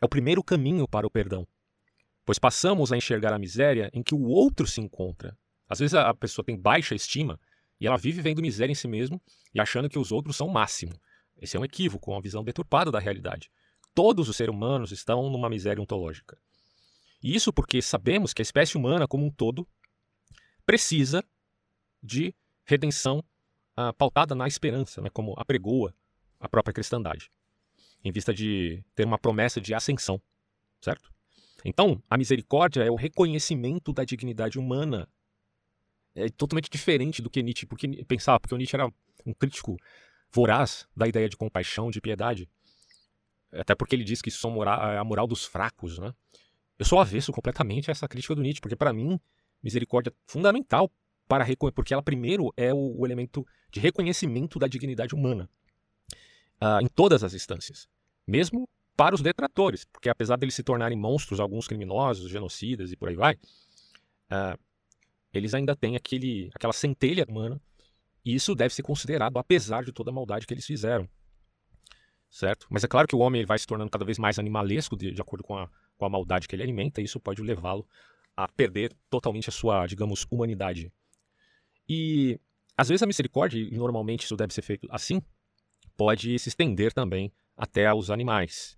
É 0.00 0.06
o 0.06 0.08
primeiro 0.08 0.42
caminho 0.42 0.88
para 0.88 1.06
o 1.06 1.10
perdão, 1.10 1.46
pois 2.24 2.38
passamos 2.38 2.92
a 2.92 2.96
enxergar 2.96 3.32
a 3.32 3.38
miséria 3.38 3.90
em 3.92 4.02
que 4.02 4.14
o 4.14 4.22
outro 4.22 4.66
se 4.66 4.80
encontra. 4.80 5.36
Às 5.68 5.78
vezes 5.78 5.94
a 5.94 6.12
pessoa 6.14 6.44
tem 6.44 6.56
baixa 6.56 6.94
estima 6.94 7.38
e 7.80 7.86
ela 7.86 7.96
vive 7.96 8.20
vendo 8.20 8.42
miséria 8.42 8.72
em 8.72 8.74
si 8.74 8.88
mesmo 8.88 9.20
e 9.54 9.60
achando 9.60 9.88
que 9.88 9.98
os 9.98 10.10
outros 10.12 10.36
são 10.36 10.46
o 10.46 10.52
máximo. 10.52 10.92
Esse 11.36 11.56
é 11.56 11.60
um 11.60 11.64
equívoco, 11.64 12.10
uma 12.10 12.20
visão 12.20 12.44
deturpada 12.44 12.90
da 12.90 12.98
realidade. 12.98 13.50
Todos 13.94 14.28
os 14.28 14.36
seres 14.36 14.54
humanos 14.54 14.92
estão 14.92 15.30
numa 15.30 15.48
miséria 15.48 15.82
ontológica. 15.82 16.38
E 17.22 17.34
isso 17.34 17.52
porque 17.52 17.80
sabemos 17.80 18.32
que 18.32 18.42
a 18.42 18.44
espécie 18.44 18.76
humana 18.76 19.08
como 19.08 19.24
um 19.24 19.30
todo 19.30 19.66
precisa 20.66 21.24
de 22.02 22.34
redenção 22.64 23.24
uh, 23.78 23.92
pautada 23.94 24.34
na 24.34 24.46
esperança, 24.46 25.00
né, 25.00 25.10
como 25.10 25.34
apregoa 25.36 25.94
a 26.38 26.48
própria 26.48 26.72
cristandade, 26.72 27.30
em 28.04 28.12
vista 28.12 28.32
de 28.32 28.84
ter 28.94 29.06
uma 29.06 29.18
promessa 29.18 29.60
de 29.60 29.74
ascensão, 29.74 30.20
certo? 30.80 31.12
Então, 31.64 32.02
a 32.10 32.18
misericórdia 32.18 32.82
é 32.82 32.90
o 32.90 32.94
reconhecimento 32.94 33.92
da 33.92 34.04
dignidade 34.04 34.58
humana. 34.58 35.08
É 36.14 36.28
totalmente 36.28 36.68
diferente 36.68 37.22
do 37.22 37.30
que 37.30 37.42
Nietzsche, 37.42 37.64
porque 37.64 38.04
pensava, 38.04 38.38
porque 38.38 38.54
o 38.54 38.58
Nietzsche 38.58 38.76
era 38.76 38.86
um 39.24 39.32
crítico 39.32 39.76
voraz 40.30 40.86
da 40.94 41.08
ideia 41.08 41.28
de 41.28 41.36
compaixão, 41.36 41.90
de 41.90 42.02
piedade. 42.02 42.48
Até 43.50 43.74
porque 43.74 43.96
ele 43.96 44.04
diz 44.04 44.20
que 44.20 44.28
isso 44.28 44.46
é 44.46 44.98
a 44.98 45.04
moral 45.04 45.26
dos 45.26 45.46
fracos, 45.46 45.98
né? 45.98 46.12
Eu 46.78 46.84
sou 46.84 46.98
avesso 46.98 47.32
completamente 47.32 47.90
a 47.90 47.92
essa 47.92 48.06
crítica 48.06 48.34
do 48.34 48.42
Nietzsche, 48.42 48.60
porque 48.60 48.76
para 48.76 48.92
mim, 48.92 49.18
misericórdia 49.62 50.10
é 50.10 50.14
fundamental 50.26 50.90
para 51.26 51.44
porque 51.74 51.94
ela 51.94 52.02
primeiro 52.02 52.52
é 52.56 52.72
o, 52.72 52.98
o 52.98 53.06
elemento 53.06 53.46
de 53.70 53.80
reconhecimento 53.80 54.58
da 54.58 54.66
dignidade 54.66 55.14
humana 55.14 55.48
uh, 56.60 56.82
em 56.82 56.86
todas 56.86 57.24
as 57.24 57.34
instâncias, 57.34 57.88
mesmo 58.26 58.68
para 58.96 59.14
os 59.14 59.20
detratores, 59.20 59.84
porque 59.84 60.08
apesar 60.08 60.36
deles 60.36 60.54
se 60.54 60.62
tornarem 60.62 60.96
monstros, 60.96 61.40
alguns 61.40 61.66
criminosos, 61.66 62.30
genocidas 62.30 62.92
e 62.92 62.96
por 62.96 63.08
aí 63.08 63.16
vai, 63.16 63.34
uh, 63.34 64.58
eles 65.32 65.52
ainda 65.54 65.74
têm 65.74 65.96
aquele, 65.96 66.50
aquela 66.54 66.72
centelha 66.72 67.26
humana 67.28 67.60
e 68.24 68.34
isso 68.34 68.54
deve 68.54 68.74
ser 68.74 68.82
considerado 68.82 69.36
apesar 69.38 69.84
de 69.84 69.92
toda 69.92 70.10
a 70.10 70.14
maldade 70.14 70.46
que 70.46 70.54
eles 70.54 70.64
fizeram, 70.64 71.08
certo? 72.30 72.66
Mas 72.70 72.84
é 72.84 72.88
claro 72.88 73.08
que 73.08 73.16
o 73.16 73.18
homem 73.18 73.44
vai 73.44 73.58
se 73.58 73.66
tornando 73.66 73.90
cada 73.90 74.04
vez 74.04 74.18
mais 74.18 74.38
animalesco 74.38 74.96
de, 74.96 75.10
de 75.10 75.20
acordo 75.20 75.42
com 75.42 75.58
a, 75.58 75.68
com 75.96 76.04
a 76.04 76.08
maldade 76.08 76.46
que 76.46 76.54
ele 76.54 76.62
alimenta 76.62 77.00
e 77.00 77.04
isso 77.04 77.18
pode 77.18 77.42
levá-lo 77.42 77.86
a 78.36 78.48
perder 78.48 78.92
totalmente 79.10 79.48
a 79.48 79.52
sua, 79.52 79.86
digamos, 79.86 80.26
humanidade. 80.30 80.92
E 81.88 82.40
às 82.76 82.88
vezes 82.88 83.02
a 83.02 83.06
misericórdia, 83.06 83.58
e 83.58 83.76
normalmente 83.76 84.24
isso 84.24 84.36
deve 84.36 84.52
ser 84.52 84.62
feito 84.62 84.86
assim, 84.90 85.22
pode 85.96 86.38
se 86.38 86.48
estender 86.48 86.92
também 86.92 87.32
até 87.56 87.86
aos 87.86 88.10
animais. 88.10 88.76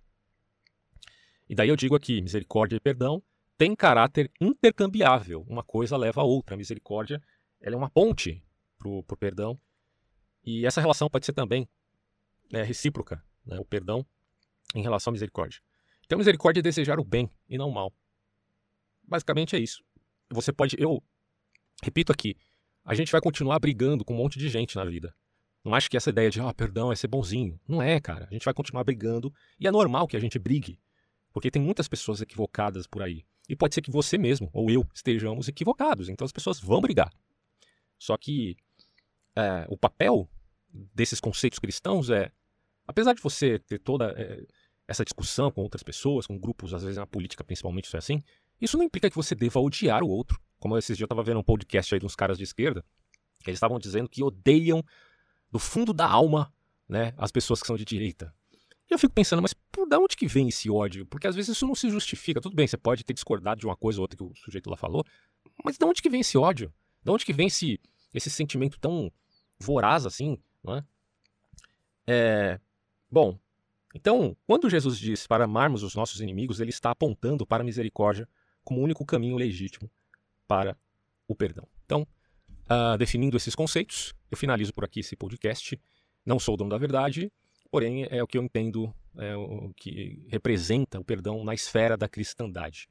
E 1.49 1.55
daí 1.55 1.69
eu 1.69 1.75
digo 1.75 1.95
aqui, 1.95 2.21
misericórdia 2.21 2.75
e 2.75 2.79
perdão 2.79 3.23
têm 3.57 3.75
caráter 3.75 4.31
intercambiável. 4.39 5.43
Uma 5.47 5.63
coisa 5.63 5.97
leva 5.97 6.21
a 6.21 6.23
outra. 6.23 6.55
A 6.55 6.57
misericórdia 6.57 7.21
ela 7.59 7.75
é 7.75 7.77
uma 7.77 7.89
ponte 7.89 8.43
para 8.77 8.89
o 8.89 9.17
perdão. 9.17 9.59
E 10.43 10.65
essa 10.65 10.79
relação 10.79 11.09
pode 11.09 11.25
ser 11.25 11.33
também 11.33 11.67
né, 12.51 12.63
recíproca, 12.63 13.23
né, 13.45 13.59
o 13.59 13.65
perdão 13.65 14.05
em 14.75 14.81
relação 14.81 15.11
à 15.11 15.13
misericórdia. 15.13 15.59
Então, 16.05 16.17
misericórdia 16.17 16.59
é 16.59 16.63
desejar 16.63 16.99
o 16.99 17.03
bem 17.03 17.29
e 17.49 17.57
não 17.57 17.69
o 17.69 17.73
mal. 17.73 17.93
Basicamente 19.03 19.55
é 19.55 19.59
isso. 19.59 19.83
Você 20.29 20.53
pode, 20.53 20.75
eu 20.79 21.03
repito 21.83 22.11
aqui, 22.11 22.37
a 22.87 22.93
gente 22.95 23.11
vai 23.11 23.19
continuar 23.19 23.59
brigando 23.59 24.05
com 24.05 24.13
um 24.13 24.17
monte 24.17 24.39
de 24.39 24.47
gente 24.47 24.77
na 24.77 24.85
vida. 24.85 25.13
Não 25.61 25.75
acho 25.75 25.89
que 25.89 25.97
essa 25.97 26.09
ideia 26.09 26.29
de, 26.29 26.39
ah, 26.39 26.53
perdão, 26.53 26.89
é 26.89 26.95
ser 26.95 27.09
bonzinho. 27.09 27.59
Não 27.67 27.81
é, 27.81 27.99
cara. 27.99 28.25
A 28.31 28.33
gente 28.33 28.45
vai 28.45 28.53
continuar 28.53 28.85
brigando 28.85 29.33
e 29.59 29.67
é 29.67 29.71
normal 29.71 30.07
que 30.07 30.15
a 30.15 30.19
gente 30.21 30.39
brigue. 30.39 30.79
Porque 31.33 31.51
tem 31.51 31.61
muitas 31.61 31.89
pessoas 31.89 32.21
equivocadas 32.21 32.87
por 32.87 33.01
aí. 33.01 33.25
E 33.49 33.57
pode 33.57 33.75
ser 33.75 33.81
que 33.81 33.91
você 33.91 34.17
mesmo, 34.17 34.49
ou 34.53 34.71
eu, 34.71 34.87
estejamos 34.93 35.49
equivocados. 35.49 36.07
Então 36.07 36.23
as 36.23 36.31
pessoas 36.31 36.61
vão 36.61 36.79
brigar. 36.79 37.11
Só 37.99 38.15
que 38.15 38.55
é, 39.35 39.65
o 39.67 39.77
papel 39.77 40.29
desses 40.71 41.19
conceitos 41.19 41.59
cristãos 41.59 42.09
é, 42.09 42.31
apesar 42.87 43.11
de 43.11 43.21
você 43.21 43.59
ter 43.59 43.79
toda 43.79 44.13
é, 44.17 44.45
essa 44.87 45.03
discussão 45.03 45.51
com 45.51 45.61
outras 45.61 45.83
pessoas, 45.83 46.25
com 46.25 46.39
grupos, 46.39 46.73
às 46.73 46.83
vezes 46.83 46.97
na 46.97 47.05
política 47.05 47.43
principalmente 47.43 47.85
isso 47.85 47.97
é 47.97 47.99
assim, 47.99 48.23
isso 48.61 48.77
não 48.77 48.85
implica 48.85 49.09
que 49.09 49.15
você 49.17 49.35
deva 49.35 49.59
odiar 49.59 50.03
o 50.03 50.07
outro. 50.07 50.39
Como 50.59 50.77
esses 50.77 50.97
dias 50.97 51.01
eu 51.01 51.05
estava 51.05 51.23
vendo 51.23 51.39
um 51.39 51.43
podcast 51.43 51.93
aí 51.93 52.01
uns 52.03 52.15
caras 52.15 52.37
de 52.37 52.43
esquerda, 52.43 52.83
que 53.43 53.49
eles 53.49 53.57
estavam 53.57 53.79
dizendo 53.79 54.09
que 54.09 54.23
odeiam 54.23 54.83
do 55.51 55.59
fundo 55.59 55.93
da 55.93 56.07
alma 56.07 56.53
né, 56.87 57.13
as 57.17 57.31
pessoas 57.31 57.61
que 57.61 57.67
são 57.67 57.75
de 57.75 57.85
direita. 57.85 58.33
E 58.89 58.93
eu 58.93 58.99
fico 58.99 59.13
pensando, 59.13 59.41
mas 59.41 59.53
por 59.53 59.87
da 59.87 59.99
onde 59.99 60.15
que 60.15 60.27
vem 60.27 60.47
esse 60.47 60.69
ódio? 60.69 61.05
Porque 61.05 61.27
às 61.27 61.35
vezes 61.35 61.55
isso 61.55 61.67
não 61.67 61.75
se 61.75 61.89
justifica. 61.89 62.39
Tudo 62.39 62.55
bem, 62.55 62.65
você 62.65 62.77
pode 62.77 63.03
ter 63.03 63.13
discordado 63.13 63.59
de 63.59 63.65
uma 63.65 63.75
coisa 63.75 63.99
ou 63.99 64.03
outra 64.03 64.17
que 64.17 64.23
o 64.23 64.33
sujeito 64.35 64.69
lá 64.69 64.77
falou, 64.77 65.03
mas 65.63 65.77
de 65.77 65.85
onde 65.85 66.01
que 66.01 66.09
vem 66.09 66.21
esse 66.21 66.37
ódio? 66.37 66.73
De 67.03 67.11
onde 67.11 67.25
que 67.25 67.33
vem 67.33 67.47
esse, 67.47 67.79
esse 68.13 68.29
sentimento 68.29 68.79
tão 68.79 69.11
voraz 69.59 70.05
assim, 70.05 70.37
não 70.63 70.77
é? 70.77 70.85
é? 72.07 72.59
Bom, 73.11 73.37
então, 73.93 74.35
quando 74.45 74.69
Jesus 74.69 74.97
diz 74.97 75.27
para 75.27 75.45
amarmos 75.45 75.83
os 75.83 75.95
nossos 75.95 76.21
inimigos, 76.21 76.59
ele 76.59 76.69
está 76.69 76.91
apontando 76.91 77.45
para 77.45 77.63
a 77.63 77.65
misericórdia 77.65 78.27
como 78.63 78.79
o 78.79 78.83
único 78.83 79.05
caminho 79.05 79.35
legítimo 79.35 79.89
para 80.47 80.77
o 81.27 81.35
perdão. 81.35 81.67
Então, 81.85 82.07
uh, 82.65 82.97
definindo 82.97 83.37
esses 83.37 83.55
conceitos, 83.55 84.13
eu 84.31 84.37
finalizo 84.37 84.73
por 84.73 84.83
aqui 84.83 85.01
esse 85.01 85.15
podcast. 85.15 85.79
Não 86.25 86.39
sou 86.39 86.53
o 86.53 86.57
dono 86.57 86.69
da 86.69 86.77
verdade, 86.77 87.31
porém 87.69 88.07
é 88.09 88.21
o 88.21 88.27
que 88.27 88.37
eu 88.37 88.43
entendo, 88.43 88.93
é 89.17 89.35
o 89.35 89.73
que 89.75 90.25
representa 90.29 90.99
o 90.99 91.03
perdão 91.03 91.43
na 91.43 91.53
esfera 91.53 91.97
da 91.97 92.07
cristandade. 92.07 92.87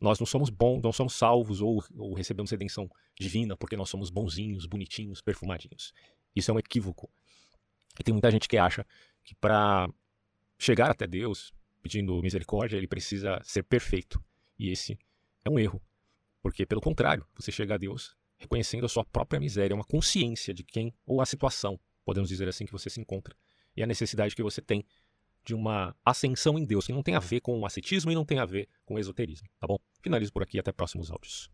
Nós 0.00 0.20
não 0.20 0.26
somos 0.26 0.48
bons, 0.48 0.80
não 0.80 0.92
somos 0.92 1.14
salvos 1.14 1.60
ou, 1.60 1.82
ou 1.96 2.14
recebemos 2.14 2.50
redenção 2.50 2.88
divina 3.18 3.56
porque 3.56 3.76
nós 3.76 3.90
somos 3.90 4.10
bonzinhos, 4.10 4.64
bonitinhos, 4.64 5.20
perfumadinhos. 5.20 5.92
Isso 6.34 6.50
é 6.50 6.54
um 6.54 6.58
equívoco. 6.58 7.10
E 7.98 8.04
tem 8.04 8.12
muita 8.12 8.30
gente 8.30 8.48
que 8.48 8.56
acha 8.56 8.86
que 9.24 9.34
para 9.34 9.88
chegar 10.56 10.90
até 10.90 11.06
Deus 11.06 11.52
pedindo 11.82 12.20
misericórdia, 12.22 12.76
ele 12.76 12.86
precisa 12.86 13.40
ser 13.42 13.64
perfeito. 13.64 14.22
E 14.58 14.70
esse 14.70 14.98
é 15.44 15.50
um 15.50 15.58
erro. 15.58 15.82
Porque, 16.42 16.64
pelo 16.64 16.80
contrário, 16.80 17.26
você 17.36 17.50
chega 17.50 17.74
a 17.74 17.78
Deus 17.78 18.16
reconhecendo 18.38 18.86
a 18.86 18.88
sua 18.88 19.04
própria 19.04 19.40
miséria, 19.40 19.74
uma 19.74 19.84
consciência 19.84 20.54
de 20.54 20.62
quem 20.62 20.94
ou 21.04 21.20
a 21.20 21.26
situação, 21.26 21.78
podemos 22.04 22.28
dizer 22.28 22.48
assim, 22.48 22.64
que 22.64 22.72
você 22.72 22.88
se 22.88 23.00
encontra. 23.00 23.36
E 23.76 23.82
a 23.82 23.86
necessidade 23.86 24.34
que 24.34 24.42
você 24.42 24.62
tem 24.62 24.84
de 25.44 25.54
uma 25.54 25.96
ascensão 26.04 26.58
em 26.58 26.64
Deus, 26.64 26.86
que 26.86 26.92
não 26.92 27.02
tem 27.02 27.14
a 27.14 27.20
ver 27.20 27.40
com 27.40 27.58
o 27.58 27.66
ascetismo 27.66 28.10
e 28.10 28.14
não 28.14 28.24
tem 28.24 28.38
a 28.38 28.44
ver 28.44 28.68
com 28.84 28.94
o 28.94 28.98
esoterismo, 28.98 29.48
tá 29.58 29.66
bom? 29.66 29.78
Finalizo 30.00 30.32
por 30.32 30.42
aqui, 30.42 30.58
até 30.58 30.72
próximos 30.72 31.10
áudios. 31.10 31.50